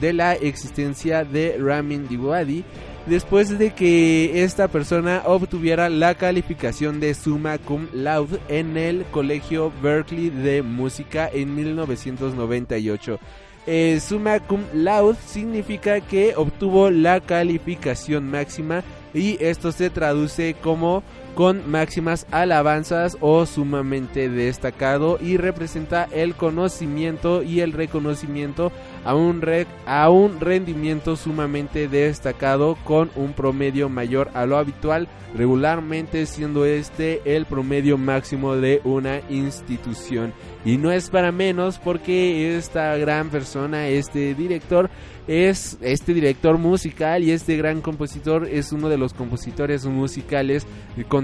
de 0.00 0.12
la 0.12 0.34
existencia 0.34 1.24
de 1.24 1.56
Ramin 1.58 2.08
Djawadi 2.08 2.64
después 3.06 3.56
de 3.56 3.72
que 3.72 4.42
esta 4.42 4.68
persona 4.68 5.22
obtuviera 5.24 5.88
la 5.88 6.14
calificación 6.16 7.00
de 7.00 7.14
summa 7.14 7.58
cum 7.58 7.86
laude 7.92 8.38
en 8.48 8.76
el 8.76 9.04
Colegio 9.06 9.72
Berkeley 9.82 10.30
de 10.30 10.62
Música 10.62 11.30
en 11.32 11.54
1998. 11.54 13.18
Eh, 13.66 13.98
summa 14.00 14.38
cum 14.38 14.62
laude 14.72 15.18
significa 15.26 16.00
que 16.00 16.34
obtuvo 16.36 16.88
la 16.88 17.20
calificación 17.20 18.30
máxima 18.30 18.84
y 19.12 19.42
esto 19.42 19.72
se 19.72 19.90
traduce 19.90 20.54
como 20.54 21.02
con 21.36 21.70
máximas 21.70 22.26
alabanzas 22.30 23.18
o 23.20 23.44
sumamente 23.44 24.30
destacado 24.30 25.18
y 25.20 25.36
representa 25.36 26.08
el 26.10 26.34
conocimiento 26.34 27.42
y 27.42 27.60
el 27.60 27.74
reconocimiento 27.74 28.72
a 29.04 29.14
un, 29.14 29.44
a 29.84 30.08
un 30.08 30.40
rendimiento 30.40 31.14
sumamente 31.14 31.88
destacado 31.88 32.78
con 32.84 33.10
un 33.16 33.34
promedio 33.34 33.90
mayor 33.90 34.30
a 34.32 34.46
lo 34.46 34.56
habitual, 34.56 35.08
regularmente 35.34 36.24
siendo 36.24 36.64
este 36.64 37.20
el 37.36 37.44
promedio 37.44 37.98
máximo 37.98 38.56
de 38.56 38.80
una 38.84 39.20
institución. 39.28 40.32
Y 40.64 40.78
no 40.78 40.90
es 40.90 41.10
para 41.10 41.32
menos 41.32 41.78
porque 41.78 42.56
esta 42.56 42.96
gran 42.96 43.28
persona, 43.28 43.88
este 43.88 44.34
director, 44.34 44.90
es 45.28 45.76
este 45.80 46.14
director 46.14 46.56
musical 46.56 47.22
y 47.24 47.32
este 47.32 47.56
gran 47.56 47.80
compositor 47.80 48.48
es 48.48 48.72
uno 48.72 48.88
de 48.88 48.96
los 48.96 49.12
compositores 49.12 49.84
musicales 49.84 50.66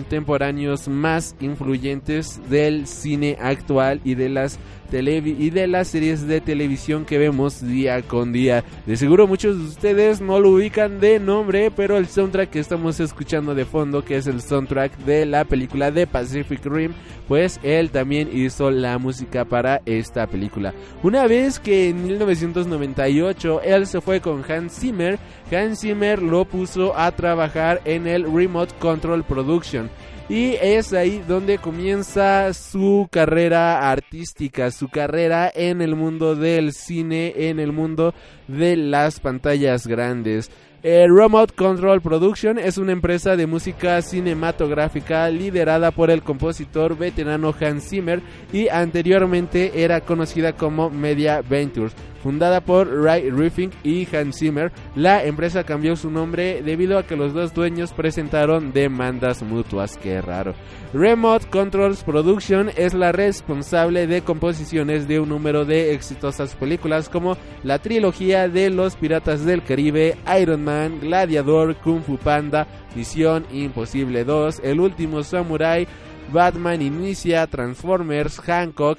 contemporáneos 0.02 0.88
más 0.88 1.36
influyentes 1.40 2.40
del 2.50 2.88
cine 2.88 3.38
actual 3.40 4.00
y 4.02 4.16
de 4.16 4.28
las 4.28 4.58
y 4.92 5.48
de 5.48 5.66
las 5.68 5.88
series 5.88 6.26
de 6.26 6.42
televisión 6.42 7.06
que 7.06 7.16
vemos 7.16 7.66
día 7.66 8.02
con 8.02 8.30
día. 8.30 8.62
De 8.84 8.98
seguro 8.98 9.26
muchos 9.26 9.56
de 9.56 9.64
ustedes 9.64 10.20
no 10.20 10.38
lo 10.38 10.50
ubican 10.50 11.00
de 11.00 11.18
nombre, 11.18 11.70
pero 11.70 11.96
el 11.96 12.06
soundtrack 12.06 12.50
que 12.50 12.58
estamos 12.60 13.00
escuchando 13.00 13.54
de 13.54 13.64
fondo, 13.64 14.04
que 14.04 14.16
es 14.16 14.26
el 14.26 14.42
soundtrack 14.42 14.98
de 14.98 15.24
la 15.24 15.46
película 15.46 15.90
de 15.90 16.06
Pacific 16.06 16.60
Rim, 16.66 16.92
pues 17.26 17.58
él 17.62 17.90
también 17.90 18.28
hizo 18.30 18.70
la 18.70 18.98
música 18.98 19.46
para 19.46 19.80
esta 19.86 20.26
película. 20.26 20.74
Una 21.02 21.26
vez 21.26 21.58
que 21.58 21.88
en 21.88 22.04
1998 22.04 23.62
él 23.62 23.86
se 23.86 24.02
fue 24.02 24.20
con 24.20 24.44
Hans 24.46 24.78
Zimmer, 24.78 25.18
Hans 25.50 25.80
Zimmer 25.80 26.20
lo 26.20 26.44
puso 26.44 26.94
a 26.98 27.10
trabajar 27.12 27.80
en 27.86 28.06
el 28.06 28.30
Remote 28.30 28.74
Control 28.78 29.24
Production. 29.24 29.88
Y 30.32 30.56
es 30.62 30.94
ahí 30.94 31.22
donde 31.28 31.58
comienza 31.58 32.54
su 32.54 33.06
carrera 33.10 33.90
artística, 33.90 34.70
su 34.70 34.88
carrera 34.88 35.52
en 35.54 35.82
el 35.82 35.94
mundo 35.94 36.34
del 36.34 36.72
cine, 36.72 37.34
en 37.50 37.60
el 37.60 37.70
mundo 37.70 38.14
de 38.48 38.78
las 38.78 39.20
pantallas 39.20 39.86
grandes. 39.86 40.50
El 40.82 41.14
Remote 41.14 41.52
Control 41.54 42.00
Production 42.00 42.58
es 42.58 42.78
una 42.78 42.92
empresa 42.92 43.36
de 43.36 43.46
música 43.46 44.00
cinematográfica 44.00 45.28
liderada 45.28 45.90
por 45.90 46.10
el 46.10 46.22
compositor 46.22 46.96
veterano 46.96 47.54
Hans 47.60 47.90
Zimmer 47.90 48.22
y 48.54 48.68
anteriormente 48.68 49.84
era 49.84 50.00
conocida 50.00 50.54
como 50.54 50.88
Media 50.88 51.42
Ventures. 51.42 51.92
Fundada 52.22 52.60
por 52.60 52.88
Ray 52.88 53.30
Riffing 53.30 53.70
y 53.82 54.06
Hans 54.14 54.38
Zimmer, 54.38 54.70
la 54.94 55.24
empresa 55.24 55.64
cambió 55.64 55.96
su 55.96 56.10
nombre 56.10 56.62
debido 56.62 56.98
a 56.98 57.02
que 57.06 57.16
los 57.16 57.34
dos 57.34 57.52
dueños 57.52 57.92
presentaron 57.92 58.72
demandas 58.72 59.42
mutuas. 59.42 59.96
Qué 59.96 60.20
raro. 60.22 60.54
Remote 60.94 61.48
Controls 61.48 62.04
Production 62.04 62.70
es 62.76 62.94
la 62.94 63.10
responsable 63.10 64.06
de 64.06 64.22
composiciones 64.22 65.08
de 65.08 65.18
un 65.18 65.30
número 65.30 65.64
de 65.64 65.94
exitosas 65.94 66.54
películas 66.54 67.08
como 67.08 67.36
la 67.64 67.80
trilogía 67.80 68.48
de 68.48 68.70
Los 68.70 68.94
Piratas 68.96 69.44
del 69.44 69.64
Caribe, 69.64 70.16
Iron 70.40 70.62
Man, 70.62 71.00
Gladiador, 71.00 71.76
Kung 71.76 72.02
Fu 72.02 72.18
Panda, 72.18 72.66
Misión 72.94 73.46
Imposible 73.50 74.24
2, 74.24 74.60
El 74.62 74.80
Último 74.80 75.22
Samurai, 75.22 75.88
Batman 76.32 76.82
Inicia, 76.82 77.46
Transformers, 77.46 78.38
Hancock, 78.38 78.98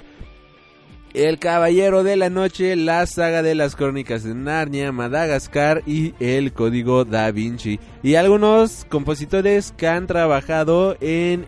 el 1.13 1.37
Caballero 1.37 2.03
de 2.03 2.15
la 2.15 2.29
Noche, 2.29 2.75
la 2.75 3.05
saga 3.05 3.43
de 3.43 3.53
las 3.53 3.75
crónicas 3.75 4.23
de 4.23 4.33
Narnia, 4.33 4.91
Madagascar 4.91 5.83
y 5.85 6.15
el 6.19 6.53
Código 6.53 7.05
Da 7.05 7.31
Vinci. 7.31 7.79
Y 8.01 8.15
algunos 8.15 8.85
compositores 8.89 9.71
que 9.77 9.87
han 9.87 10.07
trabajado 10.07 10.97
en, 11.01 11.45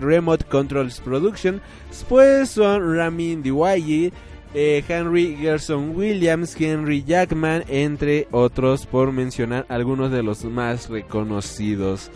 Remote 0.00 0.44
Controls 0.44 1.00
Production, 1.00 1.62
pues 2.08 2.50
son 2.50 2.96
Ramin 2.96 3.42
Dewey, 3.42 4.12
eh, 4.52 4.84
Henry 4.86 5.36
Gerson 5.40 5.96
Williams, 5.96 6.54
Henry 6.60 7.02
Jackman, 7.02 7.64
entre 7.68 8.28
otros, 8.30 8.84
por 8.84 9.12
mencionar 9.12 9.64
algunos 9.68 10.10
de 10.10 10.22
los 10.22 10.44
más 10.44 10.90
reconocidos. 10.90 12.10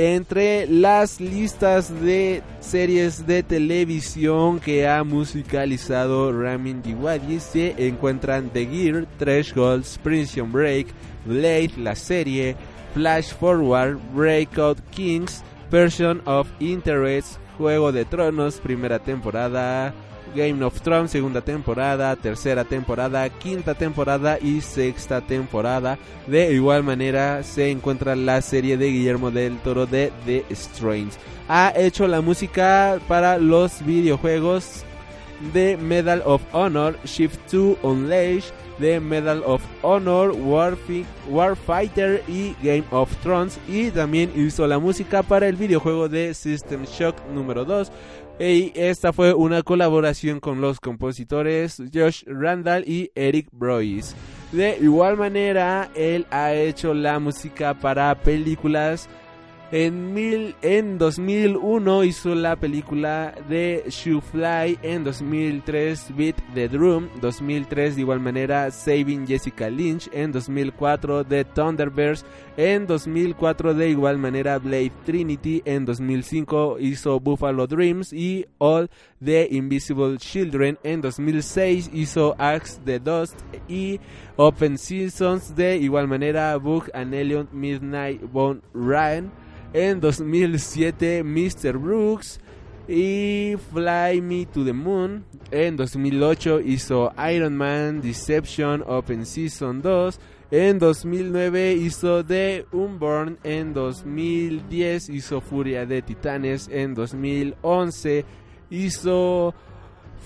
Entre 0.00 0.68
las 0.68 1.20
listas 1.20 1.92
de 2.02 2.40
series 2.60 3.26
de 3.26 3.42
televisión 3.42 4.60
que 4.60 4.86
ha 4.86 5.02
musicalizado 5.02 6.32
Ramin 6.32 6.82
Djawadi 6.82 7.40
se 7.40 7.74
encuentran 7.76 8.48
The 8.50 8.64
Gear, 8.64 9.06
Threshold, 9.18 9.84
Prison 10.04 10.52
Break, 10.52 10.86
Blade, 11.24 11.72
la 11.78 11.96
serie, 11.96 12.54
Flash 12.94 13.34
Forward, 13.34 13.98
Breakout 14.14 14.78
Kings, 14.90 15.42
Person 15.68 16.22
of 16.26 16.46
Interest, 16.60 17.40
Juego 17.58 17.90
de 17.90 18.04
Tronos, 18.04 18.60
primera 18.60 19.00
temporada, 19.00 19.92
Game 20.34 20.64
of 20.64 20.80
Thrones, 20.80 21.10
segunda 21.10 21.40
temporada, 21.40 22.14
tercera 22.16 22.64
temporada, 22.64 23.28
quinta 23.28 23.74
temporada 23.74 24.38
y 24.40 24.60
sexta 24.60 25.20
temporada. 25.20 25.98
De 26.26 26.52
igual 26.52 26.82
manera 26.82 27.42
se 27.42 27.70
encuentra 27.70 28.16
la 28.16 28.40
serie 28.40 28.76
de 28.76 28.90
Guillermo 28.90 29.30
del 29.30 29.58
Toro 29.58 29.86
de 29.86 30.12
The 30.26 30.44
Strange. 30.50 31.18
Ha 31.48 31.72
hecho 31.76 32.06
la 32.06 32.20
música 32.20 32.98
para 33.08 33.38
los 33.38 33.84
videojuegos 33.84 34.84
de 35.52 35.76
Medal 35.76 36.22
of 36.24 36.42
Honor, 36.52 36.98
Shift 37.04 37.38
2 37.50 37.78
Unleashed, 37.82 38.52
The 38.78 39.00
Medal 39.00 39.42
of 39.44 39.62
Honor, 39.82 40.32
Warfighter 41.28 42.22
y 42.28 42.54
Game 42.62 42.84
of 42.90 43.14
Thrones. 43.22 43.58
Y 43.68 43.90
también 43.90 44.30
hizo 44.36 44.66
la 44.66 44.78
música 44.78 45.22
para 45.22 45.48
el 45.48 45.56
videojuego 45.56 46.08
de 46.08 46.34
System 46.34 46.84
Shock 46.84 47.16
número 47.32 47.64
2. 47.64 47.90
Y 48.40 48.72
esta 48.76 49.12
fue 49.12 49.34
una 49.34 49.62
colaboración 49.64 50.38
con 50.38 50.60
los 50.60 50.78
compositores 50.78 51.82
Josh 51.92 52.22
Randall 52.26 52.84
y 52.86 53.10
Eric 53.16 53.48
Broyce. 53.50 54.14
De 54.52 54.78
igual 54.80 55.16
manera, 55.16 55.90
él 55.96 56.24
ha 56.30 56.54
hecho 56.54 56.94
la 56.94 57.18
música 57.18 57.74
para 57.74 58.14
películas 58.14 59.08
en, 59.70 60.14
mil, 60.14 60.54
en 60.62 60.96
2001 60.96 62.04
hizo 62.04 62.34
la 62.34 62.56
película 62.56 63.34
de 63.48 63.84
Shoe 63.88 64.20
Fly. 64.20 64.78
En 64.82 65.04
2003 65.04 66.16
Beat 66.16 66.36
the 66.54 66.68
Drum. 66.68 67.08
2003 67.20 67.96
de 67.96 68.00
igual 68.00 68.20
manera 68.20 68.70
Saving 68.70 69.26
Jessica 69.26 69.68
Lynch. 69.68 70.08
En 70.12 70.32
2004 70.32 71.24
The 71.24 71.44
Thunderbirds. 71.44 72.24
En 72.56 72.86
2004 72.86 73.74
de 73.74 73.90
igual 73.90 74.16
manera 74.16 74.58
Blade 74.58 74.92
Trinity. 75.04 75.60
En 75.66 75.84
2005 75.84 76.78
hizo 76.80 77.20
Buffalo 77.20 77.66
Dreams 77.66 78.12
y 78.12 78.46
All 78.58 78.88
the 79.22 79.48
Invisible 79.50 80.16
Children. 80.16 80.78
En 80.82 81.02
2006 81.02 81.90
hizo 81.92 82.34
Axe 82.38 82.80
the 82.86 82.98
Dust 82.98 83.38
y 83.68 84.00
Open 84.36 84.78
Seasons. 84.78 85.54
De 85.54 85.76
igual 85.76 86.08
manera 86.08 86.56
Book 86.56 86.90
and 86.94 87.14
Alien 87.14 87.48
Midnight 87.52 88.22
Bone 88.32 88.60
Ryan 88.72 89.30
en 89.72 90.00
2007 90.00 91.22
Mr. 91.24 91.78
Brooks 91.78 92.40
y 92.88 93.54
Fly 93.72 94.20
Me 94.22 94.46
to 94.46 94.64
the 94.64 94.72
Moon. 94.72 95.24
En 95.50 95.76
2008 95.76 96.60
hizo 96.60 97.12
Iron 97.30 97.56
Man, 97.56 98.00
Deception, 98.00 98.82
Open 98.86 99.26
Season 99.26 99.82
2. 99.82 100.18
En 100.50 100.78
2009 100.78 101.74
hizo 101.74 102.24
The 102.24 102.64
Unborn. 102.72 103.38
En 103.44 103.74
2010 103.74 105.10
hizo 105.10 105.40
Furia 105.40 105.84
de 105.84 106.00
Titanes. 106.00 106.68
En 106.72 106.94
2011 106.94 108.24
hizo 108.70 109.54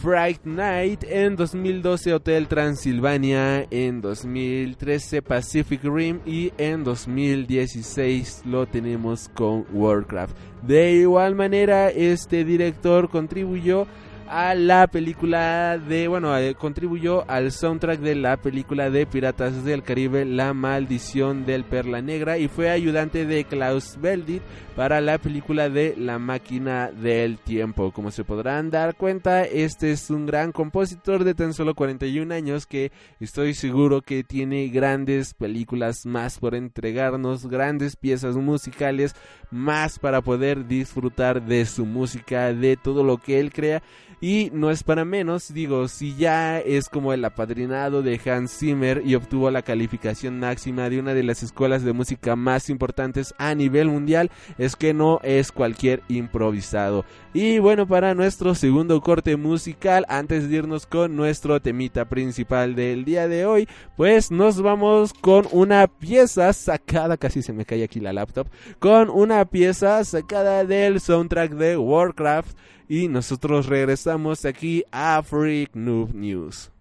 Fright 0.00 0.44
Night, 0.44 1.04
en 1.04 1.36
2012 1.36 2.14
Hotel 2.14 2.48
Transilvania, 2.48 3.66
en 3.70 4.00
2013 4.00 5.22
Pacific 5.22 5.82
Rim 5.84 6.20
y 6.26 6.52
en 6.58 6.84
2016 6.84 8.42
lo 8.46 8.66
tenemos 8.66 9.28
con 9.28 9.64
Warcraft. 9.72 10.36
De 10.62 10.92
igual 10.92 11.34
manera, 11.34 11.88
este 11.90 12.44
director 12.44 13.08
contribuyó 13.08 13.86
a 14.32 14.54
la 14.54 14.86
película 14.86 15.76
de, 15.76 16.08
bueno, 16.08 16.34
eh, 16.38 16.54
contribuyó 16.54 17.30
al 17.30 17.52
soundtrack 17.52 18.00
de 18.00 18.14
la 18.14 18.38
película 18.38 18.88
de 18.88 19.04
Piratas 19.04 19.62
del 19.62 19.82
Caribe, 19.82 20.24
La 20.24 20.54
Maldición 20.54 21.44
del 21.44 21.64
Perla 21.64 22.00
Negra, 22.00 22.38
y 22.38 22.48
fue 22.48 22.70
ayudante 22.70 23.26
de 23.26 23.44
Klaus 23.44 23.98
Beldit 24.00 24.42
para 24.76 25.00
la 25.00 25.18
película 25.18 25.68
de 25.68 25.94
La 25.96 26.18
Máquina 26.18 26.90
del 26.90 27.38
Tiempo. 27.38 27.92
Como 27.92 28.10
se 28.10 28.24
podrán 28.24 28.70
dar 28.70 28.96
cuenta, 28.96 29.44
este 29.44 29.92
es 29.92 30.10
un 30.10 30.26
gran 30.26 30.52
compositor 30.52 31.24
de 31.24 31.34
tan 31.34 31.52
solo 31.52 31.74
41 31.74 32.32
años 32.32 32.66
que 32.66 32.90
estoy 33.20 33.54
seguro 33.54 34.00
que 34.00 34.24
tiene 34.24 34.68
grandes 34.68 35.34
películas 35.34 36.06
más 36.06 36.38
por 36.38 36.54
entregarnos, 36.54 37.46
grandes 37.46 37.96
piezas 37.96 38.36
musicales 38.36 39.14
más 39.50 39.98
para 39.98 40.22
poder 40.22 40.66
disfrutar 40.66 41.42
de 41.42 41.66
su 41.66 41.84
música, 41.84 42.54
de 42.54 42.76
todo 42.76 43.04
lo 43.04 43.18
que 43.18 43.38
él 43.38 43.52
crea 43.52 43.82
Y 44.20 44.50
no 44.52 44.70
es 44.70 44.82
para 44.82 45.04
menos, 45.04 45.52
digo, 45.52 45.88
si 45.88 46.14
ya 46.14 46.58
es 46.58 46.88
como 46.88 47.12
el 47.12 47.24
apadrinado 47.24 48.02
de 48.02 48.20
Hans 48.24 48.56
Zimmer 48.56 49.02
y 49.04 49.14
obtuvo 49.16 49.50
la 49.50 49.62
calificación 49.62 50.40
máxima 50.40 50.88
de 50.88 51.00
una 51.00 51.12
de 51.12 51.24
las 51.24 51.42
escuelas 51.42 51.82
de 51.82 51.92
música 51.92 52.36
más 52.36 52.70
importantes 52.70 53.34
a 53.36 53.54
nivel 53.54 53.88
mundial, 53.88 54.30
es 54.62 54.76
que 54.76 54.94
no 54.94 55.18
es 55.24 55.50
cualquier 55.50 56.02
improvisado. 56.08 57.04
Y 57.34 57.58
bueno, 57.58 57.86
para 57.86 58.14
nuestro 58.14 58.54
segundo 58.54 59.00
corte 59.00 59.36
musical, 59.36 60.06
antes 60.08 60.48
de 60.48 60.56
irnos 60.56 60.86
con 60.86 61.16
nuestro 61.16 61.60
temita 61.60 62.04
principal 62.08 62.76
del 62.76 63.04
día 63.04 63.26
de 63.26 63.44
hoy, 63.44 63.68
pues 63.96 64.30
nos 64.30 64.62
vamos 64.62 65.12
con 65.14 65.48
una 65.50 65.88
pieza 65.88 66.52
sacada, 66.52 67.16
casi 67.16 67.42
se 67.42 67.52
me 67.52 67.64
cae 67.64 67.82
aquí 67.82 67.98
la 67.98 68.12
laptop, 68.12 68.46
con 68.78 69.10
una 69.10 69.44
pieza 69.44 70.04
sacada 70.04 70.64
del 70.64 71.00
soundtrack 71.00 71.52
de 71.52 71.76
Warcraft 71.76 72.56
y 72.88 73.08
nosotros 73.08 73.66
regresamos 73.66 74.44
aquí 74.44 74.84
a 74.92 75.22
Freak 75.22 75.74
Noob 75.74 76.14
News. 76.14 76.71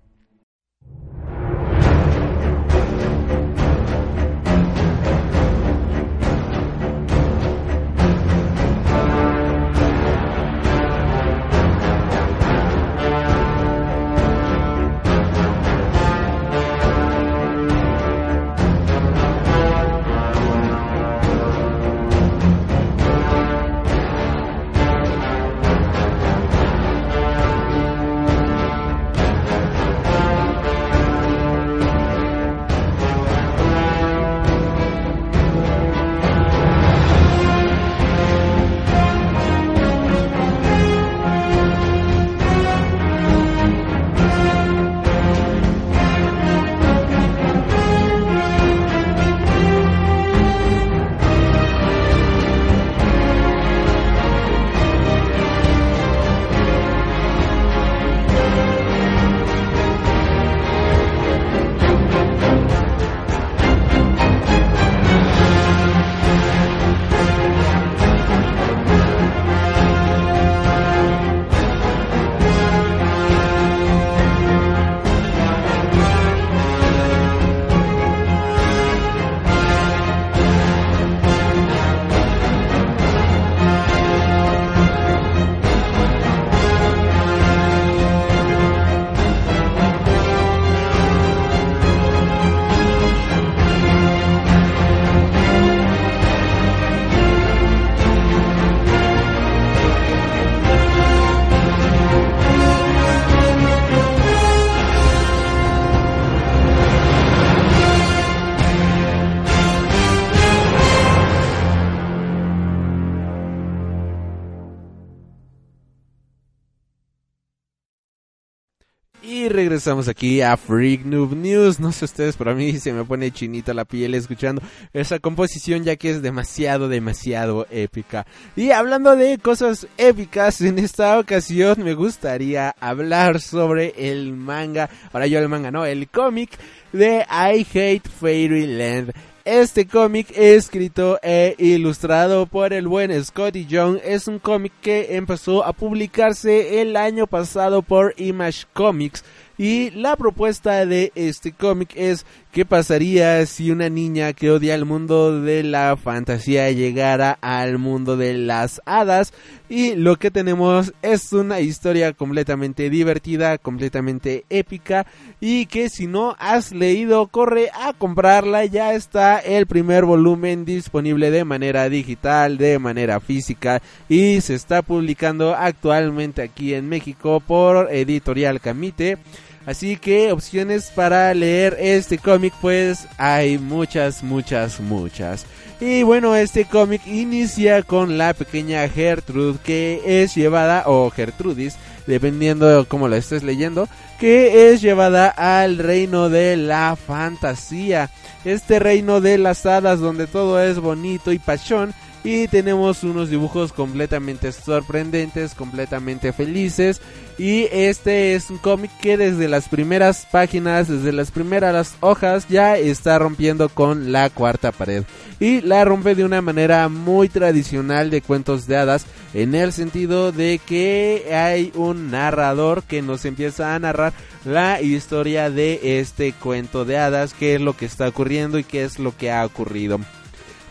Regresamos 119.71 120.09
aquí 120.09 120.41
a 120.41 120.57
Freak 120.57 121.05
Noob 121.05 121.33
News. 121.33 121.79
No 121.79 121.93
sé 121.93 122.03
ustedes, 122.03 122.35
pero 122.35 122.51
a 122.51 122.53
mí 122.53 122.77
se 122.77 122.91
me 122.91 123.05
pone 123.05 123.31
chinita 123.31 123.73
la 123.73 123.85
piel 123.85 124.15
escuchando 124.15 124.61
esa 124.91 125.19
composición 125.19 125.85
ya 125.85 125.95
que 125.95 126.09
es 126.09 126.21
demasiado, 126.21 126.89
demasiado 126.89 127.65
épica. 127.71 128.27
Y 128.57 128.71
hablando 128.71 129.15
de 129.15 129.37
cosas 129.37 129.87
épicas, 129.97 130.59
en 130.59 130.77
esta 130.77 131.17
ocasión 131.17 131.77
me 131.85 131.93
gustaría 131.93 132.75
hablar 132.81 133.39
sobre 133.39 133.93
el 133.95 134.33
manga, 134.33 134.89
ahora 135.13 135.27
yo 135.27 135.39
el 135.39 135.47
manga, 135.47 135.71
no, 135.71 135.85
el 135.85 136.09
cómic 136.09 136.49
de 136.91 137.25
I 137.29 137.65
Hate 137.73 138.09
Fairyland. 138.09 139.13
Este 139.43 139.87
cómic 139.87 140.37
escrito 140.37 141.17
e 141.23 141.55
ilustrado 141.57 142.45
por 142.45 142.73
el 142.73 142.87
buen 142.87 143.11
Scotty 143.23 143.65
Young 143.65 143.97
es 144.03 144.27
un 144.27 144.37
cómic 144.37 144.71
que 144.81 145.15
empezó 145.15 145.65
a 145.65 145.73
publicarse 145.73 146.79
el 146.81 146.95
año 146.95 147.25
pasado 147.25 147.81
por 147.81 148.13
Image 148.17 148.65
Comics 148.73 149.23
y 149.61 149.91
la 149.91 150.15
propuesta 150.15 150.87
de 150.87 151.11
este 151.13 151.51
cómic 151.51 151.91
es 151.95 152.25
qué 152.51 152.65
pasaría 152.65 153.45
si 153.45 153.69
una 153.69 153.89
niña 153.89 154.33
que 154.33 154.49
odia 154.49 154.73
el 154.73 154.85
mundo 154.85 155.39
de 155.39 155.61
la 155.61 155.95
fantasía 155.97 156.71
llegara 156.71 157.37
al 157.41 157.77
mundo 157.77 158.17
de 158.17 158.39
las 158.39 158.81
hadas. 158.87 159.33
Y 159.69 159.93
lo 159.93 160.17
que 160.17 160.31
tenemos 160.31 160.93
es 161.03 161.31
una 161.31 161.59
historia 161.59 162.11
completamente 162.13 162.89
divertida, 162.89 163.59
completamente 163.59 164.45
épica. 164.49 165.05
Y 165.39 165.67
que 165.67 165.89
si 165.89 166.07
no 166.07 166.35
has 166.39 166.71
leído, 166.71 167.27
corre 167.27 167.69
a 167.71 167.93
comprarla. 167.93 168.65
Ya 168.65 168.95
está 168.95 169.37
el 169.37 169.67
primer 169.67 170.05
volumen 170.05 170.65
disponible 170.65 171.29
de 171.29 171.45
manera 171.45 171.87
digital, 171.87 172.57
de 172.57 172.79
manera 172.79 173.19
física. 173.19 173.79
Y 174.09 174.41
se 174.41 174.55
está 174.55 174.81
publicando 174.81 175.55
actualmente 175.55 176.41
aquí 176.41 176.73
en 176.73 176.89
México 176.89 177.39
por 177.39 177.93
Editorial 177.93 178.59
Camite. 178.59 179.19
Así 179.65 179.95
que 179.95 180.31
opciones 180.31 180.91
para 180.95 181.33
leer 181.33 181.77
este 181.79 182.17
cómic 182.17 182.53
pues 182.61 183.07
hay 183.17 183.57
muchas, 183.57 184.23
muchas, 184.23 184.79
muchas. 184.79 185.45
Y 185.79 186.03
bueno, 186.03 186.35
este 186.35 186.65
cómic 186.65 187.05
inicia 187.07 187.81
con 187.83 188.17
la 188.17 188.33
pequeña 188.33 188.87
Gertrude 188.87 189.57
que 189.63 190.01
es 190.05 190.35
llevada, 190.35 190.83
o 190.85 191.09
Gertrudis, 191.09 191.75
dependiendo 192.05 192.67
de 192.67 192.85
cómo 192.85 193.07
la 193.07 193.17
estés 193.17 193.43
leyendo, 193.43 193.87
que 194.19 194.71
es 194.71 194.81
llevada 194.81 195.29
al 195.29 195.77
reino 195.79 196.29
de 196.29 196.57
la 196.57 196.95
fantasía. 196.95 198.09
Este 198.45 198.79
reino 198.79 199.21
de 199.21 199.37
las 199.37 199.65
hadas 199.65 199.99
donde 199.99 200.27
todo 200.27 200.61
es 200.61 200.79
bonito 200.79 201.31
y 201.31 201.39
pachón 201.39 201.93
y 202.23 202.47
tenemos 202.47 203.03
unos 203.03 203.29
dibujos 203.29 203.73
completamente 203.73 204.51
sorprendentes, 204.51 205.55
completamente 205.55 206.33
felices. 206.33 207.01
Y 207.37 207.67
este 207.71 208.35
es 208.35 208.51
un 208.51 208.59
cómic 208.59 208.91
que 209.01 209.17
desde 209.17 209.47
las 209.47 209.67
primeras 209.67 210.27
páginas, 210.31 210.87
desde 210.87 211.11
las 211.11 211.31
primeras 211.31 211.95
hojas, 211.99 212.47
ya 212.47 212.77
está 212.77 213.17
rompiendo 213.17 213.69
con 213.69 214.11
la 214.11 214.29
cuarta 214.29 214.71
pared. 214.71 215.03
Y 215.39 215.61
la 215.61 215.83
rompe 215.83 216.13
de 216.13 216.23
una 216.23 216.41
manera 216.41 216.87
muy 216.89 217.29
tradicional 217.29 218.11
de 218.11 218.21
cuentos 218.21 218.67
de 218.67 218.77
hadas, 218.77 219.07
en 219.33 219.55
el 219.55 219.73
sentido 219.73 220.31
de 220.31 220.59
que 220.63 221.33
hay 221.33 221.71
un 221.73 222.11
narrador 222.11 222.83
que 222.83 223.01
nos 223.01 223.25
empieza 223.25 223.73
a 223.73 223.79
narrar 223.79 224.13
la 224.45 224.81
historia 224.81 225.49
de 225.49 225.99
este 225.99 226.33
cuento 226.33 226.85
de 226.85 226.99
hadas, 226.99 227.33
qué 227.33 227.55
es 227.55 227.61
lo 227.61 227.75
que 227.75 227.85
está 227.85 228.07
ocurriendo 228.07 228.59
y 228.59 228.63
qué 228.63 228.83
es 228.83 228.99
lo 228.99 229.17
que 229.17 229.31
ha 229.31 229.43
ocurrido. 229.43 229.99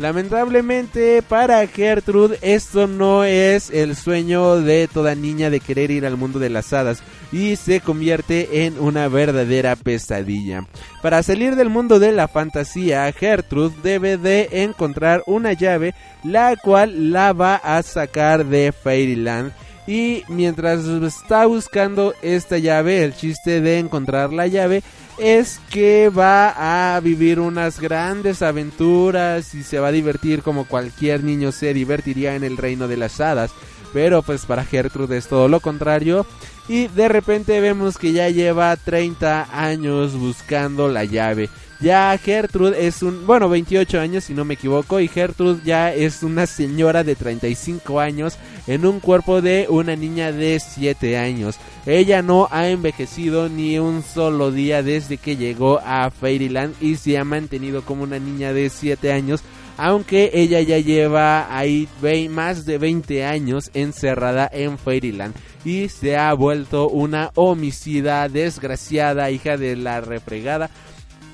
Lamentablemente 0.00 1.20
para 1.20 1.66
Gertrude 1.66 2.38
esto 2.40 2.86
no 2.86 3.22
es 3.24 3.68
el 3.68 3.94
sueño 3.94 4.62
de 4.62 4.88
toda 4.88 5.14
niña 5.14 5.50
de 5.50 5.60
querer 5.60 5.90
ir 5.90 6.06
al 6.06 6.16
mundo 6.16 6.38
de 6.38 6.48
las 6.48 6.72
hadas 6.72 7.02
y 7.30 7.56
se 7.56 7.80
convierte 7.80 8.64
en 8.64 8.80
una 8.80 9.08
verdadera 9.08 9.76
pesadilla. 9.76 10.66
Para 11.02 11.22
salir 11.22 11.54
del 11.54 11.68
mundo 11.68 11.98
de 11.98 12.12
la 12.12 12.28
fantasía, 12.28 13.12
Gertrude 13.12 13.74
debe 13.82 14.16
de 14.16 14.48
encontrar 14.62 15.22
una 15.26 15.52
llave 15.52 15.94
la 16.24 16.56
cual 16.56 17.12
la 17.12 17.34
va 17.34 17.56
a 17.56 17.82
sacar 17.82 18.46
de 18.46 18.72
Fairyland. 18.72 19.52
Y 19.86 20.22
mientras 20.28 20.86
está 20.86 21.44
buscando 21.44 22.14
esta 22.22 22.56
llave, 22.56 23.04
el 23.04 23.14
chiste 23.14 23.60
de 23.60 23.78
encontrar 23.78 24.32
la 24.32 24.46
llave 24.46 24.82
es 25.20 25.60
que 25.70 26.08
va 26.08 26.94
a 26.94 27.00
vivir 27.00 27.40
unas 27.40 27.78
grandes 27.78 28.40
aventuras 28.40 29.54
y 29.54 29.62
se 29.62 29.78
va 29.78 29.88
a 29.88 29.92
divertir 29.92 30.42
como 30.42 30.64
cualquier 30.64 31.22
niño 31.22 31.52
se 31.52 31.74
divertiría 31.74 32.34
en 32.34 32.44
el 32.44 32.56
reino 32.56 32.88
de 32.88 32.96
las 32.96 33.20
hadas. 33.20 33.50
Pero 33.92 34.22
pues 34.22 34.46
para 34.46 34.64
Gertrude 34.64 35.18
es 35.18 35.28
todo 35.28 35.48
lo 35.48 35.60
contrario. 35.60 36.26
y 36.68 36.86
de 36.86 37.08
repente 37.08 37.60
vemos 37.60 37.98
que 37.98 38.12
ya 38.12 38.28
lleva 38.28 38.76
30 38.76 39.48
años 39.52 40.14
buscando 40.14 40.88
la 40.88 41.04
llave. 41.04 41.50
Ya 41.80 42.16
Gertrude 42.18 42.86
es 42.86 43.02
un, 43.02 43.26
bueno, 43.26 43.48
28 43.48 44.00
años 44.00 44.24
si 44.24 44.34
no 44.34 44.44
me 44.44 44.54
equivoco, 44.54 45.00
y 45.00 45.08
Gertrude 45.08 45.62
ya 45.64 45.94
es 45.94 46.22
una 46.22 46.46
señora 46.46 47.04
de 47.04 47.16
35 47.16 48.00
años 48.00 48.36
en 48.66 48.84
un 48.84 49.00
cuerpo 49.00 49.40
de 49.40 49.66
una 49.70 49.96
niña 49.96 50.30
de 50.30 50.60
7 50.60 51.16
años. 51.16 51.56
Ella 51.86 52.20
no 52.20 52.48
ha 52.50 52.68
envejecido 52.68 53.48
ni 53.48 53.78
un 53.78 54.02
solo 54.02 54.50
día 54.50 54.82
desde 54.82 55.16
que 55.16 55.36
llegó 55.36 55.80
a 55.82 56.10
Fairyland 56.10 56.74
y 56.82 56.96
se 56.96 57.16
ha 57.16 57.24
mantenido 57.24 57.82
como 57.82 58.02
una 58.02 58.18
niña 58.18 58.52
de 58.52 58.68
7 58.68 59.12
años 59.12 59.42
aunque 59.82 60.30
ella 60.34 60.60
ya 60.60 60.76
lleva 60.76 61.56
ahí 61.56 61.88
más 62.28 62.66
de 62.66 62.76
20 62.76 63.24
años 63.24 63.70
encerrada 63.72 64.46
en 64.52 64.76
Fairyland 64.76 65.34
y 65.64 65.88
se 65.88 66.18
ha 66.18 66.34
vuelto 66.34 66.90
una 66.90 67.30
homicida 67.34 68.28
desgraciada, 68.28 69.30
hija 69.30 69.56
de 69.56 69.76
la 69.76 70.02
refregada, 70.02 70.68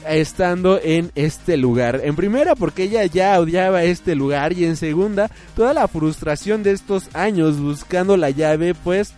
estando 0.08 0.80
en 0.82 1.10
este 1.14 1.56
lugar. 1.56 2.00
En 2.04 2.16
primera 2.16 2.54
porque 2.54 2.84
ella 2.84 3.04
ya 3.06 3.38
odiaba 3.40 3.84
este 3.84 4.14
lugar 4.14 4.52
y 4.52 4.64
en 4.64 4.76
segunda 4.76 5.30
toda 5.54 5.74
la 5.74 5.88
frustración 5.88 6.62
de 6.62 6.72
estos 6.72 7.08
años 7.14 7.60
buscando 7.60 8.16
la 8.16 8.30
llave 8.30 8.74
pues 8.74 9.14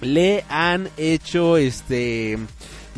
le 0.00 0.44
han 0.48 0.88
hecho 0.96 1.56
este 1.56 2.38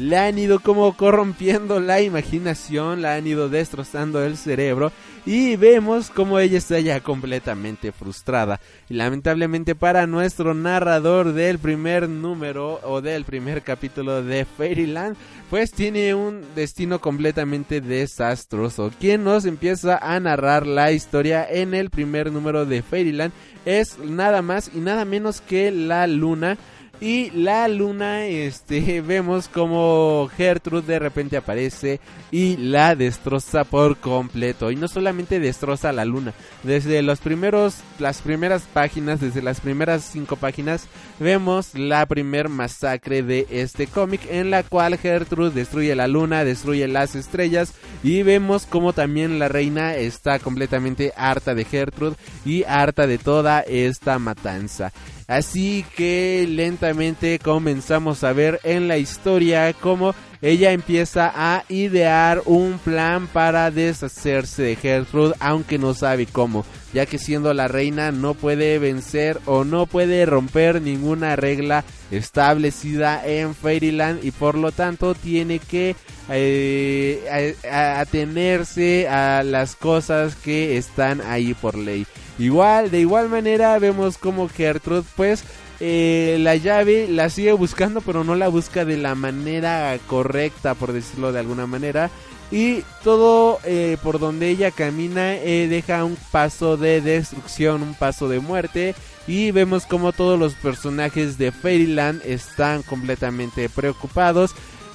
le 0.02 0.18
han 0.18 0.36
ido 0.36 0.58
como 0.60 0.96
corrompiendo 0.96 1.78
la 1.78 2.00
imaginación, 2.00 3.02
la 3.02 3.14
han 3.14 3.26
ido 3.26 3.48
destrozando 3.48 4.22
el 4.24 4.36
cerebro 4.36 4.90
y 5.24 5.54
vemos 5.54 6.10
como 6.10 6.40
ella 6.40 6.58
está 6.58 6.80
ya 6.80 7.00
completamente 7.00 7.92
frustrada. 7.92 8.60
Y 8.88 8.94
lamentablemente 8.94 9.76
para 9.76 10.08
nuestro 10.08 10.54
narrador 10.54 11.32
del 11.32 11.60
primer 11.60 12.08
número 12.08 12.80
o 12.82 13.00
del 13.00 13.24
primer 13.24 13.62
capítulo 13.62 14.24
de 14.24 14.44
Fairyland, 14.44 15.16
pues 15.48 15.70
tiene 15.70 16.14
un 16.14 16.42
destino 16.56 17.00
completamente 17.00 17.80
desastroso. 17.80 18.90
Quien 18.98 19.22
nos 19.22 19.44
empieza 19.44 19.98
a 19.98 20.18
narrar 20.18 20.66
la 20.66 20.90
historia 20.90 21.46
en 21.48 21.74
el 21.74 21.90
primer 21.90 22.32
número 22.32 22.66
de 22.66 22.82
Fairyland 22.82 23.32
es 23.64 23.98
nada 24.00 24.42
más 24.42 24.70
y 24.74 24.78
nada 24.78 25.04
menos 25.04 25.40
que 25.40 25.70
la 25.70 26.08
luna 26.08 26.58
y 27.02 27.30
la 27.30 27.66
luna, 27.66 28.26
este, 28.26 29.00
vemos 29.06 29.48
como 29.48 30.30
Gertrude 30.36 30.86
de 30.86 30.98
repente 31.00 31.36
aparece 31.36 31.98
y 32.30 32.56
la 32.56 32.94
destroza 32.94 33.64
por 33.64 33.96
completo. 33.96 34.70
Y 34.70 34.76
no 34.76 34.86
solamente 34.86 35.40
destroza 35.40 35.90
la 35.90 36.04
luna, 36.04 36.32
desde 36.62 37.02
los 37.02 37.18
primeros, 37.18 37.78
las 37.98 38.22
primeras 38.22 38.62
páginas, 38.72 39.20
desde 39.20 39.42
las 39.42 39.60
primeras 39.60 40.04
cinco 40.04 40.36
páginas, 40.36 40.86
vemos 41.18 41.74
la 41.74 42.06
primer 42.06 42.48
masacre 42.48 43.24
de 43.24 43.48
este 43.50 43.88
cómic 43.88 44.20
en 44.30 44.52
la 44.52 44.62
cual 44.62 44.96
Gertrude 44.96 45.50
destruye 45.50 45.96
la 45.96 46.06
luna, 46.06 46.44
destruye 46.44 46.86
las 46.86 47.16
estrellas 47.16 47.74
y 48.04 48.22
vemos 48.22 48.64
como 48.64 48.92
también 48.92 49.40
la 49.40 49.48
reina 49.48 49.96
está 49.96 50.38
completamente 50.38 51.12
harta 51.16 51.56
de 51.56 51.64
Gertrude 51.64 52.14
y 52.44 52.62
harta 52.62 53.08
de 53.08 53.18
toda 53.18 53.60
esta 53.62 54.20
matanza. 54.20 54.92
Así 55.28 55.84
que 55.96 56.46
lentamente 56.48 57.38
comenzamos 57.38 58.24
a 58.24 58.32
ver 58.32 58.60
en 58.64 58.88
la 58.88 58.98
historia 58.98 59.72
cómo 59.72 60.14
ella 60.42 60.72
empieza 60.72 61.32
a 61.34 61.64
idear 61.68 62.42
un 62.46 62.80
plan 62.80 63.28
para 63.28 63.70
deshacerse 63.70 64.62
de 64.62 64.76
Gertrude, 64.76 65.34
aunque 65.38 65.78
no 65.78 65.94
sabe 65.94 66.26
cómo, 66.26 66.64
ya 66.92 67.06
que 67.06 67.18
siendo 67.18 67.54
la 67.54 67.68
reina 67.68 68.10
no 68.10 68.34
puede 68.34 68.80
vencer 68.80 69.40
o 69.46 69.62
no 69.62 69.86
puede 69.86 70.26
romper 70.26 70.82
ninguna 70.82 71.36
regla 71.36 71.84
establecida 72.10 73.24
en 73.24 73.54
Fairyland 73.54 74.24
y 74.24 74.32
por 74.32 74.56
lo 74.56 74.72
tanto 74.72 75.14
tiene 75.14 75.60
que 75.60 75.94
eh, 76.28 77.56
atenerse 77.70 79.08
a 79.08 79.44
las 79.44 79.76
cosas 79.76 80.34
que 80.34 80.76
están 80.76 81.20
ahí 81.20 81.54
por 81.54 81.78
ley. 81.78 82.04
Igual, 82.42 82.90
de 82.90 82.98
igual 82.98 83.28
manera 83.28 83.78
vemos 83.78 84.18
como 84.18 84.48
Gertrude 84.48 85.04
pues 85.14 85.44
eh, 85.78 86.38
la 86.40 86.56
llave 86.56 87.06
la 87.06 87.30
sigue 87.30 87.52
buscando 87.52 88.00
pero 88.00 88.24
no 88.24 88.34
la 88.34 88.48
busca 88.48 88.84
de 88.84 88.96
la 88.96 89.14
manera 89.14 89.96
correcta 90.08 90.74
por 90.74 90.92
decirlo 90.92 91.30
de 91.30 91.38
alguna 91.38 91.68
manera. 91.68 92.10
Y 92.50 92.82
todo 93.04 93.60
eh, 93.64 93.96
por 94.02 94.18
donde 94.18 94.50
ella 94.50 94.72
camina 94.72 95.36
eh, 95.36 95.68
deja 95.70 96.04
un 96.04 96.16
paso 96.32 96.76
de 96.76 97.00
destrucción, 97.00 97.80
un 97.80 97.94
paso 97.94 98.28
de 98.28 98.40
muerte. 98.40 98.96
Y 99.28 99.52
vemos 99.52 99.86
como 99.86 100.12
todos 100.12 100.36
los 100.36 100.54
personajes 100.54 101.38
de 101.38 101.52
Fairyland 101.52 102.22
están 102.26 102.82
completamente 102.82 103.68
preocupados. 103.68 104.50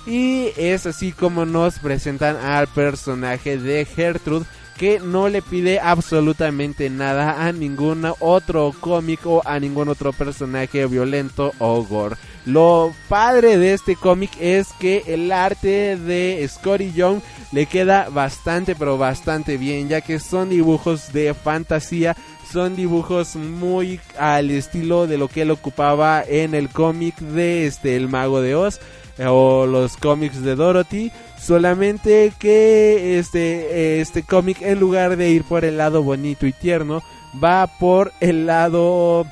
Y 0.06 0.50
es 0.58 0.86
así 0.86 1.14
como 1.14 1.46
nos 1.46 1.80
presentan 1.80 2.36
al 2.36 2.68
personaje 2.68 3.58
de 3.58 3.86
Gertrude 3.86 4.46
que 4.78 5.00
no 5.00 5.28
le 5.28 5.42
pide 5.42 5.80
absolutamente 5.80 6.90
nada 6.90 7.46
a 7.46 7.52
ningún 7.52 8.06
otro 8.20 8.74
cómic 8.80 9.26
o 9.26 9.42
a 9.46 9.60
ningún 9.60 9.90
otro 9.90 10.14
personaje 10.14 10.86
violento 10.86 11.54
o 11.60 11.84
gore. 11.84 12.16
Lo 12.46 12.94
padre 13.10 13.58
de 13.58 13.74
este 13.74 13.96
cómic 13.96 14.32
es 14.40 14.70
que 14.80 15.04
el 15.08 15.32
arte 15.32 15.98
de 15.98 16.48
Scotty 16.48 16.94
Young 16.94 17.20
le 17.52 17.66
queda 17.66 18.10
bastante 18.10 18.76
pero 18.76 18.98
bastante 18.98 19.58
bien 19.58 19.90
ya 19.90 20.02
que 20.02 20.20
son 20.20 20.50
dibujos 20.50 21.12
de 21.14 21.34
fantasía 21.34 22.16
son 22.52 22.76
dibujos 22.76 23.36
muy 23.36 24.00
al 24.18 24.52
estilo 24.52 25.08
de 25.08 25.18
lo 25.18 25.28
que 25.28 25.42
él 25.42 25.52
ocupaba 25.52 26.24
en 26.26 26.56
el 26.56 26.70
cómic 26.70 27.18
de 27.18 27.68
este 27.68 27.96
El 27.96 28.10
Mago 28.10 28.42
de 28.42 28.56
Oz 28.56 28.80
o 29.26 29.66
los 29.66 29.98
cómics 29.98 30.42
de 30.42 30.56
Dorothy 30.56 31.12
Solamente 31.40 32.34
que 32.40 33.20
este, 33.20 34.02
este 34.02 34.24
cómic, 34.24 34.62
en 34.62 34.80
lugar 34.80 35.18
de 35.18 35.30
ir 35.30 35.44
por 35.44 35.64
el 35.64 35.78
lado 35.78 36.04
bonito 36.04 36.46
y 36.46 36.52
tierno, 36.52 37.04
va 37.42 37.68
por 37.68 38.12
el 38.20 38.46
lado 38.48 39.26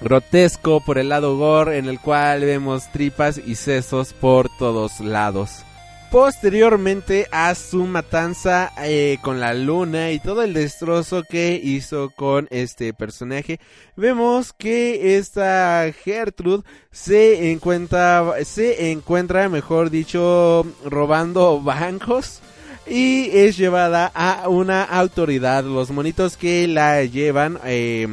grotesco, 0.00 0.80
por 0.80 0.98
el 0.98 1.08
lado 1.08 1.36
gore, 1.36 1.78
en 1.78 1.86
el 1.86 2.00
cual 2.00 2.40
vemos 2.40 2.90
tripas 2.92 3.38
y 3.38 3.54
sesos 3.54 4.12
por 4.12 4.48
todos 4.58 5.00
lados. 5.00 5.64
Posteriormente 6.10 7.28
a 7.30 7.54
su 7.54 7.84
matanza 7.84 8.72
eh, 8.82 9.18
con 9.22 9.38
la 9.38 9.54
luna 9.54 10.10
y 10.10 10.18
todo 10.18 10.42
el 10.42 10.54
destrozo 10.54 11.22
que 11.22 11.60
hizo 11.62 12.10
con 12.10 12.48
este 12.50 12.92
personaje, 12.92 13.60
vemos 13.94 14.52
que 14.52 15.16
esta 15.16 15.86
Gertrude 16.02 16.64
se 16.90 17.52
encuentra, 17.52 18.24
se 18.44 18.90
encuentra, 18.90 19.48
mejor 19.48 19.90
dicho, 19.90 20.66
robando 20.84 21.60
bancos 21.60 22.40
y 22.88 23.30
es 23.32 23.56
llevada 23.56 24.10
a 24.12 24.48
una 24.48 24.82
autoridad. 24.82 25.62
Los 25.62 25.92
monitos 25.92 26.36
que 26.36 26.66
la 26.66 27.04
llevan 27.04 27.60
eh, 27.64 28.08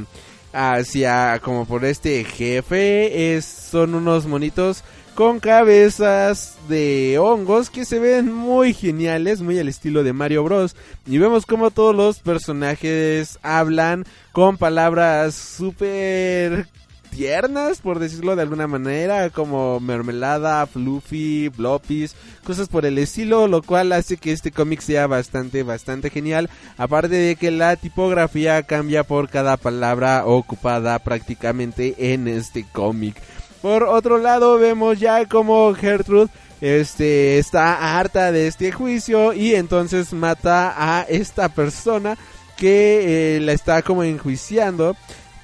hacia 0.54 1.40
como 1.40 1.66
por 1.66 1.84
este 1.84 2.24
jefe 2.26 3.42
son 3.42 3.96
unos 3.96 4.28
monitos 4.28 4.84
con 5.18 5.40
cabezas 5.40 6.58
de 6.70 7.18
hongos 7.18 7.72
que 7.72 7.86
se 7.86 7.98
ven 7.98 8.32
muy 8.32 8.72
geniales, 8.72 9.42
muy 9.42 9.58
al 9.58 9.68
estilo 9.68 10.04
de 10.04 10.14
Mario 10.14 10.44
Bros. 10.44 10.76
Y 11.08 11.18
vemos 11.18 11.48
como 11.48 11.72
todos 11.72 11.96
los 11.96 12.20
personajes 12.20 13.40
hablan 13.42 14.06
con 14.32 14.58
palabras 14.58 15.34
súper 15.34 16.68
tiernas, 17.10 17.82
por 17.82 17.98
decirlo 17.98 18.36
de 18.36 18.44
alguna 18.44 18.68
manera, 18.68 19.32
como 19.32 19.80
mermelada, 19.80 20.68
fluffy, 20.68 21.50
bloppies, 21.50 22.16
cosas 22.44 22.68
por 22.68 22.86
el 22.86 23.00
estilo, 23.00 23.48
lo 23.48 23.64
cual 23.64 23.94
hace 23.94 24.18
que 24.18 24.32
este 24.32 24.52
cómic 24.52 24.82
sea 24.82 25.08
bastante, 25.08 25.64
bastante 25.64 26.12
genial. 26.12 26.48
Aparte 26.78 27.16
de 27.16 27.36
que 27.38 27.50
la 27.50 27.76
tipografía 27.76 28.62
cambia 28.62 29.04
por 29.04 29.30
cada 29.30 29.58
palabra 29.58 30.28
ocupada 30.28 31.00
prácticamente 31.00 32.14
en 32.14 32.28
este 32.28 32.68
cómic. 32.72 33.20
Por 33.62 33.84
otro 33.84 34.18
lado, 34.18 34.58
vemos 34.58 35.00
ya 35.00 35.26
como 35.26 35.74
Gertrude 35.74 36.30
este 36.62 37.38
está 37.38 38.00
harta 38.00 38.32
de 38.32 38.48
este 38.48 38.72
juicio 38.72 39.34
y 39.34 39.54
entonces 39.54 40.12
mata 40.12 40.74
a 40.76 41.04
esta 41.04 41.50
persona 41.50 42.18
que 42.56 43.36
eh, 43.38 43.40
la 43.40 43.54
está 43.54 43.84
como 43.84 44.04
enjuiciando 44.04 44.96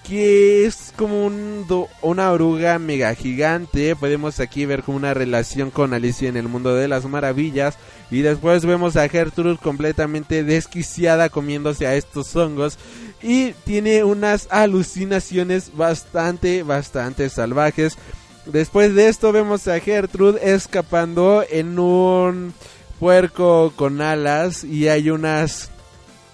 que 0.03 0.65
es 0.65 0.93
como 0.95 1.25
un, 1.25 1.65
una 2.01 2.31
oruga 2.31 2.77
mega 2.77 3.15
gigante. 3.15 3.95
Podemos 3.95 4.39
aquí 4.39 4.65
ver 4.65 4.83
como 4.83 4.97
una 4.97 5.13
relación 5.13 5.71
con 5.71 5.93
Alicia 5.93 6.29
en 6.29 6.37
el 6.37 6.49
mundo 6.49 6.75
de 6.75 6.87
las 6.87 7.05
maravillas. 7.05 7.77
Y 8.11 8.21
después 8.21 8.65
vemos 8.65 8.95
a 8.97 9.07
Gertrude 9.07 9.57
completamente 9.57 10.43
desquiciada 10.43 11.29
comiéndose 11.29 11.87
a 11.87 11.95
estos 11.95 12.35
hongos. 12.35 12.77
Y 13.21 13.53
tiene 13.63 14.03
unas 14.03 14.47
alucinaciones 14.51 15.75
bastante, 15.75 16.63
bastante 16.63 17.29
salvajes. 17.29 17.97
Después 18.45 18.93
de 18.93 19.07
esto 19.07 19.31
vemos 19.31 19.67
a 19.69 19.79
Gertrude 19.79 20.53
escapando 20.53 21.45
en 21.49 21.79
un 21.79 22.53
puerco 22.99 23.71
con 23.75 24.01
alas 24.01 24.65
y 24.65 24.89
hay 24.89 25.09
unas... 25.09 25.69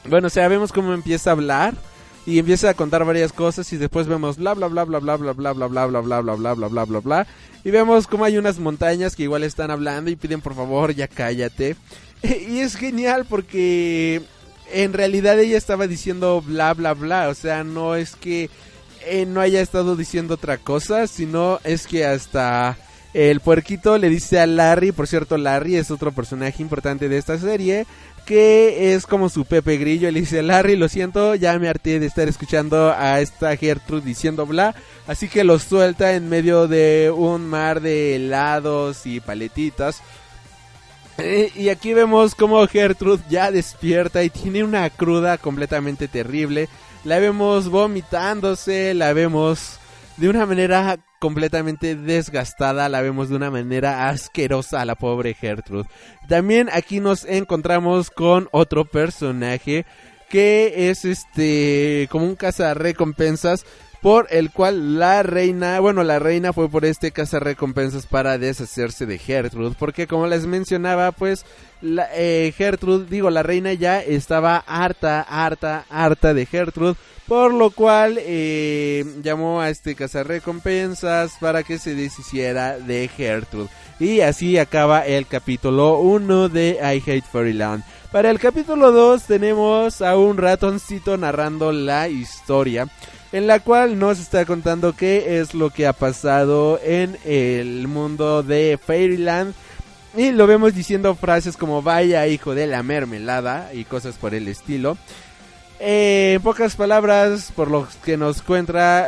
Bueno, 0.10 0.28
o 0.28 0.30
sea, 0.32 0.48
vemos 0.48 0.72
cómo 0.72 0.94
empieza 0.94 1.30
a 1.30 1.34
hablar 1.34 1.76
y 2.26 2.40
empieza 2.40 2.70
a 2.70 2.74
contar 2.74 3.06
varias 3.06 3.34
cosas 3.34 3.72
y 3.74 3.78
después 3.78 4.08
vemos 4.08 4.38
bla 4.38 4.54
bla 4.54 4.68
bla 4.68 4.84
bla 4.84 5.00
bla 5.00 5.18
bla 5.18 5.34
bla 5.34 5.54
bla 5.54 5.68
bla 5.68 5.86
bla 5.86 6.02
bla 6.02 6.22
bla 6.22 6.36
bla 6.36 6.54
bla 6.54 6.68
bla 6.68 6.86
bla 6.86 7.00
bla 7.00 7.28
y 7.64 7.72
vemos 7.72 8.08
como 8.08 8.26
hay 8.26 8.38
unas 8.38 8.60
montañas 8.60 9.16
que 9.16 9.24
igual 9.24 9.44
están 9.44 9.72
hablando 9.72 10.12
y 10.12 10.16
piden 10.16 10.42
por 10.42 10.56
favor 10.56 10.94
ya 10.94 11.08
cállate 11.08 11.76
y 12.22 12.60
es 12.60 12.76
genial 12.76 13.26
porque 13.28 14.22
en 14.72 14.94
realidad 14.94 15.40
ella 15.40 15.58
estaba 15.58 15.88
diciendo 15.88 16.44
bla 16.46 16.74
bla 16.74 16.94
bla 16.94 17.30
o 17.30 17.34
sea 17.34 17.64
no 17.64 17.96
es 17.96 18.16
que 18.16 18.50
no 19.28 19.42
haya 19.42 19.62
estado 19.62 19.96
diciendo 19.96 20.36
otra 20.36 20.58
cosa 20.58 21.08
sino 21.08 21.60
es 21.64 21.88
que 21.88 22.06
hasta 22.06 22.78
el 23.14 23.40
puerquito 23.40 23.98
le 23.98 24.08
dice 24.08 24.40
a 24.40 24.46
Larry, 24.46 24.92
por 24.92 25.08
cierto 25.08 25.38
Larry 25.38 25.78
es 25.78 25.90
otro 25.90 26.12
personaje 26.12 26.62
importante 26.62 27.10
de 27.10 27.18
esta 27.18 27.40
serie, 27.40 27.88
que 28.30 28.93
es 28.93 29.07
como 29.07 29.27
su 29.27 29.43
Pepe 29.43 29.77
Grillo. 29.77 30.11
Le 30.11 30.19
dice, 30.19 30.43
Larry, 30.43 30.76
lo 30.76 30.88
siento, 30.88 31.34
ya 31.34 31.57
me 31.57 31.68
harté 31.68 31.99
de 31.99 32.06
estar 32.06 32.27
escuchando 32.27 32.93
a 32.95 33.19
esta 33.22 33.57
Gertrude 33.57 34.06
diciendo 34.06 34.45
bla. 34.45 34.76
Así 35.07 35.27
que 35.27 35.43
lo 35.43 35.57
suelta 35.57 36.14
en 36.14 36.30
medio 36.30 36.68
de 36.68 37.11
un 37.11 37.47
mar 37.47 37.81
de 37.81 38.15
helados 38.15 39.07
y 39.07 39.19
paletitas. 39.19 40.03
Eh, 41.18 41.51
y 41.56 41.69
aquí 41.69 41.95
vemos 41.95 42.35
como 42.35 42.68
Gertrude 42.68 43.23
ya 43.31 43.49
despierta 43.49 44.22
y 44.22 44.30
tiene 44.30 44.64
una 44.64 44.88
cruda 44.91 45.39
completamente 45.39 46.07
terrible. 46.07 46.69
La 47.06 47.18
vemos 47.18 47.68
vomitándose, 47.69 48.93
la 48.93 49.11
vemos 49.14 49.78
de 50.20 50.28
una 50.28 50.46
manera 50.46 50.98
completamente 51.20 51.96
desgastada, 51.96 52.90
la 52.90 53.02
vemos 53.02 53.30
de 53.30 53.38
una 53.38 53.50
manera 53.50 54.10
asquerosa 54.10 54.82
a 54.82 54.86
la 54.86 54.96
pobre 54.96 55.34
Gertrude. 55.34 55.88
También 56.28 56.70
aquí 56.74 57.00
nos 57.00 57.24
encontramos 57.24 58.10
con 58.10 58.50
otro 58.52 58.84
personaje 58.84 59.86
que 60.30 60.90
es 60.90 61.06
este 61.06 62.08
como 62.12 62.26
un 62.26 62.38
recompensas 62.76 63.66
por 64.02 64.28
el 64.32 64.52
cual 64.52 64.98
la 64.98 65.24
reina, 65.24 65.80
bueno, 65.80 66.04
la 66.04 66.20
reina 66.20 66.54
fue 66.54 66.70
por 66.70 66.86
este 66.86 67.12
recompensas 67.40 68.06
para 68.06 68.38
deshacerse 68.38 69.06
de 69.06 69.18
Gertrude, 69.18 69.76
porque 69.78 70.08
como 70.08 70.28
les 70.28 70.46
mencionaba, 70.46 71.12
pues 71.12 71.46
la, 71.82 72.08
eh, 72.14 72.54
Gertrude, 72.56 73.06
digo, 73.10 73.30
la 73.30 73.44
reina 73.44 73.74
ya 73.74 74.02
estaba 74.02 74.58
harta, 74.58 75.22
harta, 75.22 75.86
harta 75.90 76.34
de 76.34 76.46
Gertrude, 76.46 76.96
por 77.28 77.54
lo 77.54 77.72
cual 77.72 78.18
eh, 78.20 79.06
llamó 79.22 79.62
a 79.62 79.70
este 79.70 79.96
recompensas 80.24 81.34
para 81.40 81.64
que 81.64 81.78
se 81.78 81.94
deshiciera 81.94 82.80
de 82.80 83.08
Gertrude. 83.10 83.70
Y 84.00 84.22
así 84.22 84.58
acaba 84.58 85.06
el 85.06 85.28
capítulo 85.28 86.00
1 86.00 86.50
de 86.50 86.80
I 86.82 87.04
Hate 87.06 87.26
Fairyland. 87.30 87.84
Para 88.14 88.32
el 88.32 88.40
capítulo 88.40 88.92
2 88.92 89.24
tenemos 89.24 90.02
a 90.02 90.18
un 90.18 90.38
ratoncito 90.38 91.18
narrando 91.18 91.72
la 91.72 92.08
historia 92.08 92.88
en 93.31 93.47
la 93.47 93.60
cual 93.60 93.99
nos 93.99 94.19
está 94.19 94.45
contando 94.45 94.93
qué 94.93 95.39
es 95.39 95.53
lo 95.53 95.69
que 95.69 95.88
ha 95.88 95.93
pasado 95.93 96.80
en 96.84 97.18
el 97.26 97.88
mundo 97.88 98.43
de 98.43 98.80
Fairyland. 98.84 99.53
Y 100.18 100.31
lo 100.31 100.47
vemos 100.47 100.73
diciendo 100.73 101.14
frases 101.15 101.56
como 101.56 101.84
vaya 101.84 102.27
hijo 102.27 102.56
de 102.56 102.65
la 102.65 102.81
mermelada 102.81 103.72
y 103.73 103.84
cosas 103.84 104.18
por 104.18 104.34
el 104.34 104.47
estilo. 104.47 104.97
Eh, 105.81 106.34
en 106.35 106.41
pocas 106.41 106.76
palabras, 106.76 107.53
por 107.56 107.72
lo 107.72 107.88
que 108.03 108.18
nos 108.18 108.41
cuenta, 108.41 109.07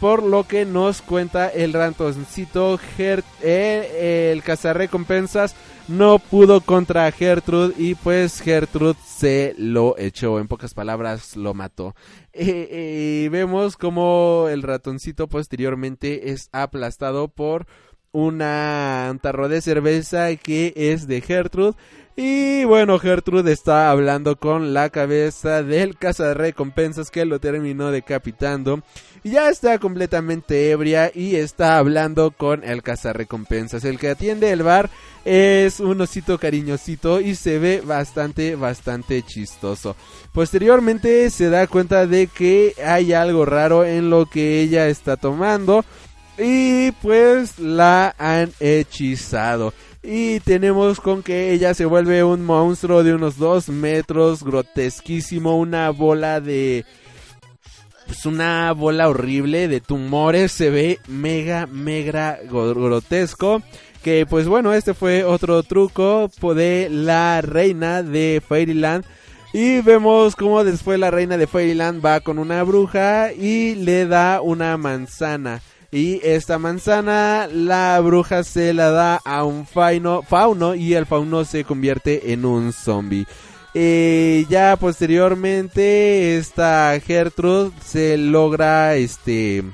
por 0.00 0.22
lo 0.22 0.44
que 0.44 0.64
nos 0.64 1.02
cuenta 1.02 1.48
el 1.48 1.74
ratoncito, 1.74 2.80
eh, 2.98 4.30
el 4.32 4.42
cazarrecompensas 4.42 5.54
no 5.88 6.18
pudo 6.18 6.62
contra 6.62 7.12
Gertrude 7.12 7.74
y 7.76 7.94
pues 7.96 8.40
Gertrude 8.40 8.96
se 9.06 9.54
lo 9.58 9.94
echó. 9.98 10.38
En 10.38 10.48
pocas 10.48 10.72
palabras, 10.72 11.36
lo 11.36 11.52
mató. 11.52 11.94
Eh, 12.32 13.28
vemos 13.30 13.76
como 13.76 14.46
el 14.50 14.62
ratoncito 14.62 15.28
posteriormente 15.28 16.30
es 16.30 16.48
aplastado 16.50 17.28
por 17.28 17.66
una, 18.12 19.08
un 19.10 19.18
tarro 19.18 19.50
de 19.50 19.60
cerveza 19.60 20.34
que 20.36 20.72
es 20.74 21.06
de 21.06 21.20
Gertrude 21.20 21.76
y 22.16 22.64
bueno, 22.64 22.98
Gertrude 22.98 23.52
está 23.52 23.90
hablando 23.90 24.36
con 24.36 24.72
la 24.72 24.88
cabeza 24.88 25.62
del 25.62 25.98
caza 25.98 26.28
de 26.28 26.34
recompensas 26.34 27.10
que 27.10 27.26
lo 27.26 27.40
terminó 27.40 27.90
decapitando. 27.90 28.82
Ya 29.22 29.50
está 29.50 29.78
completamente 29.78 30.70
ebria 30.70 31.10
y 31.14 31.36
está 31.36 31.76
hablando 31.76 32.30
con 32.30 32.64
el 32.64 32.82
recompensas. 33.12 33.84
El 33.84 33.98
que 33.98 34.08
atiende 34.08 34.50
el 34.50 34.62
bar 34.62 34.88
es 35.26 35.80
un 35.80 36.00
osito 36.00 36.38
cariñosito 36.38 37.20
y 37.20 37.34
se 37.34 37.58
ve 37.58 37.82
bastante, 37.84 38.56
bastante 38.56 39.22
chistoso. 39.22 39.94
Posteriormente 40.32 41.28
se 41.28 41.50
da 41.50 41.66
cuenta 41.66 42.06
de 42.06 42.28
que 42.28 42.74
hay 42.82 43.12
algo 43.12 43.44
raro 43.44 43.84
en 43.84 44.08
lo 44.08 44.24
que 44.24 44.62
ella 44.62 44.88
está 44.88 45.18
tomando. 45.18 45.84
Y 46.38 46.92
pues 46.92 47.58
la 47.58 48.14
han 48.18 48.52
hechizado. 48.60 49.72
Y 50.08 50.38
tenemos 50.38 51.00
con 51.00 51.24
que 51.24 51.52
ella 51.52 51.74
se 51.74 51.84
vuelve 51.84 52.22
un 52.22 52.44
monstruo 52.44 53.02
de 53.02 53.12
unos 53.12 53.38
2 53.38 53.70
metros, 53.70 54.44
grotesquísimo, 54.44 55.58
una 55.58 55.90
bola 55.90 56.40
de... 56.40 56.84
Pues 58.06 58.24
una 58.24 58.70
bola 58.70 59.08
horrible 59.08 59.66
de 59.66 59.80
tumores, 59.80 60.52
se 60.52 60.70
ve 60.70 61.00
mega, 61.08 61.66
mega 61.66 62.38
grotesco. 62.48 63.62
Que 64.04 64.26
pues 64.26 64.46
bueno, 64.46 64.72
este 64.74 64.94
fue 64.94 65.24
otro 65.24 65.64
truco 65.64 66.30
de 66.54 66.86
la 66.88 67.40
reina 67.40 68.04
de 68.04 68.40
Fairyland. 68.46 69.04
Y 69.52 69.80
vemos 69.80 70.36
como 70.36 70.62
después 70.62 71.00
la 71.00 71.10
reina 71.10 71.36
de 71.36 71.48
Fairyland 71.48 72.04
va 72.04 72.20
con 72.20 72.38
una 72.38 72.62
bruja 72.62 73.32
y 73.32 73.74
le 73.74 74.06
da 74.06 74.40
una 74.40 74.76
manzana. 74.76 75.62
Y 75.90 76.20
esta 76.26 76.58
manzana 76.58 77.48
la 77.52 78.00
bruja 78.00 78.42
se 78.42 78.74
la 78.74 78.90
da 78.90 79.20
a 79.24 79.44
un 79.44 79.66
fauno 79.66 80.74
y 80.74 80.94
el 80.94 81.06
fauno 81.06 81.44
se 81.44 81.64
convierte 81.64 82.32
en 82.32 82.44
un 82.44 82.72
zombie. 82.72 83.26
Eh, 83.74 84.46
ya 84.48 84.76
posteriormente 84.76 86.38
esta 86.38 86.98
Gertrude 86.98 87.72
se 87.84 88.16
logra 88.16 88.94
este 88.94 89.64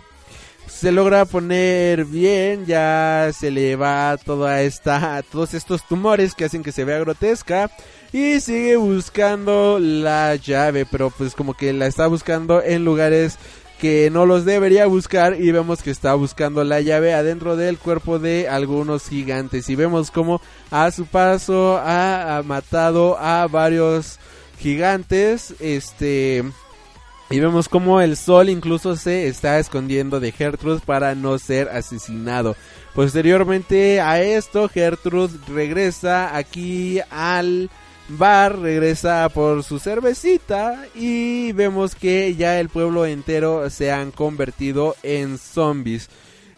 se 0.67 0.91
logra 0.91 1.25
poner 1.25 2.05
bien, 2.07 2.67
ya 2.67 3.31
se 3.33 3.53
le 3.53 3.77
va 3.77 4.17
toda 4.17 4.63
esta 4.63 5.23
todos 5.31 5.55
estos 5.55 5.87
tumores 5.87 6.35
que 6.35 6.47
hacen 6.47 6.65
que 6.65 6.73
se 6.73 6.85
vea 6.85 6.99
grotesca 6.99 7.71
y 8.13 8.41
sigue 8.41 8.75
buscando 8.75 9.79
la 9.79 10.35
llave, 10.35 10.85
pero 10.85 11.11
pues 11.11 11.37
como 11.37 11.55
que 11.55 11.73
la 11.73 11.87
está 11.87 12.09
buscando 12.09 12.61
en 12.61 12.85
lugares 12.85 13.39
que 13.83 14.11
no 14.13 14.27
los 14.27 14.45
debería 14.45 14.87
buscar 14.87 15.41
y 15.41 15.51
vemos 15.51 15.83
que 15.83 15.91
está 15.91 16.15
buscando 16.15 16.63
la 16.63 16.81
llave 16.81 17.15
adentro 17.15 17.57
del 17.57 17.79
cuerpo 17.79 18.21
de 18.21 18.49
algunos 18.49 19.09
gigantes 19.09 19.69
y 19.69 19.75
vemos 19.75 20.13
como 20.13 20.41
a 20.71 20.93
su 20.93 21.05
paso 21.05 21.81
ha, 21.83 22.43
matado 22.47 23.19
a 23.19 23.49
varios 23.49 24.21
gigantes 24.61 25.53
este 25.59 26.45
y 27.29 27.41
vemos 27.41 27.69
como 27.69 28.01
el 28.01 28.17
sol 28.17 28.51
incluso 28.51 28.95
se 28.95 29.27
está 29.27 29.59
escondiendo 29.59 30.21
de 30.21 30.31
Gertrude 30.31 30.81
para 30.87 31.17
no 31.17 31.37
ser 31.41 31.69
asesinado. 31.69 32.55
Posteriormente 32.95 34.01
a 34.01 34.23
esto, 34.23 34.69
Gertrude 34.69 35.37
regresa 35.49 36.37
aquí 36.37 37.01
al 37.11 37.69
Bar 38.19 38.59
regresa 38.59 39.27
por 39.31 39.63
su 39.63 39.79
cervecita 39.79 40.85
y 40.95 41.53
vemos 41.53 41.95
que 41.95 42.35
ya 42.35 42.61
el 42.61 42.69
pueblo 42.69 43.07
entero 43.07 43.71
se 43.71 43.91
han 43.91 44.11
convertido 44.11 44.97
en 45.03 45.39
zombies. 45.39 46.11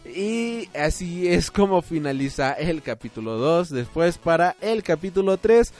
Y 0.05 0.67
así 0.77 1.29
es 1.29 1.51
como 1.51 1.81
finaliza 1.81 2.51
el 2.53 2.81
capítulo 2.81 3.37
2. 3.37 3.69
Después 3.69 4.17
para 4.17 4.57
el 4.59 4.83
capítulo 4.83 5.37
3 5.37 5.71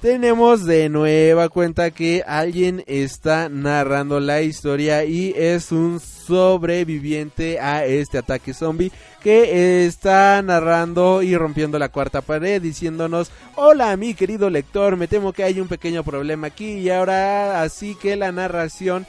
tenemos 0.00 0.64
de 0.66 0.88
nueva 0.88 1.48
cuenta 1.48 1.90
que 1.90 2.22
alguien 2.26 2.84
está 2.86 3.48
narrando 3.48 4.20
la 4.20 4.42
historia 4.42 5.04
y 5.04 5.32
es 5.36 5.72
un 5.72 6.00
sobreviviente 6.00 7.58
a 7.60 7.84
este 7.84 8.18
ataque 8.18 8.52
zombie 8.52 8.92
que 9.22 9.86
está 9.86 10.42
narrando 10.42 11.22
y 11.22 11.36
rompiendo 11.36 11.78
la 11.78 11.88
cuarta 11.88 12.20
pared 12.20 12.60
diciéndonos 12.60 13.30
hola 13.54 13.96
mi 13.96 14.14
querido 14.14 14.50
lector 14.50 14.96
me 14.96 15.08
temo 15.08 15.32
que 15.32 15.44
hay 15.44 15.60
un 15.60 15.68
pequeño 15.68 16.04
problema 16.04 16.48
aquí 16.48 16.72
y 16.72 16.90
ahora 16.90 17.62
así 17.62 17.94
que 17.94 18.16
la 18.16 18.32
narración 18.32 19.06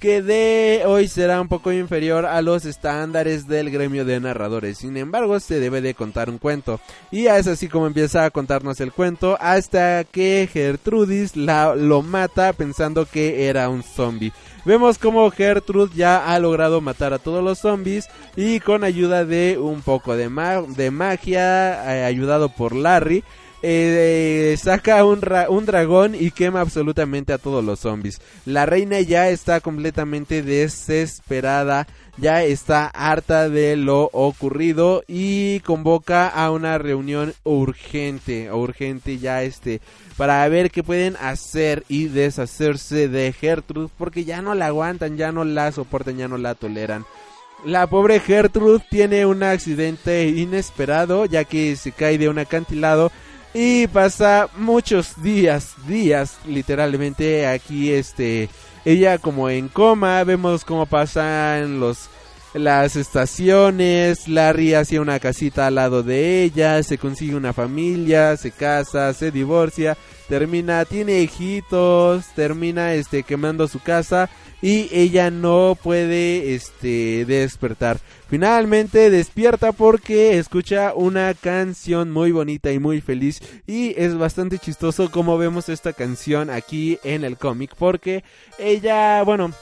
que 0.00 0.22
de 0.22 0.82
hoy 0.86 1.08
será 1.08 1.40
un 1.40 1.48
poco 1.48 1.72
inferior 1.72 2.26
a 2.26 2.42
los 2.42 2.64
estándares 2.64 3.46
del 3.46 3.70
gremio 3.70 4.04
de 4.04 4.20
narradores. 4.20 4.78
Sin 4.78 4.96
embargo, 4.96 5.38
se 5.40 5.60
debe 5.60 5.80
de 5.80 5.94
contar 5.94 6.28
un 6.28 6.38
cuento. 6.38 6.80
Y 7.10 7.26
es 7.26 7.46
así 7.46 7.68
como 7.68 7.86
empieza 7.86 8.24
a 8.24 8.30
contarnos 8.30 8.80
el 8.80 8.92
cuento 8.92 9.36
hasta 9.40 10.04
que 10.04 10.48
Gertrudis 10.52 11.36
la, 11.36 11.74
lo 11.74 12.02
mata 12.02 12.52
pensando 12.52 13.06
que 13.06 13.46
era 13.46 13.68
un 13.68 13.82
zombie. 13.82 14.32
Vemos 14.64 14.96
como 14.96 15.28
Gertrude 15.32 15.92
ya 15.96 16.32
ha 16.32 16.38
logrado 16.38 16.80
matar 16.80 17.12
a 17.12 17.18
todos 17.18 17.42
los 17.42 17.58
zombies 17.58 18.08
y 18.36 18.60
con 18.60 18.84
ayuda 18.84 19.24
de 19.24 19.58
un 19.58 19.82
poco 19.82 20.16
de, 20.16 20.28
magia, 20.28 21.96
eh, 21.96 22.04
ayudado 22.04 22.48
por 22.48 22.76
Larry, 22.76 23.24
eh, 23.62 24.56
saca 24.60 25.04
un, 25.04 25.22
ra- 25.22 25.48
un 25.48 25.64
dragón 25.66 26.14
y 26.14 26.30
quema 26.30 26.60
absolutamente 26.60 27.32
a 27.32 27.38
todos 27.38 27.64
los 27.64 27.80
zombies. 27.80 28.20
La 28.44 28.66
reina 28.66 29.00
ya 29.00 29.28
está 29.28 29.60
completamente 29.60 30.42
desesperada, 30.42 31.86
ya 32.16 32.42
está 32.42 32.86
harta 32.88 33.48
de 33.48 33.76
lo 33.76 34.10
ocurrido 34.12 35.02
y 35.06 35.60
convoca 35.60 36.28
a 36.28 36.50
una 36.50 36.78
reunión 36.78 37.34
urgente, 37.44 38.50
urgente 38.52 39.18
ya 39.18 39.42
este, 39.42 39.80
para 40.16 40.46
ver 40.48 40.70
qué 40.70 40.82
pueden 40.82 41.16
hacer 41.20 41.84
y 41.88 42.06
deshacerse 42.06 43.08
de 43.08 43.32
Gertrude 43.32 43.88
porque 43.96 44.24
ya 44.24 44.42
no 44.42 44.54
la 44.54 44.66
aguantan, 44.66 45.16
ya 45.16 45.32
no 45.32 45.44
la 45.44 45.72
soportan, 45.72 46.16
ya 46.18 46.28
no 46.28 46.36
la 46.38 46.54
toleran. 46.54 47.04
La 47.64 47.86
pobre 47.86 48.18
Gertrude 48.18 48.84
tiene 48.90 49.24
un 49.24 49.44
accidente 49.44 50.26
inesperado 50.28 51.26
ya 51.26 51.44
que 51.44 51.76
se 51.76 51.92
cae 51.92 52.18
de 52.18 52.28
un 52.28 52.40
acantilado 52.40 53.12
y 53.54 53.86
pasa 53.86 54.48
muchos 54.56 55.22
días, 55.22 55.74
días 55.86 56.38
literalmente 56.46 57.46
aquí 57.46 57.92
este 57.92 58.48
ella 58.84 59.18
como 59.18 59.48
en 59.50 59.68
coma, 59.68 60.24
vemos 60.24 60.64
cómo 60.64 60.86
pasan 60.86 61.78
los 61.78 62.08
las 62.54 62.96
estaciones, 62.96 64.28
Larry 64.28 64.74
hace 64.74 65.00
una 65.00 65.18
casita 65.18 65.66
al 65.66 65.76
lado 65.76 66.02
de 66.02 66.42
ella, 66.42 66.82
se 66.82 66.98
consigue 66.98 67.34
una 67.34 67.54
familia, 67.54 68.36
se 68.36 68.50
casa, 68.50 69.12
se 69.14 69.30
divorcia, 69.30 69.96
termina, 70.32 70.86
tiene 70.86 71.20
hijitos, 71.20 72.24
termina 72.34 72.94
este 72.94 73.22
quemando 73.22 73.68
su 73.68 73.80
casa 73.80 74.30
y 74.62 74.88
ella 74.90 75.30
no 75.30 75.76
puede 75.82 76.54
este 76.54 77.26
despertar. 77.26 77.98
Finalmente 78.30 79.10
despierta 79.10 79.72
porque 79.72 80.38
escucha 80.38 80.94
una 80.94 81.34
canción 81.34 82.10
muy 82.10 82.32
bonita 82.32 82.72
y 82.72 82.78
muy 82.78 83.02
feliz 83.02 83.42
y 83.66 83.92
es 84.00 84.16
bastante 84.16 84.58
chistoso 84.58 85.10
como 85.10 85.36
vemos 85.36 85.68
esta 85.68 85.92
canción 85.92 86.48
aquí 86.48 86.98
en 87.04 87.24
el 87.24 87.36
cómic 87.36 87.74
porque 87.78 88.24
ella, 88.58 89.22
bueno, 89.24 89.52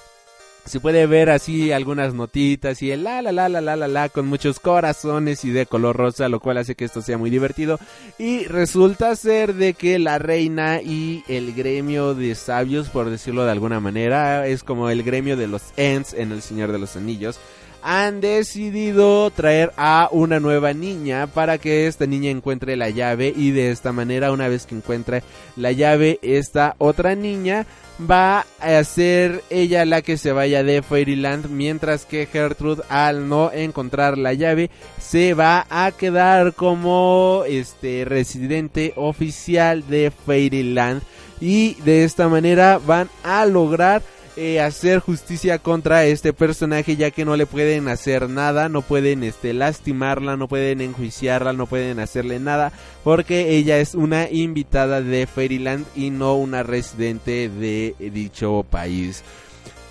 se 0.71 0.79
puede 0.79 1.07
ver 1.07 1.31
así 1.31 1.73
algunas 1.73 2.15
notitas 2.15 2.81
y 2.81 2.93
el 2.93 3.03
la 3.03 3.21
la 3.23 3.33
la 3.33 3.49
la 3.49 3.61
la 3.61 3.77
la 3.77 3.89
la 3.89 4.09
con 4.09 4.29
muchos 4.29 4.61
corazones 4.61 5.45
y 5.45 5.51
de 5.51 5.67
color 5.67 5.97
rosa, 5.97 6.29
lo 6.29 6.39
cual 6.39 6.59
hace 6.59 6.77
que 6.77 6.85
esto 6.85 7.03
sea 7.03 7.19
muy 7.19 7.29
divertido. 7.29 7.81
Y 8.19 8.45
resulta 8.45 9.17
ser 9.17 9.55
de 9.55 9.75
que 9.75 9.99
la 9.99 10.19
reina 10.19 10.81
y 10.81 11.25
el 11.27 11.55
gremio 11.55 12.15
de 12.15 12.37
sabios, 12.37 12.89
por 12.89 13.11
decirlo 13.11 13.45
de 13.45 13.51
alguna 13.51 13.81
manera, 13.81 14.47
es 14.47 14.63
como 14.63 14.91
el 14.91 15.03
gremio 15.03 15.37
de 15.37 15.49
los 15.49 15.63
Ents 15.77 16.15
en 16.15 16.31
El 16.31 16.41
Señor 16.41 16.71
de 16.71 16.79
los 16.79 16.97
Anillos. 16.97 17.41
Han 17.83 18.21
decidido 18.21 19.31
traer 19.31 19.73
a 19.77 20.09
una 20.13 20.41
nueva 20.41 20.73
niña 20.73 21.27
para 21.27 21.59
que 21.59 21.87
esta 21.87 22.07
niña 22.07 22.31
encuentre 22.31 22.77
la 22.77 22.91
llave 22.91 23.33
y 23.35 23.51
de 23.51 23.71
esta 23.71 23.93
manera 23.93 24.33
una 24.33 24.49
vez 24.49 24.67
que 24.67 24.75
encuentre 24.75 25.23
la 25.57 25.73
llave 25.73 26.19
esta 26.23 26.75
otra 26.79 27.15
niña 27.15 27.67
va 28.09 28.47
a 28.61 28.83
ser 28.85 29.43
ella 29.51 29.85
la 29.85 30.03
que 30.03 30.17
se 30.17 30.33
vaya 30.33 30.63
de 30.63 30.83
Fairyland, 30.83 31.51
mientras 31.51 32.05
que 32.05 32.27
Gertrude 32.27 32.83
al 32.89 33.29
no 33.29 33.51
encontrar 33.53 34.17
la 34.19 34.33
llave 34.33 34.71
se 34.99 35.35
va 35.35 35.67
a 35.69 35.93
quedar 35.93 36.55
como 36.55 37.45
este 37.47 38.05
residente 38.05 38.93
oficial 38.97 39.87
de 39.89 40.11
Fairyland. 40.11 41.03
Y 41.41 41.75
de 41.83 42.05
esta 42.05 42.29
manera 42.29 42.79
van 42.79 43.09
a 43.25 43.47
lograr 43.47 44.03
eh, 44.41 44.59
hacer 44.59 45.01
justicia 45.01 45.59
contra 45.59 46.07
este 46.07 46.33
personaje 46.33 46.97
ya 46.97 47.11
que 47.11 47.27
no 47.27 47.37
le 47.37 47.45
pueden 47.45 47.89
hacer 47.89 48.31
nada, 48.31 48.71
no 48.71 48.81
pueden 48.81 49.23
este 49.23 49.53
lastimarla, 49.53 50.39
no 50.39 50.49
pueden 50.49 50.81
enjuiciarla, 50.81 51.53
no 51.53 51.67
pueden 51.67 52.01
hacerle 52.01 52.41
nada 52.41 52.73
porque 53.05 53.51
ella 53.51 53.79
es 53.79 53.95
una 53.95 54.31
invitada 54.31 55.03
de 55.03 55.27
Fairyland 55.27 55.85
y 55.95 56.09
no 56.09 56.37
una 56.37 56.63
residente 56.63 57.51
de 57.51 57.95
dicho 57.99 58.65
país. 58.71 59.23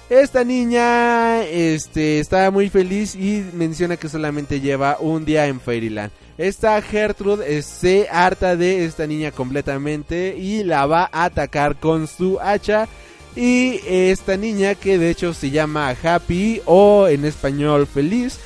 Esta 0.10 0.44
niña 0.44 1.44
este, 1.44 2.20
está 2.20 2.50
muy 2.50 2.70
feliz 2.70 3.14
y 3.14 3.46
menciona 3.54 3.98
que 3.98 4.10
solamente 4.10 4.60
lleva 4.60 4.98
un 5.00 5.26
día 5.26 5.46
en 5.46 5.60
Fairyland. 5.60 6.12
Esta 6.40 6.82
Gertrude 6.82 7.58
eh, 7.58 7.62
se 7.62 8.08
harta 8.10 8.56
de 8.56 8.86
esta 8.86 9.06
niña 9.06 9.32
completamente 9.32 10.36
y 10.36 10.64
la 10.64 10.88
va 10.88 11.08
a 11.12 11.26
atacar 11.26 11.76
con 11.76 12.08
su 12.08 12.40
hacha. 12.42 12.88
Y 13.36 13.80
esta 13.86 14.38
niña 14.38 14.76
que 14.76 14.98
de 14.98 15.10
hecho 15.10 15.34
se 15.34 15.50
llama 15.50 15.96
Happy 16.04 16.62
o 16.66 17.08
en 17.08 17.26
español 17.26 17.88
feliz. 17.88 18.38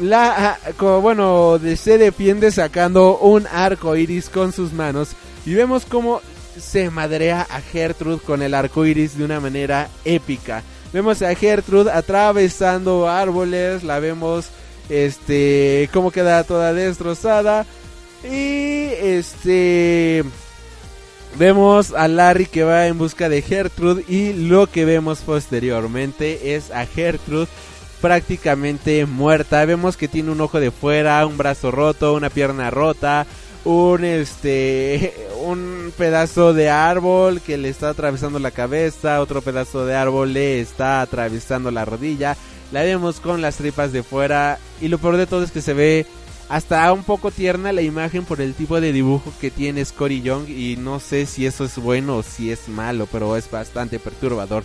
La, 0.00 0.58
como, 0.76 1.00
bueno, 1.00 1.58
se 1.76 1.98
defiende 1.98 2.50
sacando 2.50 3.18
un 3.18 3.46
arco 3.46 3.96
iris 3.96 4.28
con 4.28 4.52
sus 4.52 4.72
manos. 4.72 5.10
Y 5.46 5.54
vemos 5.54 5.86
cómo 5.86 6.20
se 6.58 6.90
madrea 6.90 7.46
a 7.48 7.60
Gertrude 7.60 8.18
con 8.18 8.42
el 8.42 8.54
arco 8.54 8.84
iris 8.84 9.16
de 9.16 9.24
una 9.24 9.40
manera 9.40 9.88
épica. 10.04 10.62
Vemos 10.92 11.22
a 11.22 11.34
Gertrude 11.34 11.90
atravesando 11.90 13.08
árboles, 13.08 13.82
la 13.84 13.98
vemos 13.98 14.46
este 14.88 15.90
cómo 15.92 16.10
queda 16.10 16.44
toda 16.44 16.72
destrozada 16.72 17.66
y 18.24 18.88
este 19.00 20.24
vemos 21.38 21.92
a 21.92 22.08
Larry 22.08 22.46
que 22.46 22.64
va 22.64 22.86
en 22.86 22.98
busca 22.98 23.28
de 23.28 23.42
Gertrude 23.42 24.04
y 24.08 24.32
lo 24.32 24.66
que 24.66 24.84
vemos 24.84 25.20
posteriormente 25.20 26.54
es 26.54 26.70
a 26.70 26.86
Gertrude 26.86 27.48
prácticamente 28.00 29.06
muerta. 29.06 29.64
Vemos 29.64 29.96
que 29.96 30.08
tiene 30.08 30.30
un 30.30 30.40
ojo 30.40 30.60
de 30.60 30.70
fuera, 30.70 31.24
un 31.26 31.36
brazo 31.36 31.70
roto, 31.70 32.14
una 32.14 32.30
pierna 32.30 32.70
rota, 32.70 33.26
un 33.64 34.04
este 34.04 35.14
un 35.44 35.92
pedazo 35.96 36.54
de 36.54 36.70
árbol 36.70 37.40
que 37.40 37.58
le 37.58 37.68
está 37.68 37.90
atravesando 37.90 38.38
la 38.38 38.50
cabeza, 38.50 39.20
otro 39.20 39.42
pedazo 39.42 39.86
de 39.86 39.94
árbol 39.94 40.32
le 40.32 40.60
está 40.60 41.00
atravesando 41.00 41.70
la 41.70 41.84
rodilla. 41.84 42.36
La 42.72 42.82
vemos 42.82 43.20
con 43.20 43.42
las 43.42 43.56
tripas 43.56 43.92
de 43.92 44.02
fuera 44.02 44.58
y 44.80 44.88
lo 44.88 44.98
peor 44.98 45.16
de 45.16 45.26
todo 45.26 45.44
es 45.44 45.52
que 45.52 45.62
se 45.62 45.74
ve 45.74 46.06
hasta 46.48 46.92
un 46.92 47.02
poco 47.02 47.30
tierna 47.30 47.72
la 47.72 47.82
imagen 47.82 48.24
por 48.24 48.40
el 48.40 48.54
tipo 48.54 48.80
de 48.80 48.92
dibujo 48.92 49.32
que 49.40 49.50
tiene 49.50 49.84
Scotty 49.84 50.22
Young 50.22 50.48
y 50.48 50.76
no 50.76 51.00
sé 51.00 51.26
si 51.26 51.46
eso 51.46 51.64
es 51.64 51.76
bueno 51.76 52.16
o 52.16 52.22
si 52.22 52.50
es 52.50 52.68
malo, 52.68 53.08
pero 53.10 53.36
es 53.36 53.50
bastante 53.50 53.98
perturbador. 53.98 54.64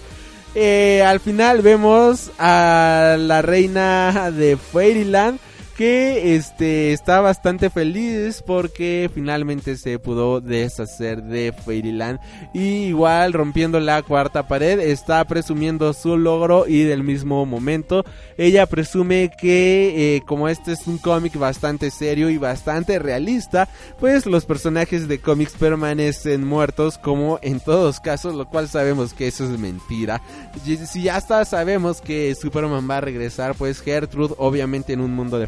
Eh, 0.53 1.01
al 1.03 1.19
final 1.19 1.61
vemos 1.61 2.31
a 2.37 3.15
la 3.17 3.41
reina 3.41 4.31
de 4.31 4.57
Fairyland 4.57 5.39
que 5.71 6.35
este 6.35 6.93
está 6.93 7.19
bastante 7.21 7.69
feliz 7.69 8.43
porque 8.45 9.09
finalmente 9.13 9.77
se 9.77 9.99
pudo 9.99 10.41
deshacer 10.41 11.23
de 11.23 11.53
Fairyland. 11.53 12.19
Y 12.53 12.85
igual 12.87 13.33
rompiendo 13.33 13.79
la 13.79 14.01
cuarta 14.01 14.47
pared 14.47 14.79
está 14.79 15.23
presumiendo 15.25 15.93
su 15.93 16.17
logro 16.17 16.67
y 16.67 16.83
del 16.83 17.03
mismo 17.03 17.45
momento 17.45 18.03
ella 18.37 18.65
presume 18.65 19.31
que 19.39 20.15
eh, 20.15 20.21
como 20.25 20.47
este 20.49 20.73
es 20.73 20.87
un 20.87 20.97
cómic 20.97 21.37
bastante 21.37 21.91
serio 21.91 22.29
y 22.29 22.37
bastante 22.37 22.99
realista 22.99 23.67
pues 23.99 24.25
los 24.25 24.45
personajes 24.45 25.07
de 25.07 25.19
cómics 25.19 25.53
permanecen 25.53 26.45
muertos 26.45 26.97
como 26.97 27.39
en 27.41 27.59
todos 27.59 27.99
casos 27.99 28.35
lo 28.35 28.47
cual 28.47 28.67
sabemos 28.67 29.13
que 29.13 29.27
eso 29.27 29.43
es 29.43 29.59
mentira. 29.59 30.21
Si 30.65 31.03
ya 31.03 31.15
hasta 31.15 31.45
sabemos 31.45 32.01
que 32.01 32.33
Superman 32.35 32.89
va 32.89 32.97
a 32.97 33.01
regresar 33.01 33.55
pues 33.55 33.81
Gertrude 33.81 34.35
obviamente 34.37 34.93
en 34.93 35.01
un 35.01 35.13
mundo 35.13 35.39
de 35.39 35.47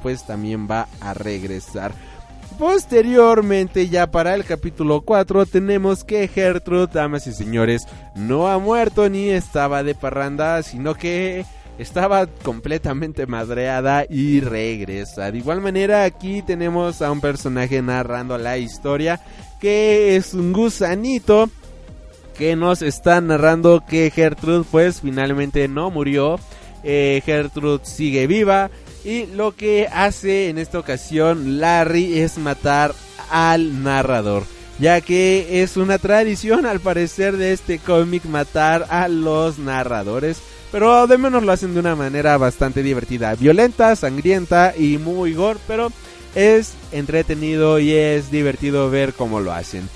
pues 0.00 0.26
también 0.26 0.68
va 0.70 0.88
a 1.00 1.14
regresar 1.14 1.92
Posteriormente, 2.58 3.88
ya 3.88 4.10
para 4.10 4.34
el 4.34 4.44
capítulo 4.44 5.00
4, 5.00 5.46
tenemos 5.46 6.04
que 6.04 6.28
Gertrude, 6.28 6.88
damas 6.92 7.26
y 7.26 7.32
señores, 7.32 7.86
no 8.14 8.48
ha 8.48 8.58
muerto 8.58 9.08
ni 9.08 9.30
estaba 9.30 9.82
de 9.82 9.94
parranda, 9.94 10.62
sino 10.62 10.94
que 10.94 11.44
estaba 11.78 12.26
completamente 12.26 13.26
madreada 13.26 14.04
y 14.08 14.40
regresa. 14.40 15.32
De 15.32 15.38
igual 15.38 15.60
manera, 15.60 16.04
aquí 16.04 16.42
tenemos 16.42 17.02
a 17.02 17.10
un 17.10 17.20
personaje 17.20 17.80
narrando 17.82 18.36
la 18.38 18.58
historia, 18.58 19.20
que 19.60 20.16
es 20.16 20.34
un 20.34 20.52
gusanito 20.52 21.50
que 22.36 22.54
nos 22.54 22.82
está 22.82 23.20
narrando 23.20 23.84
que 23.86 24.10
Gertrude 24.10 24.64
pues 24.70 25.00
finalmente 25.00 25.66
no 25.68 25.90
murió. 25.90 26.38
Eh, 26.84 27.22
Gertrude 27.24 27.84
sigue 27.84 28.26
viva 28.26 28.70
y 29.04 29.26
lo 29.26 29.54
que 29.56 29.88
hace 29.92 30.48
en 30.48 30.58
esta 30.58 30.78
ocasión 30.78 31.60
Larry 31.60 32.18
es 32.18 32.38
matar 32.38 32.94
al 33.30 33.82
narrador. 33.82 34.44
Ya 34.78 35.00
que 35.00 35.62
es 35.62 35.76
una 35.76 35.98
tradición 35.98 36.66
al 36.66 36.80
parecer 36.80 37.36
de 37.36 37.52
este 37.52 37.78
cómic 37.78 38.24
matar 38.24 38.86
a 38.90 39.08
los 39.08 39.58
narradores. 39.58 40.38
Pero 40.70 41.06
de 41.06 41.18
menos 41.18 41.42
lo 41.42 41.52
hacen 41.52 41.74
de 41.74 41.80
una 41.80 41.94
manera 41.94 42.36
bastante 42.38 42.82
divertida. 42.82 43.34
Violenta, 43.34 43.94
sangrienta 43.94 44.74
y 44.76 44.98
muy 44.98 45.34
gore. 45.34 45.60
Pero 45.68 45.92
es 46.34 46.72
entretenido 46.92 47.78
y 47.78 47.92
es 47.92 48.30
divertido 48.30 48.90
ver 48.90 49.12
cómo 49.12 49.40
lo 49.40 49.52
hacen. 49.52 49.88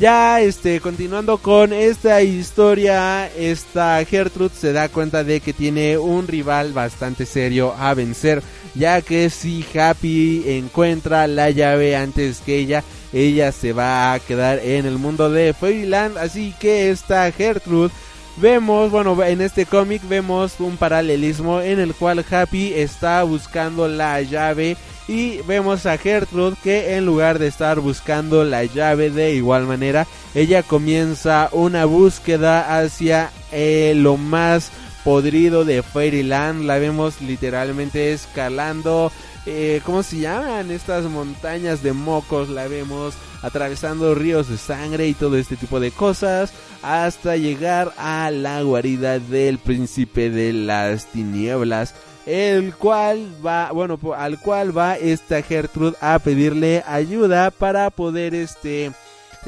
Ya 0.00 0.40
este, 0.40 0.80
continuando 0.80 1.38
con 1.38 1.72
esta 1.72 2.20
historia, 2.20 3.28
esta 3.28 4.04
Gertrude 4.04 4.52
se 4.52 4.72
da 4.72 4.88
cuenta 4.88 5.22
de 5.22 5.40
que 5.40 5.52
tiene 5.52 5.96
un 5.98 6.26
rival 6.26 6.72
bastante 6.72 7.26
serio 7.26 7.72
a 7.78 7.94
vencer, 7.94 8.42
ya 8.74 9.02
que 9.02 9.30
si 9.30 9.64
Happy 9.72 10.42
encuentra 10.48 11.28
la 11.28 11.50
llave 11.50 11.94
antes 11.94 12.40
que 12.40 12.58
ella, 12.58 12.82
ella 13.12 13.52
se 13.52 13.72
va 13.72 14.12
a 14.12 14.18
quedar 14.18 14.58
en 14.58 14.84
el 14.84 14.98
mundo 14.98 15.30
de 15.30 15.54
Fairyland, 15.54 16.18
así 16.18 16.52
que 16.58 16.90
esta 16.90 17.30
Gertrude 17.30 17.94
vemos, 18.36 18.90
bueno, 18.90 19.22
en 19.22 19.40
este 19.40 19.66
cómic 19.66 20.02
vemos 20.08 20.54
un 20.58 20.76
paralelismo 20.76 21.60
en 21.60 21.78
el 21.78 21.94
cual 21.94 22.24
Happy 22.28 22.72
está 22.74 23.22
buscando 23.22 23.88
la 23.88 24.20
llave 24.22 24.76
y 25.06 25.38
vemos 25.42 25.84
a 25.86 25.98
Gertrude 25.98 26.56
que 26.62 26.96
en 26.96 27.04
lugar 27.04 27.38
de 27.38 27.48
estar 27.48 27.80
buscando 27.80 28.44
la 28.44 28.64
llave 28.64 29.10
de 29.10 29.34
igual 29.34 29.66
manera, 29.66 30.06
ella 30.34 30.62
comienza 30.62 31.48
una 31.52 31.84
búsqueda 31.84 32.78
hacia 32.78 33.30
eh, 33.52 33.92
lo 33.96 34.16
más 34.16 34.70
podrido 35.04 35.64
de 35.64 35.82
Fairyland. 35.82 36.64
La 36.64 36.78
vemos 36.78 37.20
literalmente 37.20 38.12
escalando. 38.12 39.12
Eh, 39.46 39.82
¿Cómo 39.84 40.02
se 40.02 40.20
llaman? 40.20 40.70
Estas 40.70 41.04
montañas 41.04 41.82
de 41.82 41.92
mocos. 41.92 42.48
La 42.48 42.66
vemos 42.66 43.14
atravesando 43.44 44.14
ríos 44.14 44.48
de 44.48 44.56
sangre 44.56 45.06
y 45.06 45.14
todo 45.14 45.36
este 45.36 45.56
tipo 45.56 45.78
de 45.78 45.90
cosas. 45.90 46.52
Hasta 46.82 47.36
llegar 47.36 47.92
a 47.96 48.30
la 48.30 48.62
guarida 48.62 49.18
del 49.18 49.58
príncipe 49.58 50.30
de 50.30 50.52
las 50.52 51.06
tinieblas 51.06 51.94
el 52.26 52.74
cual 52.74 53.28
va, 53.44 53.70
bueno, 53.72 53.98
al 54.16 54.38
cual 54.40 54.76
va 54.76 54.96
esta 54.96 55.42
Gertrude 55.42 55.96
a 56.00 56.18
pedirle 56.18 56.82
ayuda 56.86 57.50
para 57.50 57.90
poder 57.90 58.34
este 58.34 58.92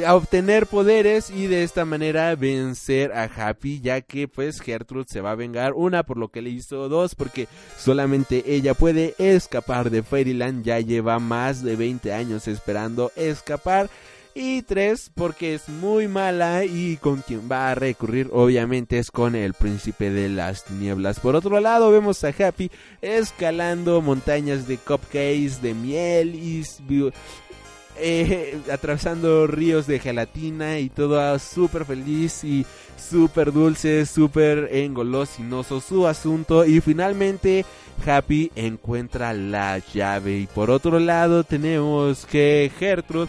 a 0.05 0.14
obtener 0.14 0.66
poderes 0.66 1.31
y 1.31 1.47
de 1.47 1.62
esta 1.62 1.85
manera 1.85 2.35
vencer 2.35 3.12
a 3.12 3.24
Happy 3.24 3.81
ya 3.81 4.01
que 4.01 4.28
pues 4.28 4.60
Gertrude 4.60 5.06
se 5.09 5.20
va 5.20 5.31
a 5.31 5.36
vengar 5.36 5.73
una 5.74 6.02
por 6.02 6.16
lo 6.16 6.28
que 6.28 6.43
le 6.43 6.51
hizo 6.51 6.89
dos 6.89 7.14
porque 7.14 7.48
solamente 7.78 8.44
ella 8.47 8.74
puede 8.74 9.14
escapar 9.18 9.90
de 9.90 10.02
Fairyland 10.02 10.64
ya 10.64 10.81
lleva 10.81 11.18
más 11.18 11.62
de 11.62 11.77
20 11.77 12.12
años 12.12 12.48
esperando 12.48 13.12
escapar 13.16 13.89
y 14.39 14.60
tres, 14.60 15.10
porque 15.14 15.55
es 15.55 15.66
muy 15.70 16.09
mala 16.09 16.66
y 16.66 16.98
con 16.98 17.23
quien 17.23 17.51
va 17.51 17.70
a 17.70 17.74
recurrir 17.74 18.28
obviamente 18.32 18.98
es 18.98 19.10
con 19.10 19.35
el 19.35 19.55
príncipe 19.55 20.10
de 20.10 20.28
las 20.28 20.62
tinieblas. 20.64 21.20
Por 21.20 21.35
otro 21.35 21.59
lado 21.59 21.90
vemos 21.90 22.23
a 22.23 22.28
Happy 22.28 22.70
escalando 23.01 24.02
montañas 24.02 24.68
de 24.68 24.77
cupcakes, 24.77 25.62
de 25.62 25.73
miel 25.73 26.35
y 26.35 26.64
eh, 27.98 28.59
atravesando 28.73 29.47
ríos 29.47 29.86
de 29.86 29.98
gelatina 29.98 30.78
y 30.78 30.89
todo 30.89 31.39
súper 31.39 31.85
feliz 31.85 32.44
y 32.44 32.66
súper 32.97 33.52
dulce, 33.52 34.06
súper 34.06 34.68
engolosinoso 34.73 35.81
su 35.81 36.06
asunto 36.06 36.64
y 36.64 36.81
finalmente 36.81 37.64
Happy 38.05 38.51
encuentra 38.56 39.32
la 39.32 39.78
llave. 39.78 40.39
Y 40.39 40.47
por 40.47 40.70
otro 40.70 40.98
lado 40.98 41.44
tenemos 41.44 42.27
que 42.27 42.70
Gertrude 42.78 43.28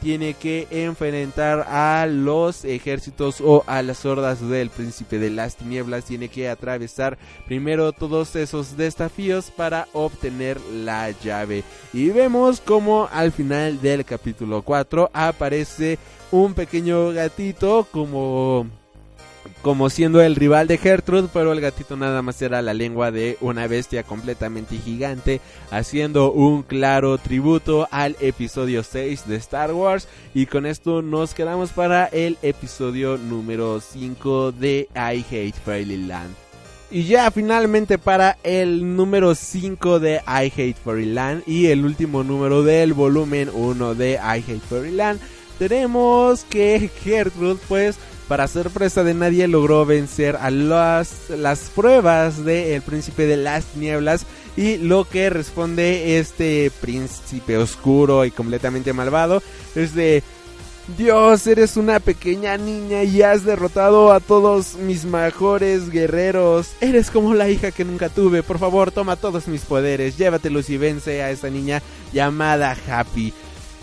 tiene 0.00 0.34
que 0.34 0.66
enfrentar 0.70 1.60
a 1.68 2.06
los 2.06 2.64
ejércitos 2.64 3.40
o 3.40 3.62
a 3.66 3.80
las 3.82 4.04
hordas 4.04 4.46
del 4.48 4.70
príncipe 4.70 5.18
de 5.18 5.30
las 5.30 5.56
tinieblas. 5.56 6.04
Tiene 6.04 6.28
que 6.28 6.48
atravesar 6.48 7.16
primero 7.46 7.92
todos 7.92 8.34
esos 8.34 8.76
desafíos 8.76 9.52
para 9.56 9.86
obtener 9.92 10.60
la 10.72 11.10
llave. 11.10 11.62
Y 11.92 12.10
vemos 12.10 12.60
como 12.60 13.08
al 13.12 13.30
final 13.30 13.80
del 13.80 14.04
capítulo 14.04 14.62
4 14.62 15.10
aparece 15.12 15.98
un 16.32 16.54
pequeño 16.54 17.12
gatito 17.12 17.86
como 17.92 18.66
como 19.62 19.90
siendo 19.90 20.20
el 20.20 20.36
rival 20.36 20.66
de 20.66 20.78
Gertrude, 20.78 21.28
pero 21.32 21.52
el 21.52 21.60
gatito 21.60 21.96
nada 21.96 22.22
más 22.22 22.40
era 22.42 22.62
la 22.62 22.74
lengua 22.74 23.10
de 23.10 23.36
una 23.40 23.66
bestia 23.66 24.02
completamente 24.02 24.78
gigante, 24.78 25.40
haciendo 25.70 26.32
un 26.32 26.62
claro 26.62 27.18
tributo 27.18 27.88
al 27.90 28.16
episodio 28.20 28.82
6 28.82 29.26
de 29.26 29.36
Star 29.36 29.72
Wars. 29.72 30.08
Y 30.34 30.46
con 30.46 30.66
esto 30.66 31.02
nos 31.02 31.34
quedamos 31.34 31.70
para 31.70 32.06
el 32.06 32.38
episodio 32.42 33.18
número 33.18 33.80
5 33.80 34.52
de 34.52 34.88
I 34.94 35.24
Hate 35.30 35.54
Fairyland. 35.64 36.34
Y 36.90 37.04
ya 37.04 37.30
finalmente 37.30 37.98
para 37.98 38.38
el 38.42 38.96
número 38.96 39.34
5 39.34 40.00
de 40.00 40.22
I 40.26 40.46
Hate 40.46 40.76
Fairyland 40.82 41.42
y 41.46 41.66
el 41.66 41.84
último 41.84 42.24
número 42.24 42.62
del 42.62 42.94
volumen 42.94 43.50
1 43.52 43.94
de 43.94 44.12
I 44.12 44.38
Hate 44.38 44.60
Fairyland, 44.60 45.20
tenemos 45.58 46.44
que 46.44 46.90
Gertrude 47.02 47.60
pues 47.68 47.98
para 48.28 48.46
sorpresa 48.46 49.02
de 49.02 49.14
nadie 49.14 49.48
logró 49.48 49.86
vencer 49.86 50.36
a 50.36 50.50
las, 50.50 51.30
las 51.30 51.70
pruebas 51.70 52.44
del 52.44 52.82
príncipe 52.82 53.26
de 53.26 53.38
las 53.38 53.74
nieblas 53.74 54.26
y 54.56 54.76
lo 54.76 55.08
que 55.08 55.30
responde 55.30 56.18
este 56.18 56.70
príncipe 56.80 57.56
oscuro 57.56 58.24
y 58.24 58.30
completamente 58.30 58.92
malvado 58.92 59.42
es 59.74 59.94
de 59.94 60.22
Dios, 60.96 61.46
eres 61.46 61.76
una 61.76 62.00
pequeña 62.00 62.56
niña 62.56 63.02
y 63.02 63.20
has 63.20 63.44
derrotado 63.44 64.12
a 64.12 64.20
todos 64.20 64.76
mis 64.76 65.04
mejores 65.04 65.90
guerreros. 65.90 66.70
Eres 66.80 67.10
como 67.10 67.34
la 67.34 67.50
hija 67.50 67.72
que 67.72 67.84
nunca 67.84 68.08
tuve. 68.08 68.42
Por 68.42 68.58
favor, 68.58 68.90
toma 68.90 69.16
todos 69.16 69.48
mis 69.48 69.62
poderes, 69.62 70.16
llévatelos 70.16 70.70
y 70.70 70.78
vence 70.78 71.22
a 71.22 71.30
esta 71.30 71.50
niña 71.50 71.82
llamada 72.14 72.74
Happy 72.88 73.34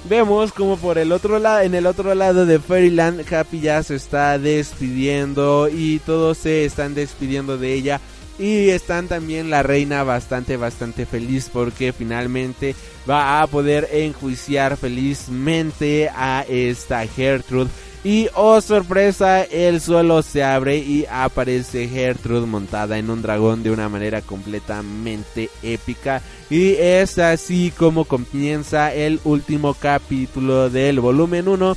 vemos 0.10 0.52
como 0.52 0.78
por 0.78 0.98
el 0.98 1.12
otro 1.12 1.40
lado, 1.40 1.62
en 1.62 1.76
el 1.76 1.86
otro 1.86 2.14
lado 2.16 2.46
de 2.46 2.60
Fairyland, 2.60 3.32
Happy 3.34 3.60
ya 3.60 3.84
se 3.84 3.96
está 3.96 4.38
despidiendo 4.40 5.70
y 5.70 6.00
todos 6.00 6.38
se 6.38 6.66
están 6.66 6.96
despidiendo 6.96 7.58
de 7.58 7.74
ella. 7.74 8.02
Y 8.38 8.70
están 8.70 9.08
también 9.08 9.50
la 9.50 9.64
reina 9.64 10.04
bastante, 10.04 10.58
bastante 10.58 11.06
feliz 11.06 11.50
porque 11.52 11.94
finalmente 11.94 12.76
va 13.10 13.42
a 13.42 13.48
poder 13.48 13.88
enjuiciar 13.94 14.76
felizmente 14.76 16.10
a 16.14 16.44
esta 16.50 17.08
Gertrude 17.08 17.70
y 18.06 18.30
oh 18.36 18.62
sorpresa, 18.62 19.42
el 19.42 19.82
suelo 19.82 20.22
se 20.22 20.44
abre 20.44 20.78
y 20.78 21.08
aparece 21.10 21.88
Gertrude 21.88 22.46
montada 22.46 23.00
en 23.00 23.10
un 23.10 23.24
dragón 23.24 23.64
de 23.64 23.72
una 23.72 23.90
manera 23.90 24.22
completamente 24.22 25.50
épica. 25.64 26.22
Y 26.48 26.74
es 26.74 27.18
así 27.18 27.74
como 27.76 28.06
comienza 28.06 28.94
el 28.94 29.20
último 29.24 29.74
capítulo 29.74 30.70
del 30.70 31.00
volumen 31.00 31.48
1 31.48 31.76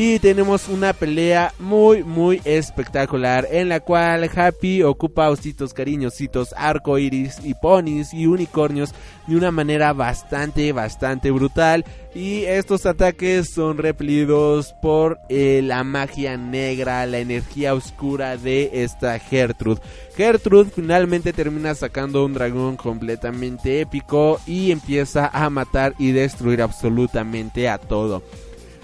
y 0.00 0.20
tenemos 0.20 0.68
una 0.68 0.92
pelea 0.92 1.52
muy, 1.58 2.04
muy 2.04 2.40
espectacular 2.44 3.48
en 3.50 3.68
la 3.68 3.80
cual 3.80 4.30
Happy 4.32 4.84
ocupa 4.84 5.28
ositos 5.28 5.74
cariñositos, 5.74 6.54
arco 6.56 6.98
iris 6.98 7.38
y 7.42 7.54
ponis 7.54 8.14
y 8.14 8.28
unicornios 8.28 8.94
de 9.26 9.34
una 9.34 9.50
manera 9.50 9.92
bastante, 9.92 10.70
bastante 10.70 11.32
brutal. 11.32 11.84
Y 12.14 12.44
estos 12.44 12.86
ataques 12.86 13.50
son 13.50 13.76
repelidos 13.76 14.72
por 14.80 15.18
eh, 15.28 15.62
la 15.64 15.82
magia 15.82 16.36
negra, 16.36 17.04
la 17.04 17.18
energía 17.18 17.74
oscura 17.74 18.36
de 18.36 18.70
esta 18.84 19.18
Gertrude. 19.18 19.80
Gertrude 20.16 20.70
finalmente 20.72 21.32
termina 21.32 21.74
sacando 21.74 22.24
un 22.24 22.34
dragón 22.34 22.76
completamente 22.76 23.80
épico 23.80 24.40
y 24.46 24.70
empieza 24.70 25.26
a 25.26 25.50
matar 25.50 25.96
y 25.98 26.12
destruir 26.12 26.62
absolutamente 26.62 27.68
a 27.68 27.78
todo. 27.78 28.22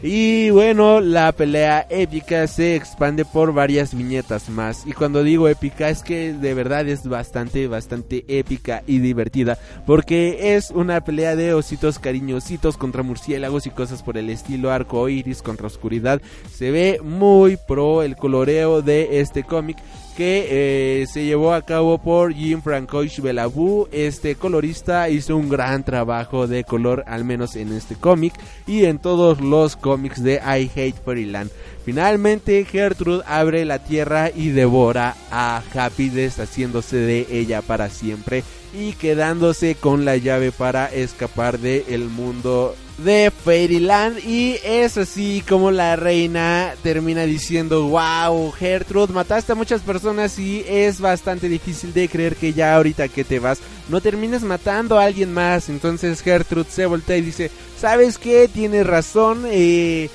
Y 0.06 0.51
bueno, 0.51 1.01
la 1.01 1.32
pelea 1.32 1.86
épica 1.89 2.47
se 2.47 2.76
expande 2.76 3.24
por 3.24 3.55
varias 3.55 3.97
viñetas 3.97 4.51
más. 4.51 4.86
Y 4.86 4.93
cuando 4.93 5.22
digo 5.22 5.48
épica 5.48 5.89
es 5.89 6.02
que 6.02 6.35
de 6.35 6.52
verdad 6.52 6.86
es 6.86 7.09
bastante, 7.09 7.68
bastante 7.68 8.22
épica 8.28 8.82
y 8.86 8.98
divertida. 8.98 9.56
Porque 9.86 10.56
es 10.56 10.70
una 10.70 11.02
pelea 11.02 11.36
de 11.36 11.55
ositos 11.55 11.98
cariñositos 11.98 12.76
contra 12.76 13.02
murciélagos 13.02 13.66
y 13.66 13.70
cosas 13.70 14.02
por 14.02 14.18
el 14.18 14.28
estilo 14.28 14.70
arco 14.70 15.09
iris 15.09 15.40
contra 15.40 15.68
oscuridad. 15.68 16.20
Se 16.55 16.70
ve 16.70 17.01
muy 17.02 17.56
pro 17.56 18.02
el 18.02 18.14
coloreo 18.14 18.82
de 18.82 19.20
este 19.20 19.43
cómic 19.43 19.78
que 20.16 21.03
eh, 21.03 21.07
se 21.07 21.24
llevó 21.24 21.53
a 21.53 21.62
cabo 21.62 21.99
por 21.99 22.32
Jim 22.32 22.62
Francois 22.62 23.20
Belabu. 23.20 23.89
Este 23.93 24.36
colorista 24.36 25.09
hizo 25.09 25.36
un 25.36 25.49
gran 25.49 25.85
trabajo 25.85 26.47
de 26.47 26.65
color, 26.65 27.05
al 27.07 27.24
menos 27.24 27.57
en 27.57 27.73
este 27.73 27.97
cómic 27.97 28.35
y 28.66 28.85
en 28.85 28.99
todos 28.99 29.41
los 29.41 29.77
cómics 29.77 30.23
de 30.23 30.35
I 30.35 30.70
Hate 30.74 31.03
Fairyland. 31.05 31.51
Finalmente, 31.85 32.65
Gertrude 32.65 33.24
abre 33.27 33.65
la 33.65 33.78
tierra 33.78 34.31
y 34.35 34.51
devora 34.51 35.16
a 35.31 35.62
Happy, 35.74 36.09
deshaciéndose 36.09 36.97
de 36.97 37.27
ella 37.31 37.61
para 37.61 37.91
siempre 37.91 38.43
y 38.73 38.93
quedándose 38.93 39.74
con 39.74 40.05
la 40.05 40.16
llave 40.16 40.51
para 40.51 40.86
escapar 40.86 41.59
del 41.59 41.85
el 41.89 42.09
mundo 42.09 42.74
de 42.99 43.33
Fairyland 43.45 44.19
y 44.19 44.57
es 44.65 44.97
así 44.99 45.43
como 45.49 45.71
la 45.71 45.97
reina 45.97 46.75
termina 46.83 47.25
diciendo 47.25 47.89
wow 47.89 48.53
Gertrude 48.53 49.12
mataste 49.12 49.53
a 49.53 49.57
muchas 49.57 49.83
personas 49.83 50.39
y 50.39 50.65
es 50.69 51.01
bastante 51.01 51.49
difícil 51.49 51.93
de 51.93 52.09
creer 52.09 52.37
que 52.37 52.53
ya 52.53 52.77
ahorita 52.77 53.09
que 53.09 53.25
te 53.25 53.41
vas 53.41 53.59
no 53.89 54.01
termines 54.01 54.43
matando 54.43 54.99
a 54.99 55.05
alguien 55.05 55.33
más 55.33 55.69
entonces 55.69 56.23
Gertrude 56.23 56.71
se 56.71 56.87
voltea 56.87 57.16
y 57.16 57.23
dice 57.23 57.51
sabes 57.77 58.16
qué 58.16 58.49
tienes 58.49 58.87
razón 58.87 59.43
eh, 59.47 60.09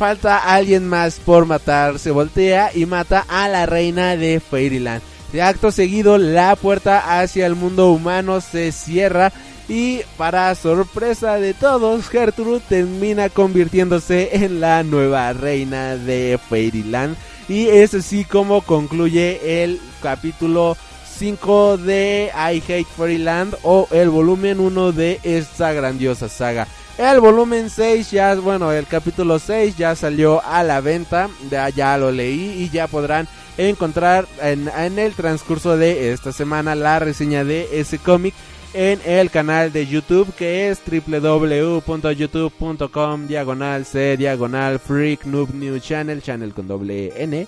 falta 0.00 0.38
alguien 0.38 0.88
más 0.88 1.16
por 1.16 1.44
matar 1.44 1.98
se 1.98 2.10
voltea 2.10 2.70
y 2.74 2.86
mata 2.86 3.26
a 3.28 3.48
la 3.48 3.66
reina 3.66 4.16
de 4.16 4.40
Fairyland. 4.40 5.02
De 5.30 5.42
acto 5.42 5.70
seguido 5.70 6.16
la 6.16 6.56
puerta 6.56 7.20
hacia 7.20 7.44
el 7.44 7.54
mundo 7.54 7.90
humano 7.90 8.40
se 8.40 8.72
cierra 8.72 9.30
Y 9.70 10.00
para 10.16 10.52
sorpresa 10.56 11.36
de 11.36 11.54
todos, 11.54 12.08
Gertrude 12.08 12.60
termina 12.68 13.28
convirtiéndose 13.28 14.30
en 14.32 14.58
la 14.58 14.82
nueva 14.82 15.32
reina 15.32 15.96
de 15.96 16.40
Fairyland. 16.48 17.16
Y 17.48 17.68
es 17.68 17.94
así 17.94 18.24
como 18.24 18.62
concluye 18.62 19.62
el 19.62 19.80
capítulo 20.02 20.76
5 21.18 21.76
de 21.76 22.32
I 22.34 22.56
Hate 22.60 22.84
Fairyland 22.96 23.54
o 23.62 23.86
el 23.92 24.10
volumen 24.10 24.58
1 24.58 24.90
de 24.90 25.20
esta 25.22 25.72
grandiosa 25.72 26.28
saga. 26.28 26.66
El 26.98 27.20
volumen 27.20 27.70
6 27.70 28.10
ya, 28.10 28.34
bueno, 28.34 28.72
el 28.72 28.88
capítulo 28.88 29.38
6 29.38 29.76
ya 29.76 29.94
salió 29.94 30.44
a 30.44 30.64
la 30.64 30.80
venta, 30.80 31.30
ya, 31.48 31.96
lo 31.96 32.10
leí 32.10 32.64
y 32.64 32.70
ya 32.70 32.88
podrán 32.88 33.28
encontrar 33.56 34.26
en, 34.42 34.68
en 34.68 34.98
el 34.98 35.14
transcurso 35.14 35.76
de 35.76 36.12
esta 36.12 36.32
semana 36.32 36.74
la 36.74 36.98
reseña 36.98 37.44
de 37.44 37.68
ese 37.78 37.98
cómic 37.98 38.34
en 38.72 39.00
el 39.04 39.30
canal 39.30 39.72
de 39.72 39.86
YouTube 39.86 40.32
que 40.34 40.70
es 40.70 40.80
www.youtube.com 40.84 43.26
diagonal 43.26 43.84
c 43.84 44.16
diagonal 44.16 44.78
freak 44.78 45.26
noob 45.26 45.52
new 45.54 45.78
channel 45.78 46.22
channel 46.22 46.54
con 46.54 46.66
doble 46.68 47.12
n 47.16 47.46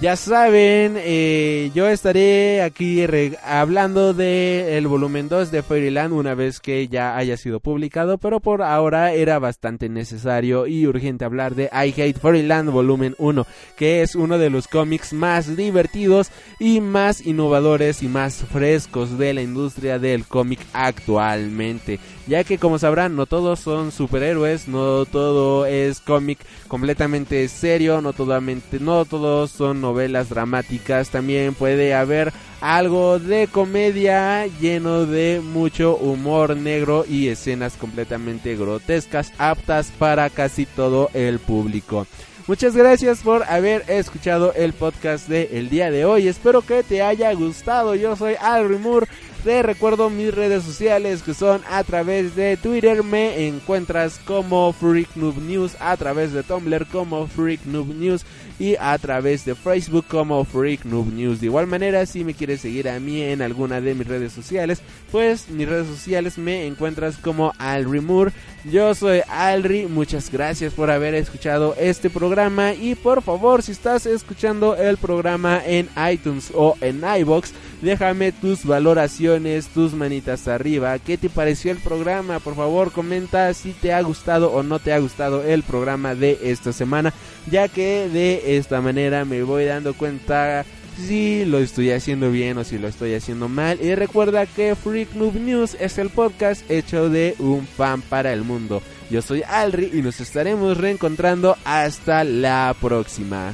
ya 0.00 0.16
saben, 0.16 0.96
eh, 0.98 1.70
yo 1.74 1.88
estaré 1.88 2.62
aquí 2.62 3.04
hablando 3.44 4.12
del 4.12 4.68
el 4.68 4.88
volumen 4.88 5.28
2 5.28 5.50
de 5.50 5.62
Fairyland 5.62 6.12
una 6.12 6.34
vez 6.34 6.60
que 6.60 6.88
ya 6.88 7.16
haya 7.16 7.36
sido 7.36 7.60
publicado, 7.60 8.18
pero 8.18 8.40
por 8.40 8.62
ahora 8.62 9.12
era 9.12 9.38
bastante 9.38 9.88
necesario 9.88 10.66
y 10.66 10.86
urgente 10.86 11.24
hablar 11.24 11.54
de 11.54 11.70
I 11.72 11.94
Hate 11.98 12.18
Fairyland 12.18 12.70
volumen 12.70 13.14
1, 13.18 13.46
que 13.76 14.02
es 14.02 14.14
uno 14.14 14.36
de 14.36 14.50
los 14.50 14.68
cómics 14.68 15.12
más 15.12 15.56
divertidos 15.56 16.30
y 16.58 16.80
más 16.80 17.24
innovadores 17.24 18.02
y 18.02 18.08
más 18.08 18.44
frescos 18.52 19.16
de 19.16 19.32
la 19.32 19.42
industria 19.42 19.98
del 19.98 20.26
cómic 20.26 20.60
actualmente 20.72 22.00
ya 22.26 22.44
que 22.44 22.58
como 22.58 22.78
sabrán 22.78 23.16
no 23.16 23.26
todos 23.26 23.60
son 23.60 23.92
superhéroes, 23.92 24.68
no 24.68 25.04
todo 25.04 25.66
es 25.66 26.00
cómic 26.00 26.38
completamente 26.68 27.46
serio, 27.48 28.00
no, 28.00 28.12
totalmente, 28.12 28.80
no 28.80 29.04
todos 29.04 29.50
son 29.50 29.80
novelas 29.80 30.28
dramáticas, 30.28 31.10
también 31.10 31.54
puede 31.54 31.94
haber 31.94 32.32
algo 32.60 33.18
de 33.18 33.46
comedia 33.46 34.46
lleno 34.60 35.04
de 35.06 35.40
mucho 35.44 35.96
humor 35.96 36.56
negro 36.56 37.04
y 37.08 37.28
escenas 37.28 37.76
completamente 37.76 38.56
grotescas 38.56 39.32
aptas 39.38 39.92
para 39.98 40.30
casi 40.30 40.64
todo 40.64 41.10
el 41.12 41.38
público. 41.38 42.06
Muchas 42.46 42.76
gracias 42.76 43.20
por 43.20 43.42
haber 43.44 43.84
escuchado 43.88 44.52
el 44.52 44.74
podcast 44.74 45.28
de 45.28 45.48
el 45.52 45.70
día 45.70 45.90
de 45.90 46.04
hoy. 46.04 46.28
Espero 46.28 46.60
que 46.60 46.82
te 46.82 47.00
haya 47.00 47.32
gustado. 47.32 47.94
Yo 47.94 48.16
soy 48.16 48.34
Al 48.38 48.68
Moore 48.80 49.06
te 49.44 49.62
recuerdo 49.62 50.08
mis 50.08 50.34
redes 50.34 50.64
sociales 50.64 51.22
que 51.22 51.34
son 51.34 51.60
a 51.68 51.84
través 51.84 52.34
de 52.34 52.56
Twitter. 52.56 53.04
Me 53.04 53.46
encuentras 53.46 54.18
como 54.24 54.72
Freak 54.72 55.14
News, 55.16 55.76
a 55.80 55.94
través 55.98 56.32
de 56.32 56.42
Tumblr 56.42 56.86
como 56.86 57.26
Freak 57.26 57.66
Noob 57.66 57.88
News 57.88 58.24
y 58.58 58.76
a 58.78 58.96
través 58.98 59.44
de 59.44 59.54
Facebook 59.54 60.04
como 60.08 60.44
Freak 60.44 60.84
Noob 60.84 61.12
News. 61.12 61.40
De 61.40 61.46
igual 61.46 61.66
manera, 61.66 62.06
si 62.06 62.24
me 62.24 62.34
quieres 62.34 62.60
seguir 62.60 62.88
a 62.88 63.00
mí 63.00 63.22
en 63.22 63.42
alguna 63.42 63.80
de 63.80 63.94
mis 63.94 64.06
redes 64.06 64.32
sociales, 64.32 64.80
pues 65.10 65.48
mis 65.48 65.68
redes 65.68 65.88
sociales 65.88 66.38
me 66.38 66.66
encuentras 66.66 67.16
como 67.16 67.52
Alrimur. 67.58 68.32
Yo 68.64 68.94
soy 68.94 69.20
Alri, 69.28 69.86
muchas 69.86 70.30
gracias 70.30 70.72
por 70.72 70.90
haber 70.90 71.14
escuchado 71.14 71.74
este 71.78 72.08
programa 72.08 72.72
y 72.72 72.94
por 72.94 73.22
favor, 73.22 73.62
si 73.62 73.72
estás 73.72 74.06
escuchando 74.06 74.76
el 74.76 74.96
programa 74.96 75.60
en 75.64 75.88
iTunes 76.10 76.50
o 76.54 76.76
en 76.80 77.02
iBox, 77.20 77.52
déjame 77.82 78.32
tus 78.32 78.64
valoraciones, 78.64 79.66
tus 79.68 79.92
manitas 79.92 80.48
arriba. 80.48 80.98
¿Qué 80.98 81.18
te 81.18 81.28
pareció 81.28 81.72
el 81.72 81.78
programa? 81.78 82.40
Por 82.40 82.54
favor, 82.54 82.90
comenta 82.90 83.52
si 83.52 83.72
te 83.72 83.92
ha 83.92 84.00
gustado 84.00 84.50
o 84.52 84.62
no 84.62 84.78
te 84.78 84.92
ha 84.92 84.98
gustado 84.98 85.42
el 85.42 85.62
programa 85.62 86.14
de 86.14 86.38
esta 86.44 86.72
semana, 86.72 87.12
ya 87.50 87.68
que 87.68 88.08
de 88.44 88.56
esta 88.56 88.80
manera 88.80 89.24
me 89.24 89.42
voy 89.42 89.64
dando 89.64 89.94
cuenta 89.94 90.64
si 90.96 91.44
lo 91.44 91.58
estoy 91.58 91.90
haciendo 91.90 92.30
bien 92.30 92.58
o 92.58 92.64
si 92.64 92.78
lo 92.78 92.88
estoy 92.88 93.14
haciendo 93.14 93.48
mal. 93.48 93.78
Y 93.80 93.94
recuerda 93.94 94.46
que 94.46 94.74
Freak 94.74 95.14
Noob 95.14 95.34
News 95.34 95.76
es 95.80 95.98
el 95.98 96.10
podcast 96.10 96.70
hecho 96.70 97.08
de 97.08 97.34
un 97.38 97.66
fan 97.66 98.02
para 98.02 98.32
el 98.32 98.42
mundo. 98.42 98.82
Yo 99.10 99.22
soy 99.22 99.42
Alri 99.42 99.90
y 99.92 100.02
nos 100.02 100.20
estaremos 100.20 100.76
reencontrando 100.76 101.56
hasta 101.64 102.24
la 102.24 102.74
próxima. 102.80 103.52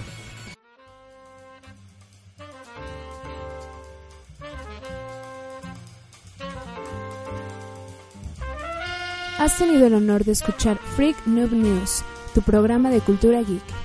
Has 9.38 9.56
tenido 9.56 9.86
el 9.86 9.94
honor 9.94 10.24
de 10.24 10.32
escuchar 10.32 10.76
Freak 10.96 11.16
Noob 11.26 11.52
News, 11.52 12.04
tu 12.34 12.42
programa 12.42 12.90
de 12.90 13.00
cultura 13.00 13.40
geek. 13.40 13.79